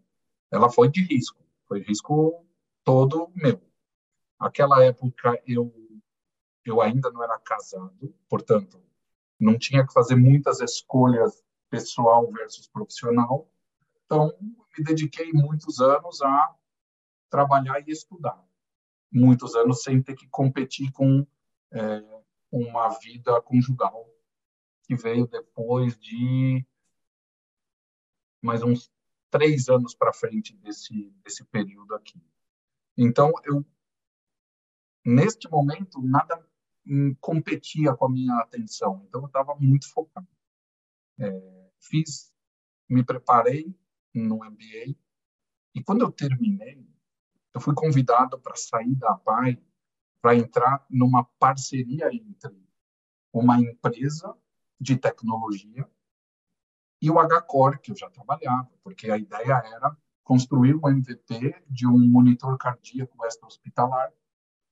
ela 0.50 0.70
foi 0.70 0.88
de 0.88 1.02
risco, 1.02 1.42
foi 1.66 1.80
risco 1.80 2.46
todo 2.84 3.32
meu. 3.34 3.60
Aquela 4.38 4.84
época 4.84 5.40
eu 5.46 5.72
eu 6.64 6.80
ainda 6.80 7.10
não 7.10 7.24
era 7.24 7.38
casado, 7.40 8.14
portanto, 8.28 8.80
não 9.38 9.58
tinha 9.58 9.84
que 9.84 9.92
fazer 9.92 10.14
muitas 10.14 10.60
escolhas 10.60 11.42
pessoal 11.68 12.30
versus 12.30 12.68
profissional. 12.68 13.50
Então, 14.04 14.32
me 14.40 14.84
dediquei 14.84 15.32
muitos 15.32 15.80
anos 15.80 16.22
a 16.22 16.54
trabalhar 17.28 17.80
e 17.80 17.90
estudar. 17.90 18.40
Muitos 19.10 19.56
anos 19.56 19.82
sem 19.82 20.00
ter 20.00 20.14
que 20.14 20.28
competir 20.28 20.92
com 20.92 21.26
é, 21.72 22.22
uma 22.50 22.90
vida 23.00 23.40
conjugal 23.42 24.11
que 24.92 24.96
veio 24.96 25.26
depois 25.26 25.98
de 25.98 26.66
mais 28.42 28.62
uns 28.62 28.92
três 29.30 29.68
anos 29.70 29.94
para 29.94 30.12
frente 30.12 30.54
desse 30.56 31.10
desse 31.24 31.44
período 31.44 31.94
aqui. 31.94 32.20
Então 32.96 33.32
eu 33.44 33.64
neste 35.04 35.48
momento 35.48 36.02
nada 36.02 36.46
competia 37.20 37.94
com 37.94 38.06
a 38.06 38.10
minha 38.10 38.34
atenção, 38.40 39.02
então 39.06 39.22
eu 39.22 39.26
estava 39.28 39.54
muito 39.54 39.90
focado. 39.90 40.28
É, 41.18 41.70
fiz, 41.80 42.34
me 42.88 43.04
preparei 43.04 43.74
no 44.12 44.44
MBA 44.44 44.94
e 45.74 45.82
quando 45.82 46.02
eu 46.02 46.12
terminei, 46.12 46.86
eu 47.54 47.60
fui 47.60 47.74
convidado 47.74 48.38
para 48.40 48.56
sair 48.56 48.94
da 48.96 49.14
PAI 49.14 49.62
para 50.20 50.36
entrar 50.36 50.84
numa 50.90 51.24
parceria 51.24 52.12
entre 52.12 52.54
uma 53.32 53.58
empresa 53.58 54.36
de 54.82 54.96
tecnologia 54.96 55.88
e 57.00 57.08
o 57.08 57.14
HCore, 57.14 57.78
que 57.78 57.92
eu 57.92 57.96
já 57.96 58.10
trabalhava, 58.10 58.68
porque 58.82 59.10
a 59.10 59.16
ideia 59.16 59.62
era 59.64 59.96
construir 60.24 60.74
um 60.74 60.88
MVP 60.88 61.54
de 61.68 61.86
um 61.86 61.98
monitor 61.98 62.56
cardíaco 62.58 63.24
extra-hospitalar 63.24 64.12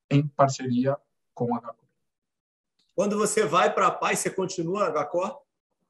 em 0.09 0.27
parceria 0.27 0.97
com 1.33 1.45
o 1.45 1.59
HCore. 1.59 1.89
Quando 2.93 3.17
você 3.17 3.45
vai 3.45 3.73
para 3.73 3.87
a 3.87 3.91
Paz, 3.91 4.19
você 4.19 4.29
continua 4.29 4.87
a 4.87 5.05
HCore? 5.05 5.33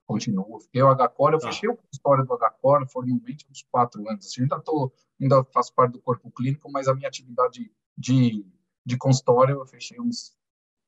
Continuo. 0.05 0.59
Fiquei 0.59 0.83
o 0.83 0.95
HCore, 0.95 1.35
eu 1.35 1.39
tá. 1.39 1.47
fechei 1.47 1.69
a 1.69 1.77
história 1.91 2.23
do 2.23 2.37
HCore 2.37 2.87
formalmente 2.87 3.47
uns 3.49 3.63
quatro 3.71 4.07
anos. 4.07 4.27
Assim, 4.27 4.41
ainda, 4.43 4.59
tô, 4.59 4.91
ainda 5.19 5.43
faço 5.45 5.73
parte 5.73 5.93
do 5.93 6.01
corpo 6.01 6.29
clínico, 6.31 6.71
mas 6.71 6.87
a 6.87 6.93
minha 6.93 7.07
atividade 7.07 7.71
de, 7.97 8.45
de 8.85 8.97
consultório 8.97 9.59
eu 9.59 9.65
fechei 9.65 9.99
uns 9.99 10.35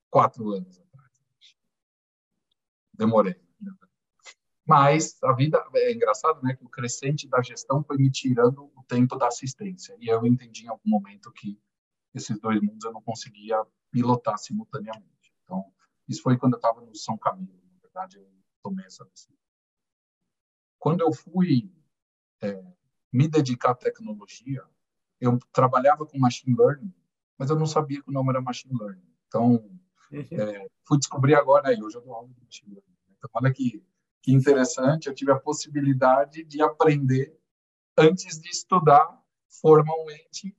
quatro 0.10 0.52
anos. 0.52 0.84
Demorei. 2.94 3.36
Mas 4.66 5.22
a 5.24 5.34
vida 5.34 5.64
é 5.76 5.92
engraçado, 5.92 6.42
né? 6.42 6.56
Que 6.56 6.64
o 6.64 6.70
crescente 6.70 7.28
da 7.28 7.42
gestão 7.42 7.84
foi 7.84 7.98
me 7.98 8.10
tirando 8.10 8.72
o 8.76 8.84
tempo 8.88 9.18
da 9.18 9.28
assistência. 9.28 9.96
E 10.00 10.08
eu 10.08 10.26
entendi 10.26 10.66
em 10.66 10.70
algum 10.70 10.90
momento 10.90 11.32
que 11.34 11.60
esses 12.14 12.40
dois 12.40 12.62
mundos 12.62 12.86
eu 12.86 12.94
não 12.94 13.02
conseguia 13.02 13.62
pilotar 13.92 14.38
simultaneamente. 14.38 15.34
Então, 15.44 15.66
isso 16.08 16.22
foi 16.22 16.38
quando 16.38 16.54
eu 16.54 16.58
estava 16.58 16.80
no 16.80 16.96
São 16.96 17.18
Camilo, 17.18 17.60
na 17.74 17.80
verdade, 17.82 18.18
eu 18.18 18.28
tomei 18.62 18.86
essa 18.86 19.04
decisão. 19.06 19.36
Quando 20.80 21.02
eu 21.02 21.12
fui 21.12 21.74
é, 22.42 22.64
me 23.12 23.28
dedicar 23.28 23.72
à 23.72 23.76
tecnologia, 23.76 24.64
eu 25.20 25.38
trabalhava 25.52 26.06
com 26.06 26.18
machine 26.18 26.56
learning, 26.56 26.94
mas 27.38 27.50
eu 27.50 27.58
não 27.58 27.66
sabia 27.66 28.02
que 28.02 28.10
o 28.10 28.14
nome 28.14 28.30
era 28.30 28.42
machine 28.42 28.78
learning. 28.80 29.14
Então. 29.28 29.70
É, 30.14 30.68
fui 30.86 30.98
descobrir 30.98 31.36
agora, 31.36 31.74
e 31.74 31.82
hoje 31.82 31.98
eu 31.98 32.02
dou 32.02 32.14
aula 32.14 32.30
de 32.48 32.64
learning. 32.66 32.84
Então, 33.18 33.30
olha 33.34 33.54
que, 33.54 33.84
que 34.22 34.32
interessante, 34.32 35.08
eu 35.08 35.14
tive 35.14 35.32
a 35.32 35.40
possibilidade 35.40 36.44
de 36.44 36.62
aprender 36.62 37.38
antes 37.98 38.40
de 38.40 38.50
estudar 38.50 39.22
formalmente. 39.50 40.56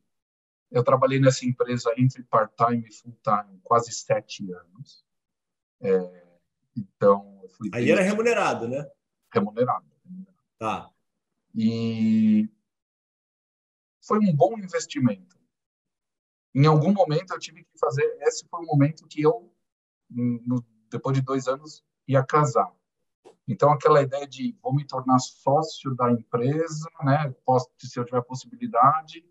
Eu 0.70 0.82
trabalhei 0.82 1.20
nessa 1.20 1.46
empresa 1.46 1.92
entre 1.96 2.22
part-time 2.24 2.86
e 2.88 2.92
full-time 2.92 3.60
quase 3.62 3.92
sete 3.92 4.50
anos. 4.52 5.04
É, 5.80 6.38
então, 6.76 7.34
Aí 7.72 7.90
era 7.90 8.02
remunerado, 8.02 8.68
né? 8.68 8.88
Remunerado. 9.32 9.86
Tá. 10.58 10.90
E 11.54 12.48
foi 14.00 14.18
um 14.18 14.34
bom 14.34 14.58
investimento. 14.58 15.33
Em 16.54 16.66
algum 16.66 16.92
momento 16.92 17.32
eu 17.32 17.38
tive 17.38 17.64
que 17.64 17.78
fazer. 17.78 18.04
Esse 18.20 18.46
foi 18.48 18.60
o 18.60 18.66
momento 18.66 19.06
que 19.08 19.22
eu, 19.22 19.52
no, 20.08 20.64
depois 20.90 21.16
de 21.16 21.22
dois 21.22 21.48
anos, 21.48 21.84
ia 22.06 22.24
casar. 22.24 22.70
Então, 23.46 23.70
aquela 23.70 24.00
ideia 24.00 24.26
de 24.26 24.56
vou 24.62 24.74
me 24.74 24.86
tornar 24.86 25.18
sócio 25.18 25.94
da 25.94 26.10
empresa, 26.10 26.88
né? 27.02 27.34
Posso, 27.44 27.68
se 27.78 27.98
eu 27.98 28.04
tiver 28.04 28.22
possibilidade, 28.22 29.24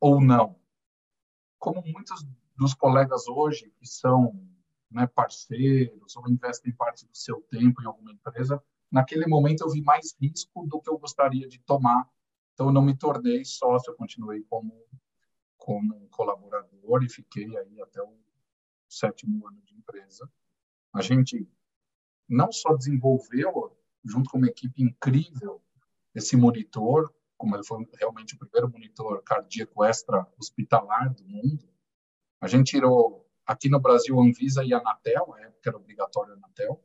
ou 0.00 0.20
não. 0.20 0.56
Como 1.58 1.82
muitos 1.86 2.26
dos 2.56 2.74
colegas 2.74 3.28
hoje, 3.28 3.72
que 3.78 3.86
são 3.86 4.32
né, 4.90 5.06
parceiros 5.06 6.16
ou 6.16 6.28
investem 6.28 6.72
parte 6.72 7.06
do 7.06 7.16
seu 7.16 7.40
tempo 7.42 7.80
em 7.80 7.86
alguma 7.86 8.12
empresa, 8.12 8.60
naquele 8.90 9.26
momento 9.26 9.62
eu 9.62 9.70
vi 9.70 9.82
mais 9.82 10.16
risco 10.20 10.66
do 10.66 10.80
que 10.80 10.90
eu 10.90 10.98
gostaria 10.98 11.46
de 11.46 11.60
tomar. 11.60 12.08
Então, 12.54 12.66
eu 12.66 12.72
não 12.72 12.82
me 12.82 12.96
tornei 12.96 13.44
sócio, 13.44 13.92
eu 13.92 13.96
continuei 13.96 14.42
como, 14.50 14.74
como 15.60 16.08
colaborador 16.08 17.04
e 17.04 17.08
fiquei 17.08 17.56
aí 17.56 17.80
até 17.82 18.02
o 18.02 18.16
sétimo 18.88 19.46
ano 19.46 19.60
de 19.62 19.74
empresa. 19.74 20.28
A 20.92 21.02
gente 21.02 21.46
não 22.28 22.50
só 22.50 22.74
desenvolveu, 22.74 23.76
junto 24.04 24.30
com 24.30 24.38
uma 24.38 24.48
equipe 24.48 24.82
incrível, 24.82 25.62
esse 26.14 26.36
monitor, 26.36 27.14
como 27.36 27.54
ele 27.54 27.62
foi 27.62 27.86
realmente 27.98 28.34
o 28.34 28.38
primeiro 28.38 28.70
monitor 28.70 29.22
cardíaco 29.22 29.84
extra 29.84 30.26
hospitalar 30.38 31.14
do 31.14 31.24
mundo. 31.24 31.68
A 32.40 32.48
gente 32.48 32.70
tirou 32.70 33.28
aqui 33.46 33.68
no 33.68 33.78
Brasil 33.78 34.18
Anvisa 34.18 34.64
e 34.64 34.72
Anatel, 34.72 35.26
na 35.28 35.40
época 35.42 35.68
era 35.68 35.76
obrigatório 35.76 36.32
a 36.32 36.36
Anatel. 36.36 36.82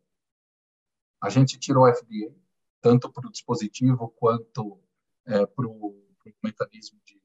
A 1.21 1.29
gente 1.29 1.57
tirou 1.57 1.85
a 1.85 1.95
FDA, 1.95 2.35
tanto 2.81 3.11
para 3.11 3.27
o 3.27 3.31
dispositivo 3.31 4.09
quanto 4.09 4.79
é, 5.25 5.45
para 5.45 5.65
o 5.65 6.03
mecanismo 6.43 6.99
de, 7.05 7.24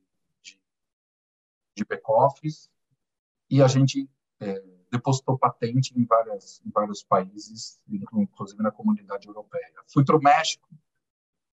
de 1.80 1.84
back-office. 1.84 2.70
E 3.48 3.62
a 3.62 3.66
gente 3.66 4.08
é, 4.38 4.62
depositou 4.90 5.38
patente 5.38 5.98
em, 5.98 6.04
várias, 6.04 6.60
em 6.64 6.70
vários 6.70 7.02
países, 7.02 7.80
inclusive 7.88 8.62
na 8.62 8.70
comunidade 8.70 9.26
europeia. 9.26 9.72
Fui 9.92 10.04
para 10.04 10.16
o 10.16 10.22
México 10.22 10.68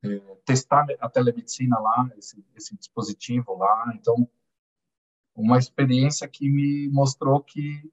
é, 0.04 0.20
testar 0.46 0.86
a 1.00 1.10
telemedicina 1.10 1.80
lá, 1.80 2.10
esse, 2.18 2.44
esse 2.56 2.76
dispositivo 2.76 3.56
lá. 3.56 3.94
Então, 3.96 4.30
uma 5.36 5.58
experiência 5.58 6.28
que 6.28 6.50
me 6.50 6.90
mostrou 6.90 7.42
que 7.42 7.92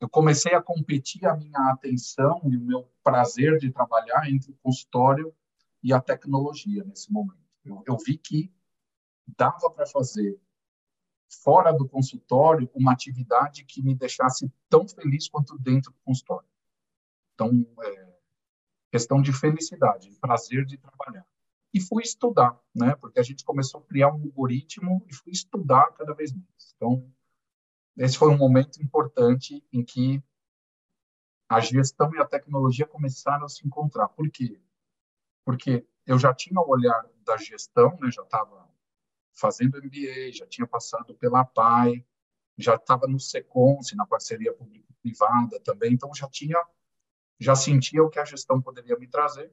eu 0.00 0.08
comecei 0.08 0.52
a 0.52 0.62
competir 0.62 1.24
a 1.26 1.36
minha 1.36 1.70
atenção 1.70 2.40
e 2.50 2.56
o 2.56 2.60
meu 2.60 2.90
prazer 3.04 3.58
de 3.58 3.70
trabalhar 3.70 4.28
entre 4.28 4.50
o 4.50 4.56
consultório 4.56 5.32
e 5.80 5.92
a 5.92 6.00
tecnologia 6.00 6.82
nesse 6.82 7.12
momento. 7.12 7.38
Eu, 7.64 7.82
eu 7.86 7.96
vi 7.96 8.18
que 8.18 8.52
dava 9.36 9.70
para 9.70 9.86
fazer 9.86 10.40
fora 11.42 11.72
do 11.72 11.88
consultório 11.88 12.70
uma 12.74 12.92
atividade 12.92 13.64
que 13.64 13.82
me 13.82 13.94
deixasse 13.94 14.50
tão 14.68 14.86
feliz 14.86 15.28
quanto 15.28 15.58
dentro 15.58 15.92
do 15.92 15.98
consultório. 16.04 16.48
Então, 17.34 17.66
é, 17.82 18.12
questão 18.90 19.22
de 19.22 19.32
felicidade, 19.32 20.10
prazer 20.20 20.64
de 20.66 20.76
trabalhar. 20.76 21.26
E 21.72 21.80
fui 21.80 22.02
estudar, 22.02 22.60
né? 22.74 22.94
Porque 22.96 23.18
a 23.18 23.22
gente 23.22 23.44
começou 23.44 23.80
a 23.80 23.84
criar 23.84 24.08
um 24.08 24.22
algoritmo 24.22 25.02
e 25.08 25.14
fui 25.14 25.32
estudar 25.32 25.90
cada 25.92 26.12
vez 26.12 26.32
mais. 26.32 26.74
Então, 26.76 27.10
esse 27.96 28.18
foi 28.18 28.28
um 28.28 28.36
momento 28.36 28.82
importante 28.82 29.64
em 29.72 29.82
que 29.82 30.22
a 31.48 31.60
gestão 31.60 32.14
e 32.14 32.18
a 32.18 32.26
tecnologia 32.26 32.86
começaram 32.86 33.44
a 33.46 33.48
se 33.48 33.66
encontrar. 33.66 34.08
Por 34.08 34.30
quê? 34.30 34.60
Porque 35.44 35.86
eu 36.06 36.18
já 36.18 36.34
tinha 36.34 36.60
o 36.60 36.68
olhar 36.68 37.06
da 37.24 37.36
gestão, 37.38 37.98
né? 38.00 38.10
Já 38.10 38.22
estava 38.22 38.68
fazendo 39.32 39.78
MBA, 39.78 40.32
já 40.32 40.46
tinha 40.46 40.66
passado 40.66 41.14
pela 41.14 41.44
PAI, 41.44 42.04
já 42.56 42.74
estava 42.74 43.06
no 43.06 43.18
Seconce, 43.18 43.96
na 43.96 44.06
parceria 44.06 44.52
público-privada 44.52 45.58
também, 45.60 45.92
então 45.92 46.14
já 46.14 46.28
tinha, 46.28 46.58
já 47.40 47.54
sentia 47.54 48.02
o 48.02 48.10
que 48.10 48.18
a 48.18 48.24
gestão 48.24 48.60
poderia 48.60 48.96
me 48.96 49.08
trazer. 49.08 49.52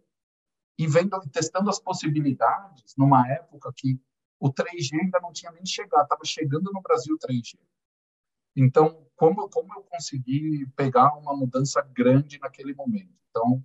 E 0.77 0.87
vendo 0.87 1.19
testando 1.31 1.69
as 1.69 1.79
possibilidades, 1.79 2.95
numa 2.97 3.27
época 3.29 3.71
que 3.75 3.99
o 4.39 4.49
3G 4.49 4.99
ainda 5.01 5.19
não 5.19 5.33
tinha 5.33 5.51
nem 5.51 5.65
chegado, 5.65 6.03
estava 6.03 6.23
chegando 6.23 6.71
no 6.71 6.81
Brasil 6.81 7.15
o 7.15 7.19
3G. 7.19 7.59
Então, 8.55 9.05
como, 9.15 9.49
como 9.49 9.73
eu 9.73 9.83
consegui 9.83 10.65
pegar 10.75 11.13
uma 11.17 11.35
mudança 11.35 11.81
grande 11.81 12.39
naquele 12.39 12.73
momento? 12.73 13.13
Então, 13.29 13.63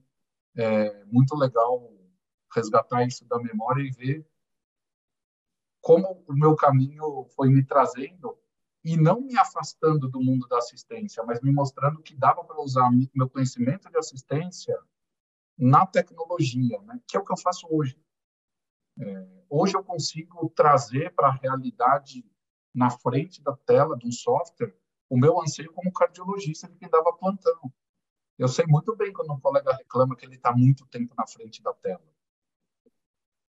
é 0.57 1.05
muito 1.05 1.37
legal 1.37 1.92
resgatar 2.53 3.05
isso 3.05 3.24
da 3.27 3.38
memória 3.38 3.83
e 3.83 3.90
ver 3.90 4.27
como 5.85 6.25
o 6.27 6.33
meu 6.33 6.57
caminho 6.57 7.27
foi 7.37 7.51
me 7.51 7.62
trazendo 7.62 8.38
e 8.83 8.97
não 8.97 9.20
me 9.20 9.37
afastando 9.37 10.09
do 10.09 10.18
mundo 10.18 10.49
da 10.49 10.57
assistência, 10.57 11.23
mas 11.25 11.42
me 11.42 11.53
mostrando 11.53 12.03
que 12.03 12.16
dava 12.16 12.42
para 12.42 12.59
usar 12.62 12.90
meu 13.14 13.29
conhecimento 13.29 13.90
de 13.90 13.99
assistência 13.99 14.75
na 15.59 15.87
tecnologia, 15.87 16.81
né? 16.81 16.99
que 17.07 17.18
é 17.18 17.20
o 17.20 17.25
que 17.25 17.31
eu 17.31 17.37
faço 17.37 17.66
hoje. 17.70 18.03
É, 18.99 19.27
hoje 19.51 19.77
eu 19.77 19.85
consigo 19.85 20.49
trazer 20.57 21.14
para 21.14 21.29
a 21.29 21.35
realidade 21.35 22.25
na 22.75 22.88
frente 22.88 23.42
da 23.42 23.55
tela 23.55 23.94
de 23.94 24.07
um 24.07 24.12
software 24.12 24.75
o 25.11 25.18
meu 25.18 25.38
anseio 25.38 25.70
como 25.75 25.92
cardiologista 25.92 26.66
de 26.66 26.77
quem 26.79 26.88
dava 26.88 27.12
plantão. 27.12 27.70
Eu 28.38 28.49
sei 28.49 28.64
muito 28.66 28.97
bem 28.97 29.12
quando 29.12 29.35
um 29.35 29.40
colega 29.40 29.75
reclama 29.75 30.16
que 30.16 30.25
ele 30.25 30.37
está 30.37 30.51
muito 30.51 30.87
tempo 30.87 31.14
na 31.14 31.27
frente 31.27 31.62
da 31.62 31.75
tela. 31.75 32.03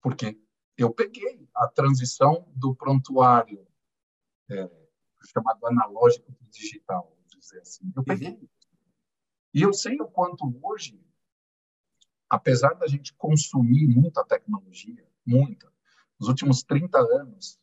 Porque 0.02 0.42
eu 0.78 0.92
peguei 0.92 1.48
a 1.56 1.68
transição 1.68 2.48
do 2.56 2.76
prontuário 2.76 3.66
é, 4.50 4.70
chamado 5.32 5.66
analógico 5.66 6.32
para 6.34 6.48
digital, 6.50 7.16
vamos 7.16 7.40
dizer 7.40 7.60
assim. 7.62 7.92
Eu 7.96 8.04
peguei. 8.04 8.32
Uhum. 8.34 8.48
E 9.54 9.62
eu 9.62 9.74
sei 9.74 10.00
o 10.02 10.08
quanto 10.08 10.52
hoje, 10.64 11.00
apesar 12.30 12.74
da 12.74 12.88
gente 12.88 13.14
consumir 13.14 13.88
muita 13.88 14.26
tecnologia, 14.26 15.08
muita, 15.26 15.72
nos 16.20 16.28
últimos 16.28 16.64
30 16.64 16.98
anos, 16.98 17.60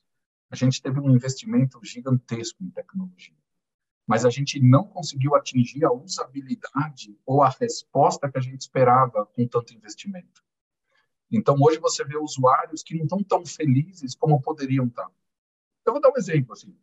a 0.50 0.56
gente 0.56 0.82
teve 0.82 1.00
um 1.00 1.10
investimento 1.10 1.80
gigantesco 1.82 2.62
em 2.62 2.70
tecnologia. 2.70 3.34
Mas 4.06 4.24
a 4.24 4.30
gente 4.30 4.60
não 4.60 4.84
conseguiu 4.84 5.36
atingir 5.36 5.84
a 5.84 5.92
usabilidade 5.92 7.16
ou 7.24 7.42
a 7.42 7.48
resposta 7.48 8.30
que 8.30 8.38
a 8.38 8.40
gente 8.40 8.60
esperava 8.60 9.24
com 9.26 9.46
tanto 9.46 9.72
investimento. 9.72 10.39
Então, 11.30 11.56
hoje 11.60 11.78
você 11.78 12.04
vê 12.04 12.16
usuários 12.16 12.82
que 12.82 12.94
não 12.94 13.04
estão 13.04 13.22
tão 13.22 13.46
felizes 13.46 14.14
como 14.14 14.40
poderiam 14.42 14.86
estar. 14.86 15.08
Eu 15.86 15.92
vou 15.92 16.00
dar 16.00 16.10
um 16.10 16.16
exemplo, 16.16 16.52
assim, 16.52 16.76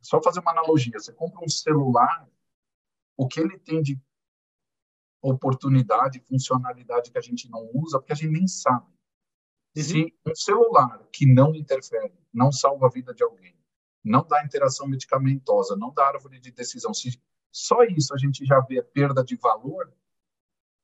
só 0.00 0.20
fazer 0.22 0.40
uma 0.40 0.50
analogia. 0.50 0.98
Você 0.98 1.12
compra 1.12 1.44
um 1.44 1.48
celular, 1.48 2.28
o 3.16 3.26
que 3.26 3.40
ele 3.40 3.58
tem 3.58 3.82
de 3.82 4.00
oportunidade, 5.22 6.20
funcionalidade 6.20 7.10
que 7.10 7.18
a 7.18 7.22
gente 7.22 7.48
não 7.50 7.68
usa, 7.74 7.98
porque 7.98 8.12
a 8.12 8.16
gente 8.16 8.32
nem 8.32 8.46
sabe. 8.46 8.86
Uhum. 9.76 9.82
Se 9.82 10.14
um 10.26 10.34
celular 10.34 11.06
que 11.12 11.26
não 11.26 11.54
interfere, 11.54 12.14
não 12.32 12.52
salva 12.52 12.86
a 12.86 12.90
vida 12.90 13.14
de 13.14 13.22
alguém, 13.22 13.56
não 14.02 14.24
dá 14.26 14.44
interação 14.44 14.86
medicamentosa, 14.86 15.76
não 15.76 15.92
dá 15.92 16.06
árvore 16.08 16.38
de 16.38 16.52
decisão, 16.52 16.94
se 16.94 17.20
só 17.50 17.82
isso 17.82 18.14
a 18.14 18.18
gente 18.18 18.44
já 18.44 18.60
vê 18.60 18.82
perda 18.82 19.24
de 19.24 19.36
valor, 19.36 19.92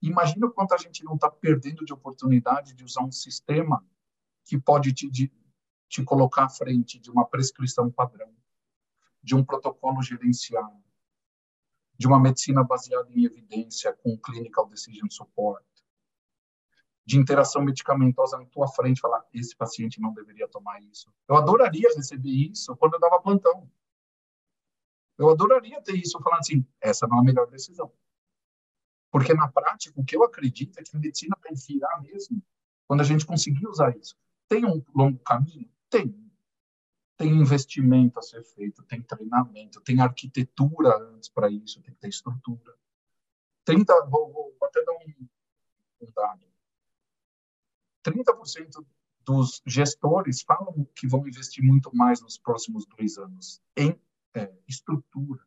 Imagina 0.02 0.46
o 0.46 0.50
quanto 0.50 0.74
a 0.74 0.76
gente 0.76 1.04
não 1.04 1.14
está 1.14 1.30
perdendo 1.30 1.84
de 1.84 1.92
oportunidade 1.92 2.74
de 2.74 2.84
usar 2.84 3.04
um 3.04 3.12
sistema 3.12 3.86
que 4.44 4.58
pode 4.58 4.92
te, 4.92 5.08
de, 5.08 5.32
te 5.88 6.02
colocar 6.02 6.44
à 6.46 6.48
frente 6.48 6.98
de 6.98 7.08
uma 7.08 7.24
prescrição 7.24 7.88
padrão, 7.88 8.34
de 9.22 9.36
um 9.36 9.44
protocolo 9.44 10.02
gerenciado, 10.02 10.82
de 11.96 12.08
uma 12.08 12.18
medicina 12.18 12.64
baseada 12.64 13.08
em 13.12 13.24
evidência 13.24 13.92
com 13.92 14.18
clinical 14.18 14.68
decision 14.68 15.08
support, 15.08 15.64
de 17.06 17.16
interação 17.16 17.62
medicamentosa 17.62 18.38
na 18.38 18.46
tua 18.46 18.66
frente, 18.66 19.00
falar 19.00 19.24
esse 19.32 19.56
paciente 19.56 20.00
não 20.00 20.12
deveria 20.12 20.48
tomar 20.48 20.80
isso. 20.82 21.12
Eu 21.28 21.36
adoraria 21.36 21.88
receber 21.94 22.50
isso 22.50 22.74
quando 22.76 22.94
eu 22.94 23.00
dava 23.00 23.20
plantão. 23.20 23.70
Eu 25.16 25.30
adoraria 25.30 25.80
ter 25.82 25.94
isso 25.94 26.18
falando 26.20 26.40
assim, 26.40 26.66
essa 26.80 27.06
não 27.06 27.18
é 27.18 27.20
a 27.20 27.24
melhor 27.24 27.46
decisão. 27.48 27.92
Porque, 29.12 29.34
na 29.34 29.46
prática, 29.46 30.00
o 30.00 30.04
que 30.04 30.16
eu 30.16 30.24
acredito 30.24 30.78
é 30.78 30.82
que 30.82 30.96
a 30.96 30.98
medicina 30.98 31.36
vai 31.44 31.52
virar 31.54 32.00
mesmo 32.00 32.42
quando 32.88 33.02
a 33.02 33.04
gente 33.04 33.26
conseguir 33.26 33.66
usar 33.68 33.94
isso. 33.94 34.16
Tem 34.48 34.64
um 34.64 34.82
longo 34.94 35.18
caminho? 35.18 35.70
Tem. 35.90 36.18
Tem 37.18 37.28
investimento 37.28 38.18
a 38.18 38.22
ser 38.22 38.42
feito, 38.42 38.82
tem 38.84 39.02
treinamento, 39.02 39.82
tem 39.82 40.00
arquitetura 40.00 40.96
antes 41.14 41.28
para 41.28 41.50
isso, 41.50 41.82
tem 41.82 41.92
que 41.92 42.00
ter 42.00 42.08
estrutura. 42.08 42.74
30, 43.66 44.06
vou, 44.06 44.32
vou 44.32 44.56
até 44.62 44.82
dar 44.82 44.92
um, 44.92 45.28
um 46.00 46.12
dado. 46.12 46.46
30% 48.04 48.84
dos 49.20 49.62
gestores 49.66 50.42
falam 50.42 50.86
que 50.96 51.06
vão 51.06 51.28
investir 51.28 51.62
muito 51.62 51.94
mais 51.94 52.22
nos 52.22 52.38
próximos 52.38 52.86
dois 52.86 53.18
anos 53.18 53.62
em 53.76 54.00
é, 54.34 54.52
estrutura. 54.66 55.46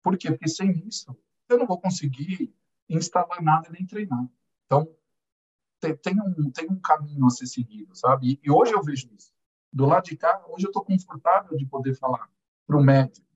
Por 0.00 0.16
quê? 0.16 0.30
Porque 0.30 0.48
sem 0.48 0.70
isso, 0.86 1.14
eu 1.48 1.58
não 1.58 1.66
vou 1.66 1.80
conseguir 1.80 2.54
instalar 2.88 3.42
nada 3.42 3.68
nem 3.70 3.86
treinar. 3.86 4.28
Então, 4.64 4.88
tem, 5.80 6.20
um, 6.20 6.50
tem 6.50 6.68
um 6.70 6.80
caminho 6.80 7.26
a 7.26 7.30
ser 7.30 7.46
seguido, 7.46 7.94
sabe? 7.94 8.32
E, 8.32 8.40
e 8.44 8.50
hoje 8.50 8.72
eu 8.72 8.82
vejo 8.82 9.08
isso. 9.14 9.32
Do 9.72 9.86
lado 9.86 10.04
de 10.04 10.16
cá, 10.16 10.42
hoje 10.48 10.66
eu 10.66 10.70
estou 10.70 10.84
confortável 10.84 11.56
de 11.56 11.66
poder 11.66 11.94
falar 11.94 12.30
para 12.66 12.76
o 12.76 12.82
médico, 12.82 13.26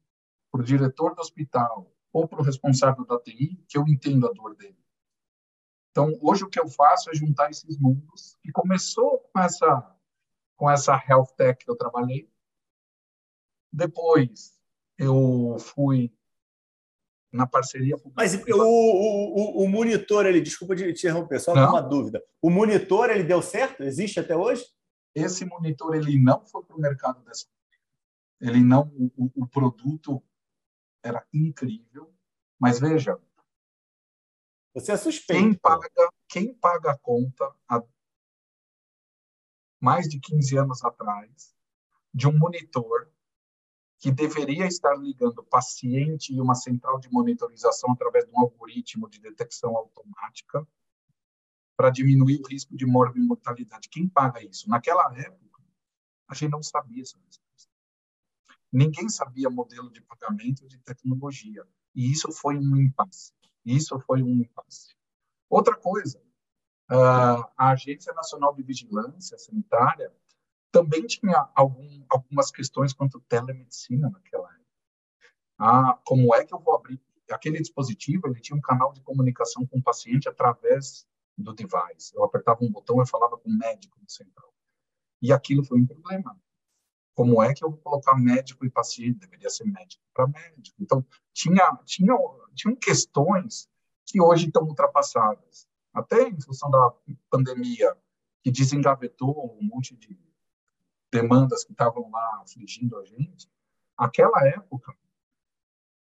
para 0.51 0.61
o 0.61 0.65
diretor 0.65 1.15
do 1.15 1.21
hospital 1.21 1.93
ou 2.13 2.27
para 2.27 2.41
o 2.41 2.43
responsável 2.43 3.05
da 3.05 3.19
TI 3.21 3.63
que 3.69 3.79
eu 3.79 3.87
entendo 3.87 4.27
a 4.27 4.33
dor 4.33 4.57
dele. 4.57 4.79
Então, 5.91 6.17
hoje 6.23 6.45
o 6.45 6.49
que 6.49 6.59
eu 6.59 6.69
faço 6.69 7.11
é 7.11 7.15
juntar 7.15 7.51
esses 7.51 7.77
mundos, 7.79 8.39
que 8.43 8.53
começou 8.53 9.19
com 9.19 9.41
essa, 9.41 9.97
com 10.57 10.71
essa 10.71 11.01
health 11.09 11.35
tech 11.37 11.65
que 11.65 11.71
eu 11.71 11.77
trabalhei. 11.77 12.33
Depois, 13.73 14.59
eu 14.97 15.57
fui 15.59 16.13
na 17.33 17.47
parceria 17.47 17.97
Mas 18.15 18.35
o, 18.35 18.45
o, 18.49 19.65
o, 19.65 19.69
monitor, 19.69 20.27
ele, 20.27 20.41
desculpa 20.41 20.75
de 20.75 20.93
te 20.93 21.07
interromper, 21.07 21.41
só 21.41 21.55
não. 21.55 21.71
uma 21.71 21.81
dúvida. 21.81 22.23
O 22.43 22.51
monitor, 22.51 23.11
ele 23.11 23.23
deu 23.23 23.41
certo? 23.41 23.83
Existe 23.83 24.19
até 24.19 24.37
hoje? 24.37 24.65
Esse 25.15 25.45
monitor, 25.45 25.95
ele 25.95 26.19
não 26.19 26.45
foi 26.45 26.65
para 26.65 26.77
o 26.77 26.81
mercado 26.81 27.23
dessa 27.25 27.47
Ele 28.41 28.61
não, 28.61 28.93
o, 29.17 29.31
o 29.43 29.47
produto 29.47 30.23
era 31.03 31.25
incrível, 31.33 32.13
mas 32.59 32.79
veja. 32.79 33.19
Você 34.75 34.93
é 34.93 34.97
suspeito. 34.97 35.43
Quem 35.43 35.55
paga, 35.55 36.11
quem 36.29 36.55
paga 36.55 36.93
a 36.93 36.99
conta, 36.99 37.53
a, 37.69 37.83
mais 39.81 40.09
de 40.09 40.21
15 40.21 40.59
anos 40.59 40.85
atrás, 40.85 41.55
de 42.13 42.29
um 42.29 42.39
monitor 42.39 43.11
que 44.01 44.11
deveria 44.11 44.67
estar 44.67 44.97
ligando 44.97 45.45
paciente 45.45 46.35
e 46.35 46.41
uma 46.41 46.55
central 46.55 46.99
de 46.99 47.13
monitorização 47.13 47.93
através 47.93 48.25
de 48.25 48.33
um 48.33 48.41
algoritmo 48.41 49.09
de 49.11 49.21
detecção 49.21 49.77
automática 49.77 50.67
para 51.77 51.91
diminuir 51.91 52.41
o 52.41 52.49
risco 52.49 52.75
de 52.75 52.87
morte 52.87 53.19
e 53.19 53.23
mortalidade. 53.23 53.91
Quem 53.91 54.09
paga 54.09 54.43
isso? 54.43 54.69
Naquela 54.71 55.15
época, 55.19 55.63
a 56.27 56.35
gente 56.35 56.51
não 56.51 56.63
sabia 56.63 57.03
essa 57.03 57.19
resposta. 57.19 57.71
Ninguém 58.73 59.09
sabia 59.11 59.51
modelo 59.51 59.91
de 59.91 60.01
pagamento 60.01 60.67
de 60.67 60.79
tecnologia. 60.79 61.63
E 61.95 62.11
isso 62.11 62.33
foi 62.33 62.57
um 62.57 62.77
impasse. 62.77 63.35
Isso 63.67 64.01
foi 64.01 64.23
um 64.23 64.41
impasse. 64.41 64.95
Outra 65.49 65.77
coisa, 65.77 66.23
a 66.89 67.71
Agência 67.71 68.15
Nacional 68.15 68.55
de 68.55 68.63
Vigilância 68.63 69.37
Sanitária 69.37 70.11
também 70.71 71.07
tinha 71.07 71.49
algum, 71.55 72.05
algumas 72.09 72.51
questões 72.51 72.93
quanto 72.93 73.21
telemedicina 73.21 74.09
naquela 74.09 74.49
época. 74.49 74.61
Ah, 75.59 75.99
como 76.05 76.35
é 76.35 76.45
que 76.45 76.55
eu 76.55 76.59
vou 76.59 76.75
abrir? 76.75 77.01
Aquele 77.31 77.61
dispositivo, 77.61 78.27
ele 78.27 78.41
tinha 78.41 78.57
um 78.57 78.61
canal 78.61 78.93
de 78.93 79.01
comunicação 79.03 79.67
com 79.67 79.79
o 79.79 79.83
paciente 79.83 80.29
através 80.29 81.07
do 81.37 81.53
device. 81.53 82.15
Eu 82.15 82.25
apertava 82.25 82.65
um 82.65 82.71
botão 82.71 83.03
e 83.03 83.07
falava 83.07 83.37
com 83.39 83.49
o 83.49 83.57
médico 83.57 83.99
no 84.01 84.11
central. 84.11 84.53
E 85.23 85.33
aquilo 85.33 85.65
foi 85.65 85.79
um 85.79 85.87
problema. 85.87 86.37
Como 87.15 87.43
é 87.43 87.53
que 87.53 87.63
eu 87.65 87.71
vou 87.71 87.79
colocar 87.79 88.17
médico 88.17 88.65
e 88.65 88.71
paciente? 88.71 89.19
Deveria 89.19 89.51
ser 89.51 89.65
médico 89.65 90.03
para 90.15 90.27
médico. 90.27 90.77
Então, 90.81 91.05
tinha, 91.33 91.79
tinha, 91.85 92.17
tinham 92.55 92.75
questões 92.77 93.69
que 94.07 94.21
hoje 94.21 94.47
estão 94.47 94.65
ultrapassadas. 94.65 95.69
Até 95.93 96.29
em 96.29 96.41
função 96.41 96.71
da 96.71 96.95
pandemia, 97.29 97.97
que 98.43 98.51
desengavetou 98.51 99.57
um 99.61 99.63
monte 99.63 99.95
de 99.97 100.19
demandas 101.11 101.65
que 101.65 101.73
estavam 101.73 102.11
lá 102.11 102.41
afligindo 102.43 102.99
a 102.99 103.05
gente. 103.05 103.51
Aquela 103.97 104.47
época, 104.47 104.97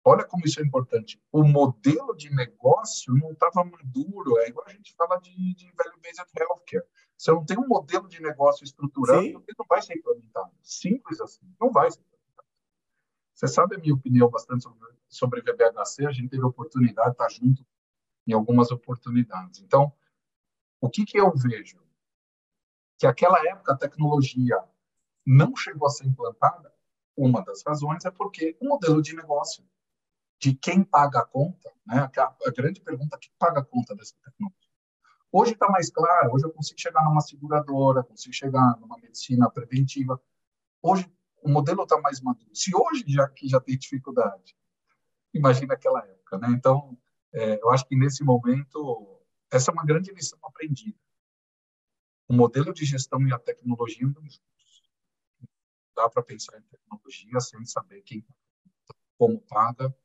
olha 0.04 0.26
como 0.26 0.46
isso 0.46 0.60
é 0.60 0.64
importante, 0.64 1.22
o 1.32 1.44
modelo 1.44 2.16
de 2.16 2.34
negócio 2.34 3.14
não 3.16 3.32
estava 3.32 3.64
maduro. 3.64 4.38
É 4.40 4.50
igual 4.50 4.66
a 4.68 4.72
gente 4.72 4.94
fala 4.96 5.18
de, 5.20 5.56
de 5.56 5.72
value-based 5.74 6.26
healthcare. 6.40 6.86
Você 7.18 7.32
não 7.32 7.46
tem 7.46 7.58
um 7.58 7.68
modelo 7.68 8.08
de 8.08 8.22
negócio 8.22 8.64
estruturado, 8.64 9.22
Sim. 9.22 9.30
ele 9.30 9.56
não 9.58 9.66
vai 9.68 9.82
ser 9.82 9.98
implementado. 9.98 10.52
Simples 10.62 11.22
assim, 11.22 11.46
não 11.60 11.72
vai 11.72 11.90
ser 11.92 12.02
implementado. 12.02 12.48
Você 13.34 13.48
sabe 13.48 13.76
a 13.76 13.80
minha 13.80 13.94
opinião 13.94 14.30
bastante 14.30 14.64
sobre, 14.64 14.80
sobre 15.08 15.42
VBHC, 15.42 16.06
a 16.06 16.12
gente 16.12 16.30
teve 16.30 16.44
a 16.44 16.48
oportunidade 16.48 17.10
de 17.10 17.14
estar 17.14 17.30
junto 17.30 17.66
em 18.28 18.34
algumas 18.34 18.72
oportunidades. 18.72 19.62
Então, 19.62 19.94
o 20.82 20.90
que, 20.90 21.06
que 21.06 21.20
eu 21.20 21.32
vejo? 21.32 21.80
Que 22.98 23.06
aquela 23.06 23.40
época 23.48 23.74
a 23.74 23.78
tecnologia 23.78 24.58
não 25.26 25.56
chegou 25.56 25.88
a 25.88 25.92
ser 25.92 26.06
implantada, 26.06 26.74
uma 27.18 27.44
das 27.44 27.64
razões 27.66 28.04
é 28.06 28.12
porque 28.12 28.58
o 28.62 28.68
modelo 28.68 29.02
de 29.02 29.16
negócio 29.16 29.64
de 30.40 30.54
quem 30.54 30.84
paga 30.84 31.20
a 31.20 31.26
conta, 31.26 31.72
né, 31.86 32.10
a, 32.18 32.24
a 32.24 32.52
grande 32.52 32.82
pergunta, 32.82 33.18
quem 33.20 33.32
paga 33.40 33.62
a 33.62 33.66
conta 33.66 33.96
dessa 33.96 34.16
tecnologia? 34.24 34.70
Hoje 35.32 35.54
está 35.54 35.68
mais 35.70 35.90
claro, 35.90 36.34
hoje 36.34 36.46
eu 36.46 36.52
consigo 36.52 36.80
chegar 36.80 37.04
numa 37.04 37.22
seguradora, 37.22 38.04
consigo 38.04 38.34
chegar 38.34 38.78
numa 38.80 38.98
medicina 38.98 39.50
preventiva. 39.50 40.22
Hoje 40.82 41.12
o 41.42 41.50
modelo 41.50 41.84
está 41.84 42.00
mais 42.00 42.22
maduro. 42.22 42.50
Se 42.54 42.72
hoje 42.76 43.04
já 43.08 43.28
que 43.28 43.48
já 43.48 43.60
tem 43.60 43.78
dificuldade, 43.78 44.56
imagina 45.34 45.74
aquela 45.74 46.00
época, 46.06 46.38
né? 46.38 46.48
Então, 46.52 46.98
é, 47.34 47.62
eu 47.62 47.70
acho 47.72 47.86
que 47.86 47.98
nesse 47.98 48.24
momento 48.24 49.22
essa 49.52 49.72
é 49.72 49.74
uma 49.74 49.86
grande 49.86 50.12
lição 50.12 50.40
aprendida. 50.44 50.98
O 52.28 52.34
modelo 52.34 52.74
de 52.74 52.86
gestão 52.86 53.22
e 53.28 53.34
a 53.34 53.40
tecnologia 53.40 54.06
andam 54.08 54.24
juntos 54.24 54.42
dá 55.96 56.10
para 56.10 56.22
pensar 56.22 56.58
em 56.58 56.64
tecnologia 56.64 57.40
sem 57.40 57.66
saber 57.66 58.02
quem 58.02 58.26
como 59.18 59.40
paga 59.42 59.96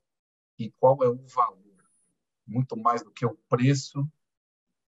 e 0.58 0.70
qual 0.72 1.02
é 1.02 1.08
o 1.08 1.26
valor. 1.26 1.60
Muito 2.46 2.76
mais 2.76 3.02
do 3.02 3.10
que 3.10 3.26
o 3.26 3.34
preço, 3.48 4.08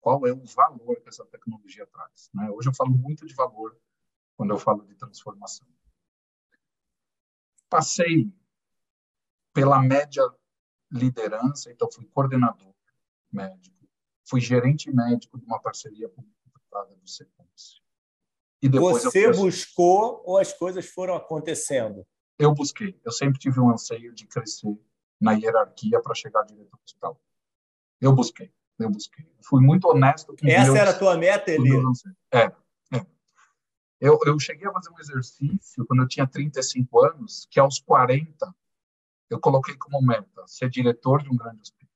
qual 0.00 0.26
é 0.26 0.32
o 0.32 0.44
valor 0.44 1.00
que 1.00 1.08
essa 1.08 1.24
tecnologia 1.26 1.86
traz. 1.86 2.30
Né? 2.34 2.50
Hoje 2.50 2.68
eu 2.68 2.74
falo 2.74 2.90
muito 2.90 3.26
de 3.26 3.34
valor 3.34 3.76
quando 4.36 4.50
eu 4.50 4.58
falo 4.58 4.84
de 4.84 4.94
transformação. 4.94 5.66
Passei 7.68 8.32
pela 9.52 9.80
média 9.80 10.22
liderança, 10.90 11.70
então 11.70 11.90
fui 11.90 12.04
coordenador 12.06 12.74
médico, 13.30 13.88
fui 14.24 14.40
gerente 14.40 14.90
médico 14.90 15.38
de 15.38 15.44
uma 15.46 15.60
parceria 15.60 16.08
público-privada 16.08 16.94
do 16.96 17.08
Secomce. 17.08 17.80
E 18.62 18.68
depois 18.68 19.02
Você 19.02 19.26
eu... 19.26 19.32
buscou 19.32 20.22
ou 20.24 20.38
as 20.38 20.52
coisas 20.52 20.86
foram 20.86 21.14
acontecendo? 21.14 22.06
Eu 22.38 22.54
busquei. 22.54 22.98
Eu 23.04 23.10
sempre 23.10 23.40
tive 23.40 23.60
um 23.60 23.70
anseio 23.70 24.14
de 24.14 24.26
crescer 24.26 24.78
na 25.20 25.32
hierarquia 25.32 26.00
para 26.00 26.14
chegar 26.14 26.42
direto 26.42 26.72
ao 26.72 26.80
hospital. 26.84 27.20
Eu 28.00 28.12
busquei. 28.12 28.52
Eu 28.78 28.88
busquei. 28.88 29.26
Fui 29.44 29.60
muito 29.60 29.88
honesto 29.88 30.34
com 30.36 30.48
Essa 30.48 30.64
Deus, 30.66 30.76
era 30.76 30.90
a 30.90 30.98
tua 30.98 31.16
meta, 31.16 31.50
Eli? 31.50 31.70
É, 32.32 32.44
é. 32.96 33.06
Eu, 34.00 34.18
eu 34.26 34.38
cheguei 34.38 34.66
a 34.66 34.72
fazer 34.72 34.90
um 34.90 34.98
exercício 34.98 35.84
quando 35.86 36.02
eu 36.02 36.08
tinha 36.08 36.26
35 36.26 37.04
anos, 37.04 37.46
que 37.50 37.60
aos 37.60 37.80
40 37.80 38.54
eu 39.28 39.40
coloquei 39.40 39.76
como 39.76 40.00
meta 40.04 40.46
ser 40.46 40.70
diretor 40.70 41.22
de 41.22 41.30
um 41.30 41.36
grande 41.36 41.60
hospital. 41.60 41.88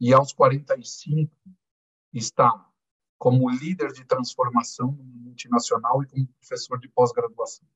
E 0.00 0.12
aos 0.12 0.32
45 0.32 1.32
estar 2.12 2.73
como 3.18 3.50
líder 3.50 3.92
de 3.92 4.04
transformação 4.04 4.92
multinacional 5.00 6.02
e 6.02 6.06
como 6.06 6.26
professor 6.26 6.78
de 6.78 6.88
pós-graduação. 6.88 7.66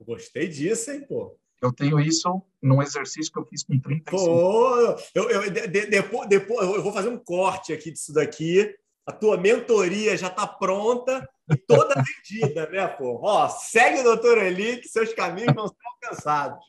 Gostei 0.00 0.48
disso, 0.48 0.90
hein, 0.90 1.06
pô? 1.06 1.38
Eu 1.60 1.72
tenho 1.72 2.00
isso 2.00 2.42
num 2.60 2.82
exercício 2.82 3.32
que 3.32 3.38
eu 3.38 3.46
fiz 3.46 3.62
com 3.62 3.78
35. 3.78 4.26
Pô, 4.26 4.96
eu, 5.14 5.30
eu, 5.30 5.50
de, 5.50 5.86
depois, 5.86 6.28
depois 6.28 6.68
eu 6.68 6.82
vou 6.82 6.92
fazer 6.92 7.08
um 7.08 7.18
corte 7.18 7.72
aqui 7.72 7.92
disso 7.92 8.12
daqui. 8.12 8.76
A 9.06 9.12
tua 9.12 9.36
mentoria 9.36 10.16
já 10.16 10.26
está 10.26 10.46
pronta 10.46 11.28
e 11.50 11.56
toda 11.56 11.94
vendida, 12.02 12.68
né, 12.68 12.86
pô? 12.88 13.20
Ó, 13.22 13.48
segue 13.48 14.00
o 14.00 14.04
doutor 14.04 14.38
Eli, 14.38 14.78
que 14.78 14.88
seus 14.88 15.12
caminhos 15.12 15.54
não 15.54 15.68
serão 15.68 15.90
alcançados. 16.02 16.64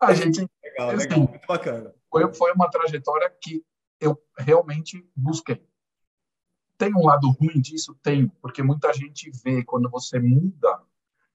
A 0.00 0.14
gente. 0.14 0.46
Legal, 0.62 0.92
legal, 0.92 1.18
muito 1.18 1.46
bacana. 1.46 1.94
Foi, 2.10 2.32
foi 2.34 2.52
uma 2.52 2.70
trajetória 2.70 3.30
que 3.40 3.62
eu 4.00 4.18
realmente 4.38 5.06
busquei. 5.14 5.62
Tem 6.76 6.94
um 6.94 7.04
lado 7.04 7.30
ruim 7.30 7.60
disso? 7.60 7.94
Tem, 8.02 8.28
porque 8.40 8.62
muita 8.62 8.92
gente 8.92 9.30
vê 9.44 9.64
quando 9.64 9.88
você 9.88 10.18
muda, 10.18 10.82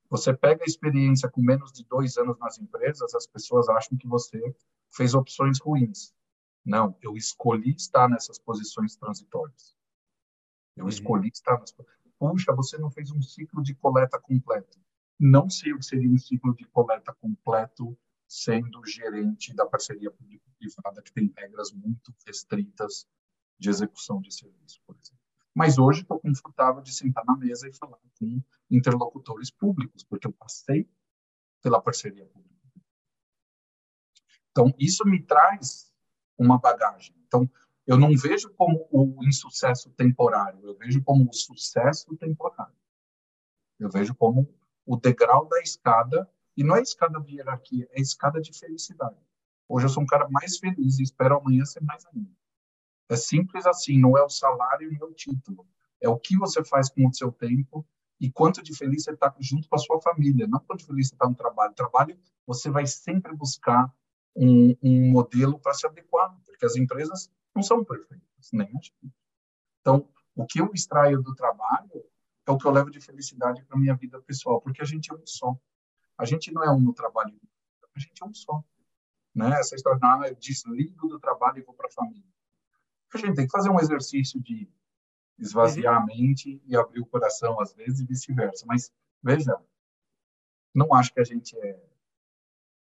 você 0.10 0.34
pega 0.34 0.64
a 0.64 0.66
experiência 0.66 1.30
com 1.30 1.42
menos 1.42 1.72
de 1.72 1.86
dois 1.86 2.18
anos 2.18 2.38
nas 2.40 2.58
empresas, 2.58 3.14
as 3.14 3.28
pessoas 3.28 3.70
acham 3.70 3.98
que 3.98 4.08
você 4.08 4.42
fez 4.90 5.14
opções 5.14 5.60
ruins. 5.60 6.14
Não, 6.66 6.96
eu 7.02 7.16
escolhi 7.16 7.74
estar 7.76 8.10
nessas 8.10 8.38
posições 8.38 8.96
transitórias. 8.96 9.78
Eu 10.76 10.84
uhum. 10.84 10.90
escolhi 10.90 11.30
estar 11.30 11.60
nas. 11.60 11.74
Puxa, 12.18 12.54
você 12.54 12.78
não 12.78 12.92
fez 12.92 13.12
um 13.12 13.22
ciclo 13.22 13.64
de 13.64 13.74
coleta 13.76 14.20
completo. 14.20 14.78
Não 15.18 15.50
sei 15.50 15.74
o 15.74 15.80
que 15.80 15.86
seria 15.86 16.10
um 16.10 16.18
ciclo 16.18 16.54
de 16.56 16.66
coleta 16.66 17.14
completo 17.14 17.98
sendo 18.28 18.86
gerente 18.86 19.54
da 19.56 19.66
parceria 19.66 20.12
público-privada, 20.12 21.02
que 21.02 21.12
tem 21.12 21.34
regras 21.36 21.72
muito 21.72 22.14
restritas 22.26 23.08
de 23.58 23.70
execução 23.70 24.22
de 24.22 24.34
serviço, 24.34 24.80
por 24.86 24.96
exemplo. 24.96 25.19
Mas 25.60 25.78
hoje 25.78 26.04
estou 26.04 26.18
confortável 26.18 26.82
de 26.82 26.94
sentar 26.94 27.26
na 27.26 27.36
mesa 27.36 27.68
e 27.68 27.74
falar 27.74 27.98
com 28.18 28.42
interlocutores 28.72 29.52
públicos, 29.52 30.06
porque 30.06 30.26
eu 30.26 30.32
passei 30.32 30.90
pela 31.62 31.82
parceria 31.82 32.26
pública. 32.28 32.56
Então, 34.52 34.74
isso 34.80 35.04
me 35.04 35.22
traz 35.22 35.94
uma 36.38 36.58
bagagem. 36.58 37.14
Então, 37.28 37.52
eu 37.86 37.98
não 37.98 38.16
vejo 38.16 38.54
como 38.54 38.88
o 38.90 39.22
insucesso 39.26 39.90
temporário, 39.90 40.64
eu 40.64 40.78
vejo 40.78 41.04
como 41.04 41.30
o 41.30 41.34
sucesso 41.34 42.16
temporário. 42.16 42.80
Eu 43.78 43.90
vejo 43.90 44.16
como 44.16 44.50
o 44.86 44.96
degrau 44.96 45.46
da 45.46 45.60
escada, 45.60 46.32
e 46.56 46.64
não 46.64 46.78
é 46.78 46.82
escada 46.82 47.20
de 47.20 47.36
hierarquia, 47.36 47.86
é 47.92 48.00
escada 48.00 48.40
de 48.40 48.58
felicidade. 48.58 49.20
Hoje 49.68 49.88
eu 49.88 49.90
sou 49.90 50.04
um 50.04 50.08
cara 50.08 50.30
mais 50.30 50.58
feliz 50.58 51.00
e 51.00 51.04
espero 51.04 51.36
amanhã 51.36 51.66
ser 51.66 51.84
mais 51.84 52.06
ainda. 52.06 52.39
É 53.10 53.16
simples 53.16 53.66
assim, 53.66 54.00
não 54.00 54.16
é 54.16 54.24
o 54.24 54.30
salário 54.30 54.90
nem 54.90 55.04
o 55.04 55.12
título. 55.12 55.68
É 56.00 56.08
o 56.08 56.18
que 56.18 56.38
você 56.38 56.64
faz 56.64 56.90
com 56.90 57.08
o 57.08 57.14
seu 57.14 57.32
tempo 57.32 57.86
e 58.20 58.32
quanto 58.32 58.62
de 58.62 58.76
feliz 58.76 59.04
você 59.04 59.12
está 59.12 59.34
junto 59.40 59.68
com 59.68 59.76
a 59.76 59.80
sua 59.80 60.00
família, 60.00 60.48
não 60.48 60.60
quanto 60.60 60.82
de 60.82 60.86
feliz 60.86 61.08
você 61.08 61.16
está 61.16 61.28
no 61.28 61.36
trabalho. 61.36 61.74
Trabalho, 61.74 62.18
você 62.46 62.70
vai 62.70 62.86
sempre 62.86 63.36
buscar 63.36 63.92
um, 64.36 64.76
um 64.84 65.12
modelo 65.12 65.60
para 65.60 65.74
se 65.74 65.88
adequar, 65.88 66.38
porque 66.46 66.66
as 66.66 66.76
empresas 66.76 67.32
não 67.56 67.64
são 67.64 67.84
perfeitas, 67.84 68.52
nem 68.54 68.68
gente. 68.68 68.94
Então, 69.82 70.08
o 70.36 70.46
que 70.46 70.62
eu 70.62 70.70
extraio 70.74 71.22
do 71.22 71.34
trabalho 71.34 72.06
é 72.46 72.52
o 72.52 72.58
que 72.58 72.68
eu 72.68 72.72
levo 72.72 72.92
de 72.92 73.02
felicidade 73.02 73.64
para 73.64 73.78
minha 73.78 73.96
vida 73.96 74.22
pessoal, 74.22 74.62
porque 74.62 74.82
a 74.82 74.86
gente 74.86 75.12
é 75.12 75.16
um 75.16 75.26
só. 75.26 75.58
A 76.18 76.26
gente 76.26 76.52
não 76.52 76.64
é 76.64 76.72
um 76.72 76.80
no 76.80 76.94
trabalho, 76.94 77.34
a 77.96 78.00
gente 78.00 78.22
é 78.22 78.26
um 78.26 78.34
só. 78.34 78.64
Né? 79.34 79.60
Essa 79.60 79.76
história, 79.76 80.00
não, 80.02 80.26
eu 80.26 80.36
desligo 80.36 81.08
do 81.08 81.20
trabalho 81.20 81.60
e 81.60 81.62
vou 81.62 81.74
para 81.74 81.88
a 81.88 81.92
família 81.92 82.24
a 83.18 83.20
gente 83.20 83.36
tem 83.36 83.46
que 83.46 83.52
fazer 83.52 83.70
um 83.70 83.80
exercício 83.80 84.42
de 84.42 84.70
esvaziar 85.38 85.96
uhum. 85.96 86.04
a 86.04 86.06
mente 86.06 86.62
e 86.66 86.76
abrir 86.76 87.02
o 87.02 87.06
coração 87.06 87.60
às 87.60 87.74
vezes 87.74 88.00
e 88.00 88.06
vice-versa. 88.06 88.66
Mas 88.68 88.92
veja, 89.24 89.56
não 90.74 90.94
acho 90.94 91.14
que 91.14 91.20
a 91.20 91.24
gente 91.24 91.58
é 91.58 91.80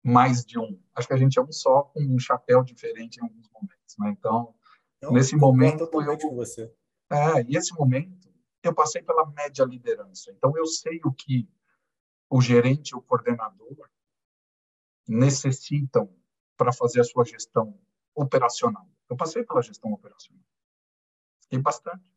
mais 0.02 0.44
de 0.44 0.58
um. 0.58 0.80
Acho 0.94 1.08
que 1.08 1.14
a 1.14 1.18
gente 1.18 1.38
é 1.38 1.42
um 1.42 1.52
só 1.52 1.82
com 1.82 2.00
um 2.00 2.18
chapéu 2.18 2.62
diferente 2.62 3.18
em 3.18 3.22
alguns 3.22 3.48
momentos. 3.50 3.96
Né? 3.98 4.10
Então, 4.10 4.54
então 4.96 5.12
nesse 5.12 5.36
momento 5.36 5.88
eu 5.92 6.18
com 6.18 6.34
você. 6.34 6.72
É, 7.10 7.42
e 7.42 7.56
esse 7.56 7.74
momento 7.74 8.30
eu 8.62 8.74
passei 8.74 9.02
pela 9.02 9.26
média 9.26 9.64
liderança. 9.64 10.30
Então 10.30 10.56
eu 10.56 10.66
sei 10.66 11.00
o 11.04 11.12
que 11.12 11.48
o 12.28 12.40
gerente, 12.40 12.94
o 12.94 13.02
coordenador 13.02 13.90
necessitam 15.06 16.08
para 16.56 16.72
fazer 16.72 17.00
a 17.00 17.04
sua 17.04 17.24
gestão 17.24 17.76
operacional. 18.14 18.88
Eu 19.10 19.16
passei 19.16 19.44
pela 19.44 19.60
gestão 19.60 19.92
operacional. 19.92 20.42
Fiquei 21.42 21.58
bastante. 21.58 22.10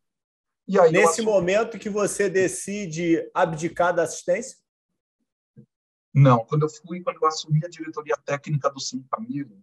E 0.66 0.78
aí 0.78 0.92
Nesse 0.92 1.20
momento 1.20 1.78
que 1.78 1.90
você 1.90 2.30
decide 2.30 3.28
abdicar 3.34 3.92
da 3.92 4.04
assistência? 4.04 4.56
Não, 6.14 6.46
quando 6.46 6.62
eu 6.62 6.68
fui, 6.68 7.02
quando 7.02 7.20
eu 7.20 7.26
assumi 7.26 7.60
a 7.64 7.68
diretoria 7.68 8.16
técnica 8.16 8.70
do 8.70 8.78
Simpamiro, 8.80 9.60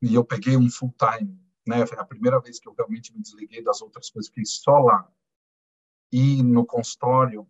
e 0.00 0.14
eu 0.14 0.24
peguei 0.24 0.56
um 0.56 0.70
full 0.70 0.94
time, 0.98 1.38
né? 1.66 1.86
Foi 1.86 1.98
a 1.98 2.04
primeira 2.04 2.40
vez 2.40 2.58
que 2.58 2.66
eu 2.66 2.72
realmente 2.72 3.12
me 3.12 3.20
desliguei 3.20 3.62
das 3.62 3.82
outras 3.82 4.08
coisas, 4.08 4.28
fiquei 4.28 4.46
só 4.46 4.78
lá. 4.78 5.12
E 6.10 6.42
no 6.42 6.64
consultório, 6.64 7.46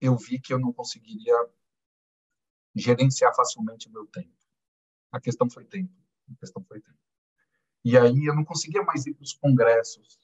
eu 0.00 0.16
vi 0.16 0.38
que 0.38 0.52
eu 0.52 0.58
não 0.58 0.72
conseguiria 0.72 1.34
gerenciar 2.76 3.34
facilmente 3.34 3.88
o 3.88 3.92
meu 3.92 4.06
tempo. 4.06 4.36
A 5.10 5.18
questão 5.18 5.48
foi 5.48 5.64
tempo. 5.64 5.92
A 6.30 6.36
questão 6.38 6.62
foi 6.64 6.80
tempo. 6.80 6.99
E 7.84 7.96
aí 7.96 8.26
eu 8.26 8.34
não 8.34 8.44
conseguia 8.44 8.82
mais 8.82 9.06
ir 9.06 9.14
para 9.14 9.24
os 9.24 9.32
congressos, 9.32 10.18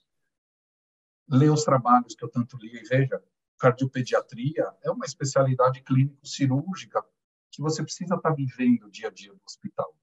ler 1.28 1.50
os 1.50 1.64
trabalhos 1.64 2.14
que 2.14 2.24
eu 2.24 2.28
tanto 2.28 2.56
li. 2.58 2.76
E 2.76 2.82
veja, 2.88 3.22
cardiopediatria 3.58 4.74
é 4.82 4.90
uma 4.90 5.04
especialidade 5.04 5.82
clínico-cirúrgica 5.82 7.04
que 7.50 7.62
você 7.62 7.82
precisa 7.82 8.16
estar 8.16 8.30
vivendo 8.32 8.84
o 8.84 8.90
dia 8.90 9.08
a 9.08 9.10
dia 9.10 9.32
do 9.32 9.40
hospital. 9.46 9.96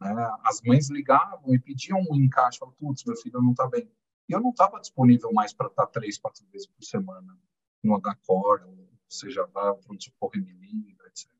Né? 0.00 0.12
As 0.44 0.60
mães 0.62 0.90
ligavam 0.90 1.54
e 1.54 1.58
pediam 1.58 2.00
um 2.10 2.16
encaixe, 2.16 2.58
falavam, 2.58 2.76
putz, 2.78 3.04
meu 3.04 3.16
filho 3.16 3.40
não 3.40 3.52
está 3.52 3.68
bem. 3.68 3.90
E 4.28 4.32
eu 4.32 4.40
não 4.40 4.50
estava 4.50 4.80
disponível 4.80 5.32
mais 5.32 5.52
para 5.52 5.68
estar 5.68 5.86
três, 5.86 6.18
quatro 6.18 6.44
vezes 6.46 6.66
por 6.66 6.82
semana 6.82 7.38
no 7.82 8.00
HCOR, 8.00 8.62
ou 8.66 8.88
seja 9.08 9.48
lá, 9.54 9.74
pronto-socorro 9.74 10.32
em 10.36 10.96
etc. 11.06 11.30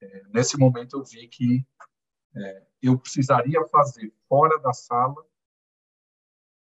É, 0.00 0.22
nesse 0.28 0.58
momento 0.58 0.96
eu 0.96 1.04
vi 1.04 1.28
que 1.28 1.66
é, 2.34 2.66
eu 2.80 2.98
precisaria 2.98 3.62
fazer 3.68 4.12
fora 4.28 4.58
da 4.60 4.72
sala 4.72 5.24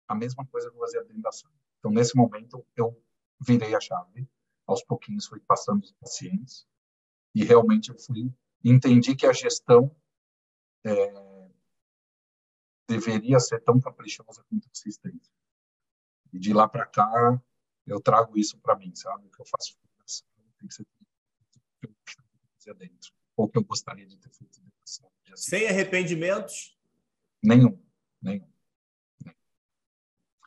a 0.09 0.14
mesma 0.14 0.47
coisa 0.47 0.71
que 0.71 0.77
eu 0.77 0.81
fazia 0.81 1.05
dentro 1.05 1.23
da 1.23 1.33
sala. 1.33 1.55
Então, 1.79 1.91
nesse 1.91 2.16
momento, 2.16 2.66
eu 2.75 3.01
virei 3.41 3.75
a 3.75 3.81
chave, 3.81 4.29
aos 4.66 4.83
pouquinhos 4.83 5.27
fui 5.27 5.41
passando 5.41 5.83
os 5.83 5.93
pacientes 5.93 6.66
e 7.35 7.45
realmente 7.45 7.91
eu 7.91 7.99
fui 7.99 8.33
entendi 8.64 9.14
que 9.14 9.27
a 9.27 9.33
gestão 9.33 9.95
é, 10.85 11.49
deveria 12.89 13.39
ser 13.39 13.61
tão 13.62 13.81
caprichosa 13.81 14.45
quanto 14.49 14.69
assistência. 14.71 15.33
E 16.33 16.39
de 16.39 16.53
lá 16.53 16.69
para 16.69 16.87
cá 16.87 17.41
eu 17.87 18.01
trago 18.01 18.37
isso 18.37 18.59
para 18.59 18.77
mim, 18.77 18.95
sabe? 18.95 19.27
O 19.27 19.31
que 19.31 19.41
eu 19.41 19.47
faço 19.47 19.79
tem 20.59 20.69
que 20.69 20.75
ser 20.75 20.87
o 21.85 21.89
que 22.05 22.16
fazer 22.57 22.75
dentro, 22.75 23.12
ou 23.39 23.49
que 23.49 23.57
eu 23.57 23.64
gostaria 23.64 24.05
de 24.05 24.16
ter 24.18 24.30
feito. 24.30 24.61
Sem 25.36 25.68
arrependimentos? 25.68 26.76
Nenhum, 27.43 27.78
nenhum. 28.20 28.45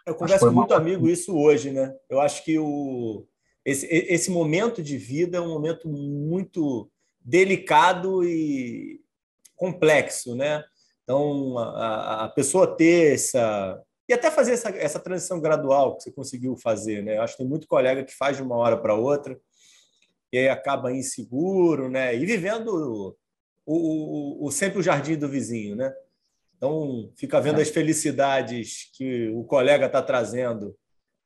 Eu 0.05 0.15
converso 0.15 0.47
com 0.47 0.51
muito 0.51 0.73
amigo 0.73 1.07
isso 1.07 1.33
hoje, 1.33 1.71
né? 1.71 1.95
Eu 2.09 2.19
acho 2.19 2.43
que 2.43 2.59
o, 2.59 3.25
esse, 3.63 3.85
esse 3.87 4.29
momento 4.29 4.83
de 4.83 4.97
vida 4.97 5.37
é 5.37 5.41
um 5.41 5.47
momento 5.47 5.87
muito 5.87 6.91
delicado 7.21 8.25
e 8.25 8.99
complexo, 9.55 10.35
né? 10.35 10.63
Então, 11.03 11.57
a, 11.57 12.25
a 12.25 12.29
pessoa 12.29 12.75
ter 12.75 13.13
essa. 13.13 13.81
E 14.09 14.13
até 14.13 14.29
fazer 14.29 14.53
essa, 14.53 14.69
essa 14.71 14.99
transição 14.99 15.39
gradual 15.39 15.95
que 15.95 16.03
você 16.03 16.11
conseguiu 16.11 16.57
fazer, 16.57 17.01
né? 17.01 17.15
Eu 17.15 17.21
acho 17.21 17.33
que 17.33 17.43
tem 17.43 17.47
muito 17.47 17.67
colega 17.67 18.03
que 18.03 18.13
faz 18.13 18.35
de 18.35 18.43
uma 18.43 18.57
hora 18.57 18.75
para 18.75 18.95
outra 18.95 19.39
e 20.31 20.37
aí 20.37 20.49
acaba 20.49 20.93
inseguro, 20.93 21.89
né? 21.89 22.15
E 22.15 22.25
vivendo 22.25 22.69
o, 22.69 23.17
o, 23.65 24.47
o, 24.47 24.51
sempre 24.51 24.79
o 24.79 24.83
jardim 24.83 25.17
do 25.17 25.27
vizinho, 25.27 25.75
né? 25.75 25.93
Então, 26.55 27.11
fica 27.17 27.41
vendo 27.41 27.59
é. 27.59 27.63
as 27.63 27.69
felicidades 27.69 28.89
que 28.93 29.29
o 29.29 29.43
colega 29.43 29.87
está 29.87 30.01
trazendo 30.01 30.75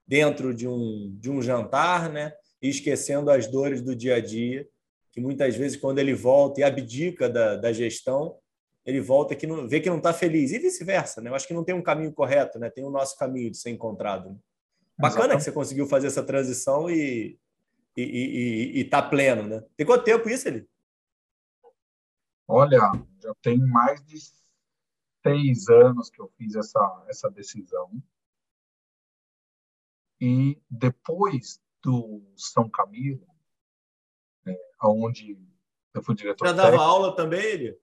dentro 0.08 0.54
de 0.54 0.68
um, 0.68 1.16
de 1.20 1.30
um 1.30 1.42
jantar, 1.42 2.10
né? 2.10 2.34
E 2.62 2.70
esquecendo 2.70 3.30
as 3.30 3.46
dores 3.48 3.82
do 3.82 3.96
dia 3.96 4.16
a 4.16 4.20
dia, 4.20 4.68
que 5.12 5.22
muitas 5.22 5.56
vezes, 5.56 5.78
quando 5.78 6.00
ele 6.00 6.14
volta 6.14 6.62
e 6.62 6.64
abdica 6.64 7.30
da, 7.30 7.56
da 7.56 7.72
gestão, 7.72 8.38
ele 8.86 9.02
volta 9.02 9.36
que 9.36 9.46
não, 9.46 9.68
vê 9.68 9.80
que 9.80 9.90
não 9.90 9.98
está 9.98 10.14
feliz. 10.14 10.52
E 10.52 10.60
vice-versa, 10.60 11.22
né? 11.22 11.30
Eu 11.30 11.36
acho 11.36 11.48
que 11.48 11.54
não 11.54 11.64
tem 11.64 11.76
um 11.76 11.82
caminho 11.82 12.14
correto, 12.14 12.58
né? 12.58 12.70
Tem 12.70 12.84
o 12.84 12.90
nosso 12.90 13.18
caminho 13.18 13.52
de 13.52 13.58
ser 13.58 13.72
encontrado. 13.72 14.30
Né? 14.30 14.38
Bacana 14.98 15.36
que 15.36 15.44
você 15.44 15.52
conseguiu 15.52 15.86
fazer 15.86 16.08
essa 16.08 16.24
transição 16.24 16.90
e 16.90 17.38
e 18.02 18.82
está 18.82 19.02
pleno, 19.02 19.48
né? 19.48 19.62
Tem 19.76 19.86
quanto 19.86 20.04
tempo 20.04 20.30
isso, 20.30 20.48
ele? 20.48 20.68
Olha, 22.48 22.80
já 23.22 23.34
tem 23.42 23.58
mais 23.58 24.04
de 24.06 24.18
seis 25.26 25.68
anos 25.70 26.10
que 26.10 26.22
eu 26.22 26.32
fiz 26.38 26.56
essa, 26.56 27.06
essa 27.08 27.30
decisão. 27.32 27.92
E 30.22 30.62
depois 30.70 31.62
do 31.82 32.24
São 32.36 32.70
Camilo, 32.70 33.28
é, 34.46 34.56
onde 34.84 35.38
eu 35.94 36.04
fui 36.04 36.16
diretor 36.16 36.48
Já 36.48 36.54
dava 36.54 36.72
técnico, 36.72 36.90
aula 36.90 37.16
também, 37.16 37.44
ele? 37.44 37.80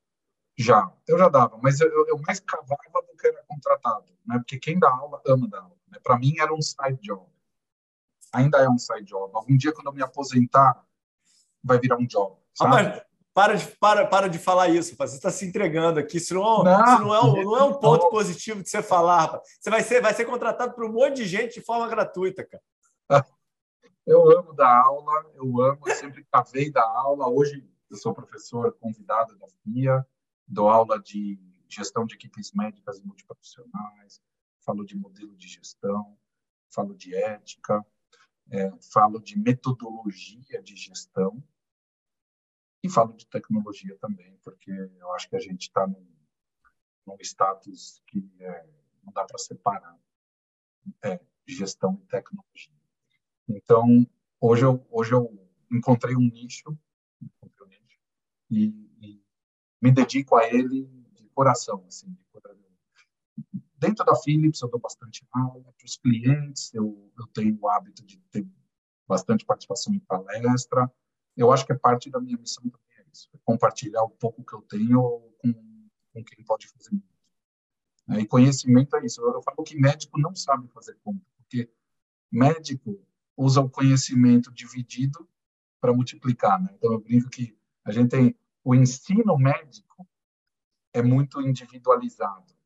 Já, 0.57 0.95
eu 1.09 1.19
já 1.19 1.29
dava, 1.29 1.59
mas 1.59 1.81
eu, 1.81 1.89
eu 2.09 2.19
mais 2.19 2.39
cavava 2.41 3.03
do 3.07 3.17
que 3.17 3.27
era 3.27 3.43
contratado, 3.45 4.13
né? 4.27 4.37
Porque 4.39 4.59
quem 4.59 4.79
dá 4.79 4.91
aula 4.91 5.21
ama 5.27 5.49
dar 5.49 5.63
aula. 5.63 5.77
Né? 5.89 5.99
Para 6.03 6.19
mim 6.19 6.35
era 6.39 6.55
um 6.55 6.63
side 6.63 6.99
job. 7.01 7.27
Ainda 8.33 8.59
é 8.59 8.69
um 8.69 8.79
side 8.79 9.05
job. 9.05 9.31
Algum 9.35 9.57
dia 9.57 9.73
quando 9.73 9.89
eu 9.89 9.93
me 9.93 10.03
aposentar, 10.03 10.85
vai 11.63 11.79
virar 11.79 11.97
um 11.97 12.07
job. 12.07 12.37
Sabe? 12.55 13.03
para 13.35 13.55
de, 13.55 13.67
para, 13.79 14.07
para 14.07 14.29
de 14.29 14.39
falar 14.39 14.69
isso, 14.69 14.95
você 14.97 15.17
está 15.17 15.31
se 15.31 15.47
entregando 15.47 15.99
aqui. 15.99 16.19
Isso 16.19 16.35
não, 16.35 16.63
não, 16.63 16.85
isso 16.85 17.03
não, 17.03 17.15
é, 17.15 17.21
um, 17.23 17.45
não 17.45 17.57
é 17.57 17.65
um 17.65 17.75
ponto 17.75 18.11
positivo 18.11 18.63
de 18.63 18.69
você 18.69 18.83
falar. 18.83 19.23
Rapaz. 19.23 19.43
Você 19.59 19.71
vai 19.71 19.83
ser, 19.83 20.03
vai 20.03 20.15
ser 20.15 20.25
contratado 20.25 20.75
por 20.75 20.85
um 20.85 20.93
monte 20.93 21.17
de 21.17 21.27
gente 21.27 21.55
de 21.55 21.61
forma 21.65 21.89
gratuita, 21.89 22.45
cara. 22.45 22.63
Eu 24.05 24.37
amo 24.37 24.53
dar 24.53 24.83
aula, 24.83 25.31
eu 25.37 25.63
amo, 25.63 25.79
eu 25.87 25.95
sempre 25.95 26.27
cavei 26.29 26.73
da 26.73 26.83
aula. 26.83 27.29
Hoje 27.29 27.65
eu 27.89 27.97
sou 27.97 28.13
professor 28.13 28.77
convidado 28.81 29.39
da 29.39 29.47
FIA, 29.63 30.05
dou 30.45 30.69
aula 30.69 31.01
de 31.01 31.39
gestão 31.69 32.05
de 32.05 32.17
equipes 32.17 32.51
médicas 32.53 32.99
e 32.99 33.07
multiprofissionais, 33.07 34.21
falo 34.67 34.85
de 34.85 34.97
modelo 34.97 35.37
de 35.37 35.47
gestão, 35.47 36.19
falo 36.69 36.97
de 36.97 37.15
ética, 37.15 37.87
é, 38.53 38.71
falo 38.93 39.19
de 39.19 39.39
metodologia 39.39 40.63
de 40.63 40.77
gestão 40.77 41.43
e 42.85 42.89
falo 42.89 43.15
de 43.15 43.27
tecnologia 43.27 43.97
também, 43.99 44.37
porque 44.45 44.71
eu 44.71 45.13
acho 45.13 45.29
que 45.29 45.37
a 45.37 45.41
gente 45.41 45.63
está 45.63 45.87
num, 45.87 46.07
num, 47.07 47.17
status 47.21 48.03
que 48.07 48.31
é, 48.41 48.67
não 49.03 49.13
dá 49.13 49.25
para 49.25 49.39
separar 49.39 49.99
é, 51.03 51.19
gestão 51.47 51.99
e 52.03 52.07
tecnologia. 52.07 52.77
Então, 53.49 54.07
hoje 54.41 54.65
eu, 54.65 54.87
hoje 54.91 55.15
eu 55.15 55.51
encontrei 55.71 56.15
um 56.15 56.29
nicho, 56.29 56.77
encontrei 57.21 57.67
um 57.67 57.71
nicho 57.71 58.01
e, 58.51 58.67
e, 59.01 59.25
me 59.81 59.91
dedico 59.91 60.37
a 60.37 60.47
ele 60.47 60.85
de 61.13 61.29
coração. 61.31 61.85
Assim. 61.87 62.15
Dentro 63.83 64.05
da 64.05 64.15
Philips, 64.15 64.63
eu 64.63 64.69
dou 64.69 64.79
bastante 64.79 65.27
aula 65.33 65.75
para 65.77 65.85
os 65.85 65.97
clientes, 65.97 66.73
eu, 66.73 67.11
eu 67.19 67.27
tenho 67.27 67.59
o 67.61 67.69
hábito 67.69 68.07
de 68.07 68.17
ter 68.31 68.47
bastante 69.09 69.45
participação 69.45 69.93
em 69.93 69.99
palestra, 69.99 70.89
eu 71.37 71.51
acho 71.51 71.67
que 71.67 71.73
é 71.73 71.77
parte 71.77 72.09
da 72.09 72.21
minha 72.21 72.39
missão 72.39 72.63
também 72.63 72.99
é 72.99 73.05
isso, 73.13 73.29
é 73.35 73.39
compartilhar 73.45 74.05
o 74.05 74.11
pouco 74.11 74.45
que 74.45 74.55
eu 74.55 74.63
tenho 74.63 75.03
com, 75.37 75.53
com 76.13 76.25
quem 76.25 76.45
pode 76.45 76.69
fazer 76.69 76.93
muito. 76.93 77.13
É, 78.11 78.21
e 78.21 78.27
conhecimento 78.27 78.95
é 78.95 79.05
isso. 79.05 79.21
Eu, 79.21 79.33
eu 79.33 79.43
falo 79.43 79.65
que 79.65 79.77
médico 79.77 80.17
não 80.21 80.33
sabe 80.33 80.69
fazer 80.69 80.97
conta, 81.03 81.27
porque 81.37 81.69
médico 82.31 83.05
usa 83.37 83.61
o 83.61 83.69
conhecimento 83.69 84.53
dividido 84.53 85.29
para 85.81 85.93
multiplicar. 85.93 86.63
Né? 86.63 86.69
Então, 86.75 86.93
eu 86.93 87.01
brinco 87.01 87.29
que 87.29 87.59
a 87.85 87.91
gente 87.91 88.11
tem 88.11 88.39
o 88.63 88.77
ensino 88.77 89.37
médico 89.37 90.07
é 90.93 91.03
muito 91.03 91.41
individualizado. 91.41 92.62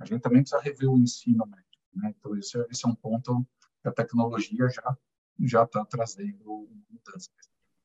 A 0.00 0.04
gente 0.04 0.22
também 0.22 0.42
precisa 0.42 0.60
rever 0.60 0.90
o 0.90 0.98
ensino 0.98 1.46
médico. 1.46 1.68
Né? 1.94 2.14
Então, 2.18 2.36
esse 2.36 2.58
é, 2.58 2.66
esse 2.70 2.86
é 2.86 2.88
um 2.88 2.94
ponto 2.94 3.46
que 3.82 3.88
a 3.88 3.92
tecnologia 3.92 4.68
já 4.68 4.96
já 5.42 5.64
está 5.64 5.84
trazendo 5.84 6.68
mudança. 6.90 7.30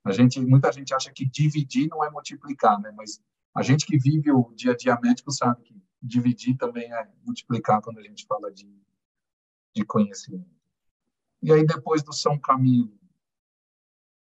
A 0.04 0.12
gente, 0.12 0.40
muita 0.42 0.72
gente 0.72 0.94
acha 0.94 1.12
que 1.12 1.26
dividir 1.26 1.88
não 1.88 2.04
é 2.04 2.10
multiplicar, 2.10 2.80
né? 2.82 2.92
Mas 2.92 3.22
a 3.54 3.62
gente 3.64 3.86
que 3.86 3.98
vive 3.98 4.32
o 4.32 4.54
dia 4.54 4.74
a 4.74 4.76
dia 4.76 5.00
médico 5.02 5.32
sabe 5.32 5.64
que 5.64 5.82
dividir 6.02 6.58
também 6.58 6.92
é 6.94 7.10
multiplicar 7.24 7.82
quando 7.82 8.00
a 8.00 8.04
gente 8.04 8.26
fala 8.26 8.52
de, 8.52 8.70
de 9.74 9.86
conhecimento. 9.86 10.54
E 11.42 11.52
aí, 11.52 11.66
depois 11.66 12.04
do 12.04 12.14
São 12.14 12.38
Camilo, 12.38 13.00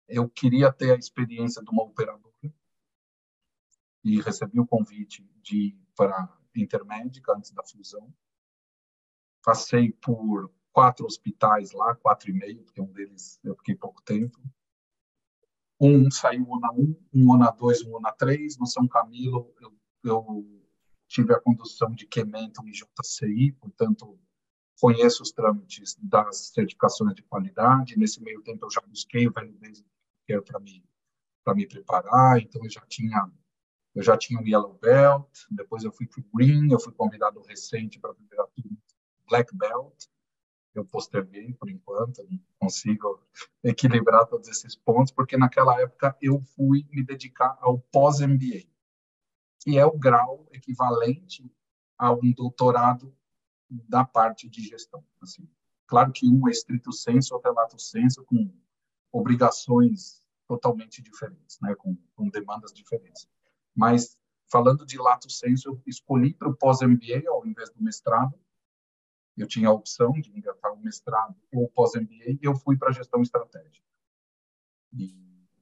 eu 0.09 0.29
queria 0.29 0.73
ter 0.73 0.93
a 0.93 0.97
experiência 0.97 1.63
de 1.63 1.71
uma 1.71 1.85
operadora 1.85 2.31
e 4.03 4.21
recebi 4.21 4.59
o 4.59 4.67
convite 4.67 5.29
de 5.43 5.77
para 5.95 6.40
Intermédica 6.55 7.33
antes 7.33 7.53
da 7.53 7.63
fusão. 7.63 8.13
Passei 9.43 9.93
por 9.93 10.53
quatro 10.73 11.07
hospitais 11.07 11.73
lá, 11.73 11.95
quatro 11.97 12.31
e 12.31 12.33
meio, 12.33 12.63
porque 12.63 12.81
um 12.81 12.93
deles 12.93 13.39
eu 13.43 13.57
fiquei 13.57 13.75
pouco 13.75 14.03
tempo. 14.03 14.39
Um 15.81 16.11
saiu 16.11 16.47
ONA 16.49 16.73
1, 16.73 16.97
um 17.15 17.31
ONA 17.31 17.51
2, 17.53 17.83
um 17.87 17.95
ONA 17.97 18.13
3. 18.13 18.59
No 18.59 18.67
São 18.67 18.87
Camilo, 18.87 19.55
eu, 19.61 19.75
eu 20.05 20.61
tive 21.09 21.35
a 21.35 21.41
condução 21.41 21.91
de 21.91 22.07
Quemento 22.07 22.63
e 22.69 22.73
JCI, 22.73 23.53
portanto, 23.53 24.19
conheço 24.79 25.23
os 25.23 25.33
trâmites 25.33 25.97
das 26.01 26.51
certificações 26.53 27.15
de 27.15 27.23
qualidade. 27.23 27.99
Nesse 27.99 28.23
meio 28.23 28.43
tempo, 28.43 28.67
eu 28.67 28.71
já 28.71 28.81
busquei 28.83 29.27
o 29.27 29.33
Velho 29.33 29.59
para 30.45 30.61
me, 30.61 30.85
me 31.55 31.67
preparar, 31.67 32.41
então 32.41 32.63
eu 32.63 32.71
já 32.71 32.83
tinha 32.87 33.31
eu 33.95 34.03
já 34.03 34.17
tinha 34.17 34.41
o 34.41 34.47
Yellow 34.47 34.79
Belt, 34.81 35.47
depois 35.51 35.83
eu 35.83 35.93
fui 35.93 36.07
para 36.07 36.21
o 36.21 36.25
Green, 36.35 36.71
eu 36.71 36.81
fui 36.81 36.93
convidado 36.93 37.41
recente 37.43 37.99
para 37.99 38.15
primeira 38.15 38.47
turma 38.49 38.79
Black 39.29 39.57
Belt. 39.57 40.07
Eu 40.73 40.85
posterguei 40.85 41.53
por 41.55 41.69
enquanto, 41.69 42.23
não 42.31 42.41
consigo 42.61 43.21
equilibrar 43.65 44.27
todos 44.27 44.49
esses 44.49 44.77
pontos, 44.77 45.13
porque 45.13 45.37
naquela 45.37 45.81
época 45.81 46.17
eu 46.23 46.41
fui 46.41 46.87
me 46.91 47.03
dedicar 47.03 47.57
ao 47.61 47.81
pós-MBA, 47.81 48.69
que 49.61 49.77
é 49.77 49.85
o 49.85 49.99
grau 49.99 50.47
equivalente 50.53 51.53
a 51.99 52.13
um 52.13 52.33
doutorado 52.33 53.13
da 53.69 54.05
parte 54.05 54.49
de 54.49 54.63
gestão. 54.63 55.05
Assim, 55.21 55.49
claro 55.89 56.13
que 56.13 56.29
um 56.29 56.47
é 56.49 56.53
estrito 56.53 56.93
senso, 56.93 57.35
outro 57.35 57.51
é 57.51 57.55
lato 57.55 57.79
senso, 57.79 58.25
com 58.25 58.53
obrigações 59.13 60.23
totalmente 60.47 61.03
diferentes, 61.03 61.59
né, 61.61 61.75
com, 61.75 61.97
com 62.15 62.29
demandas 62.29 62.73
diferentes. 62.73 63.29
Mas, 63.75 64.19
falando 64.51 64.85
de 64.85 64.99
lato 64.99 65.31
senso, 65.31 65.69
eu 65.69 65.83
escolhi 65.87 66.35
para 66.35 66.49
o 66.49 66.57
pós-MBA 66.57 67.29
ao 67.29 67.47
invés 67.47 67.71
do 67.71 67.83
mestrado. 67.83 68.39
Eu 69.37 69.47
tinha 69.47 69.69
a 69.69 69.73
opção 69.73 70.13
de 70.13 70.31
engatar 70.37 70.73
o 70.73 70.81
mestrado 70.81 71.37
ou 71.53 71.69
pós-MBA 71.69 72.33
e 72.33 72.39
eu 72.43 72.55
fui 72.55 72.77
para 72.77 72.91
a 72.91 72.93
gestão 72.93 73.23
estratégica. 73.23 73.87
E 74.93 75.15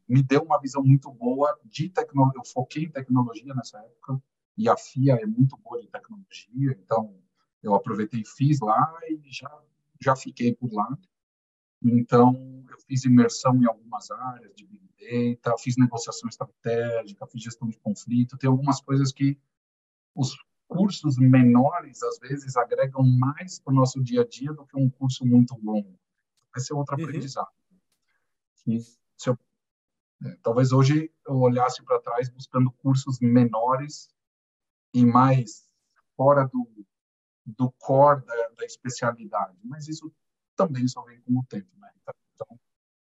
me 0.08 0.22
deu 0.22 0.42
uma 0.42 0.60
visão 0.60 0.82
muito 0.82 1.12
boa 1.12 1.58
de 1.64 1.88
tecnologia. 1.90 2.40
Eu 2.40 2.44
foquei 2.44 2.84
em 2.84 2.90
tecnologia 2.90 3.54
nessa 3.54 3.78
época 3.78 4.20
e 4.56 4.68
a 4.68 4.76
FIA 4.76 5.14
é 5.16 5.26
muito 5.26 5.56
boa 5.58 5.80
de 5.80 5.88
tecnologia, 5.88 6.76
então 6.82 7.16
eu 7.62 7.74
aproveitei 7.74 8.24
fiz 8.24 8.58
lá 8.60 8.92
e 9.08 9.20
já 9.30 9.50
já 10.00 10.16
fiquei 10.16 10.54
por 10.54 10.72
lá. 10.72 10.98
Então, 11.82 12.64
eu 12.70 12.78
fiz 12.80 13.04
imersão 13.04 13.56
em 13.56 13.66
algumas 13.66 14.10
áreas 14.10 14.54
de 14.54 14.66
Big 14.66 14.88
Data, 14.98 15.56
fiz 15.58 15.76
negociação 15.76 16.28
estratégica, 16.28 17.26
fiz 17.26 17.42
gestão 17.42 17.68
de 17.68 17.78
conflito. 17.78 18.36
Tem 18.36 18.48
algumas 18.48 18.80
coisas 18.80 19.12
que 19.12 19.38
os 20.14 20.36
cursos 20.66 21.16
menores, 21.16 22.02
às 22.02 22.18
vezes, 22.18 22.56
agregam 22.56 23.02
mais 23.02 23.58
para 23.58 23.72
o 23.72 23.76
nosso 23.76 24.02
dia 24.02 24.22
a 24.22 24.28
dia 24.28 24.52
do 24.52 24.66
que 24.66 24.76
um 24.76 24.90
curso 24.90 25.24
muito 25.24 25.56
longo. 25.62 25.98
Esse 26.56 26.72
é 26.72 26.76
outro 26.76 26.96
uhum. 26.96 27.04
aprendizado. 27.04 27.48
Que, 28.64 28.80
se 28.80 29.30
eu, 29.30 29.38
é, 30.24 30.36
talvez 30.42 30.72
hoje 30.72 31.12
eu 31.26 31.36
olhasse 31.36 31.82
para 31.84 32.00
trás 32.00 32.28
buscando 32.28 32.70
cursos 32.72 33.18
menores 33.20 34.10
e 34.92 35.04
mais 35.04 35.70
fora 36.16 36.44
do, 36.46 36.68
do 37.46 37.70
core 37.78 38.24
da, 38.26 38.48
da 38.48 38.64
especialidade. 38.64 39.56
Mas 39.62 39.88
isso 39.88 40.12
também 40.58 40.86
só 40.88 41.02
vem 41.02 41.20
com 41.20 41.38
o 41.38 41.44
tempo, 41.44 41.70
né? 41.78 41.88
Então, 42.34 42.60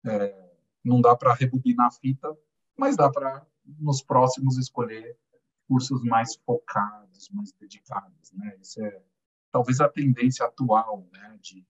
é, 0.06 0.56
não 0.84 1.02
dá 1.02 1.14
para 1.16 1.34
rebobinar 1.34 1.88
a 1.88 1.92
fita, 1.92 2.36
mas 2.78 2.96
dá 2.96 3.12
para, 3.12 3.46
nos 3.66 4.02
próximos, 4.02 4.58
escolher 4.58 5.18
cursos 5.68 6.02
mais 6.04 6.36
focados, 6.38 7.30
mais 7.32 7.52
dedicados, 7.52 8.32
né? 8.32 8.58
Isso 8.62 8.82
é 8.82 9.04
talvez 9.52 9.82
a 9.82 9.90
tendência 9.90 10.46
atual, 10.46 11.06
né? 11.12 11.38
De, 11.42 11.68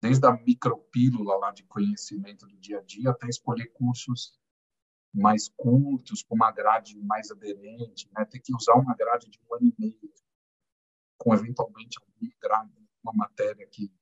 desde 0.00 0.24
a 0.26 0.32
micropílula 0.32 1.36
lá 1.36 1.50
de 1.50 1.64
conhecimento 1.64 2.46
do 2.46 2.56
dia 2.56 2.78
a 2.78 2.82
dia 2.82 3.10
até 3.10 3.28
escolher 3.28 3.66
cursos 3.72 4.38
mais 5.12 5.48
curtos, 5.56 6.22
com 6.22 6.36
uma 6.36 6.52
grade 6.52 6.96
mais 7.00 7.32
aderente, 7.32 8.08
né? 8.14 8.24
Ter 8.24 8.38
que 8.38 8.54
usar 8.54 8.74
uma 8.74 8.94
grade 8.94 9.28
de 9.28 9.40
um 9.40 9.54
ano 9.56 9.66
e 9.66 9.74
meio, 9.76 10.12
com 11.18 11.34
eventualmente 11.34 11.98
grade, 12.40 12.72
uma 13.02 13.12
matéria 13.12 13.66
que 13.66 13.92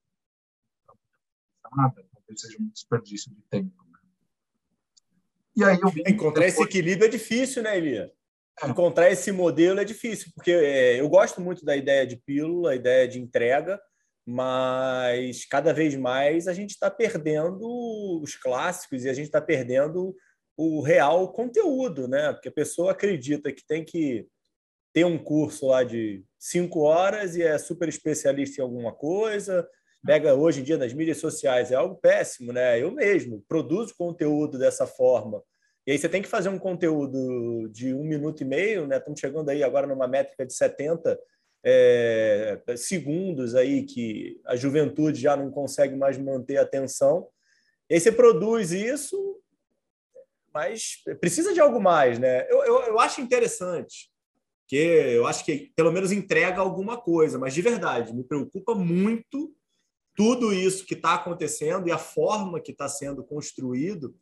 nada, 1.76 2.04
talvez 2.12 2.40
seja 2.40 2.56
um 2.60 2.68
desperdício 2.68 3.32
de 3.32 3.42
tempo. 3.50 3.84
Né? 3.90 3.98
E 5.56 5.64
aí 5.64 5.78
eu 5.80 5.88
Encontrar 6.12 6.46
depois... 6.46 6.54
esse 6.54 6.62
equilíbrio 6.62 7.06
é 7.06 7.10
difícil, 7.10 7.62
né, 7.62 7.76
Elia? 7.76 8.12
É. 8.62 8.68
Encontrar 8.68 9.10
esse 9.10 9.30
modelo 9.30 9.80
é 9.80 9.84
difícil, 9.84 10.30
porque 10.34 10.50
é, 10.50 11.00
eu 11.00 11.08
gosto 11.08 11.40
muito 11.40 11.64
da 11.64 11.76
ideia 11.76 12.06
de 12.06 12.16
pílula, 12.16 12.72
a 12.72 12.76
ideia 12.76 13.06
de 13.06 13.20
entrega, 13.20 13.80
mas 14.26 15.44
cada 15.46 15.72
vez 15.72 15.94
mais 15.94 16.48
a 16.48 16.52
gente 16.52 16.70
está 16.70 16.90
perdendo 16.90 18.20
os 18.22 18.36
clássicos 18.36 19.04
e 19.04 19.08
a 19.08 19.14
gente 19.14 19.26
está 19.26 19.40
perdendo 19.40 20.14
o 20.56 20.82
real 20.82 21.32
conteúdo, 21.32 22.08
né? 22.08 22.32
Porque 22.32 22.48
a 22.48 22.52
pessoa 22.52 22.90
acredita 22.92 23.52
que 23.52 23.64
tem 23.64 23.84
que 23.84 24.26
ter 24.92 25.04
um 25.04 25.16
curso 25.16 25.68
lá 25.68 25.84
de 25.84 26.24
cinco 26.38 26.80
horas 26.80 27.36
e 27.36 27.42
é 27.42 27.56
super 27.58 27.88
especialista 27.88 28.60
em 28.60 28.64
alguma 28.64 28.92
coisa, 28.92 29.68
pega 30.04 30.34
hoje 30.34 30.60
em 30.60 30.64
dia 30.64 30.78
nas 30.78 30.92
mídias 30.92 31.18
sociais, 31.18 31.70
é 31.70 31.74
algo 31.74 31.96
péssimo, 31.96 32.52
né? 32.52 32.80
Eu 32.80 32.90
mesmo 32.90 33.44
produzo 33.48 33.94
conteúdo 33.96 34.58
dessa 34.58 34.86
forma. 34.86 35.42
E 35.86 35.92
aí 35.92 35.98
você 35.98 36.08
tem 36.08 36.22
que 36.22 36.28
fazer 36.28 36.48
um 36.50 36.58
conteúdo 36.58 37.68
de 37.70 37.94
um 37.94 38.04
minuto 38.04 38.42
e 38.42 38.44
meio, 38.44 38.86
né? 38.86 38.98
Estamos 38.98 39.18
chegando 39.18 39.48
aí 39.48 39.62
agora 39.62 39.86
numa 39.86 40.06
métrica 40.06 40.44
de 40.44 40.52
70 40.52 41.18
é, 41.64 42.60
segundos 42.76 43.54
aí 43.54 43.84
que 43.84 44.40
a 44.46 44.54
juventude 44.54 45.20
já 45.20 45.36
não 45.36 45.50
consegue 45.50 45.96
mais 45.96 46.18
manter 46.18 46.58
a 46.58 46.62
atenção. 46.62 47.28
E 47.88 47.94
aí 47.94 48.00
você 48.00 48.12
produz 48.12 48.70
isso, 48.70 49.40
mas 50.52 51.02
precisa 51.20 51.52
de 51.52 51.60
algo 51.60 51.80
mais, 51.80 52.18
né? 52.18 52.46
Eu, 52.50 52.64
eu, 52.64 52.80
eu 52.82 53.00
acho 53.00 53.20
interessante, 53.20 54.10
que 54.66 54.76
eu 54.76 55.26
acho 55.26 55.44
que 55.44 55.72
pelo 55.74 55.90
menos 55.90 56.12
entrega 56.12 56.60
alguma 56.60 57.00
coisa, 57.00 57.38
mas 57.38 57.54
de 57.54 57.62
verdade, 57.62 58.14
me 58.14 58.24
preocupa 58.24 58.74
muito 58.74 59.54
tudo 60.18 60.52
isso 60.52 60.84
que 60.84 60.94
está 60.94 61.14
acontecendo 61.14 61.86
e 61.86 61.92
a 61.92 61.96
forma 61.96 62.58
que 62.58 62.72
está 62.72 62.88
sendo 62.88 63.22
construído 63.22 64.16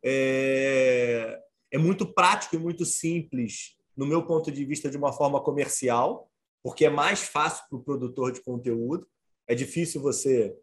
é, 0.00 1.40
é 1.72 1.76
muito 1.76 2.06
prático 2.06 2.54
e 2.54 2.58
muito 2.58 2.84
simples, 2.84 3.76
no 3.96 4.06
meu 4.06 4.24
ponto 4.24 4.52
de 4.52 4.64
vista, 4.64 4.88
de 4.88 4.96
uma 4.96 5.12
forma 5.12 5.42
comercial, 5.42 6.30
porque 6.62 6.84
é 6.84 6.90
mais 6.90 7.22
fácil 7.24 7.64
para 7.68 7.78
o 7.78 7.82
produtor 7.82 8.30
de 8.30 8.42
conteúdo. 8.42 9.08
É 9.48 9.56
difícil 9.56 10.00
você 10.00 10.56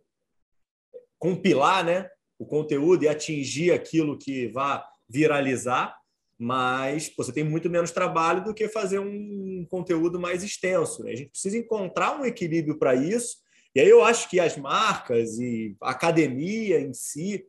compilar 1.20 1.84
né, 1.84 2.10
o 2.40 2.46
conteúdo 2.46 3.04
e 3.04 3.10
atingir 3.10 3.74
aquilo 3.74 4.18
que 4.18 4.48
vai 4.48 4.82
viralizar, 5.10 5.98
mas 6.40 7.12
você 7.18 7.34
tem 7.34 7.44
muito 7.44 7.70
menos 7.70 7.92
trabalho 7.92 8.42
do 8.42 8.54
que 8.54 8.70
fazer 8.70 9.00
um 9.00 9.68
conteúdo 9.70 10.18
mais 10.18 10.46
extenso. 10.46 11.04
Né? 11.04 11.12
A 11.12 11.16
gente 11.18 11.32
precisa 11.32 11.58
encontrar 11.58 12.18
um 12.18 12.24
equilíbrio 12.24 12.80
para 12.80 12.96
isso 12.96 13.42
e 13.76 13.80
aí 13.80 13.90
eu 13.90 14.04
acho 14.04 14.30
que 14.30 14.40
as 14.40 14.58
marcas 14.58 15.40
e 15.40 15.76
a 15.82 15.92
academia 15.92 16.80
em 16.80 16.94
si 16.94 17.46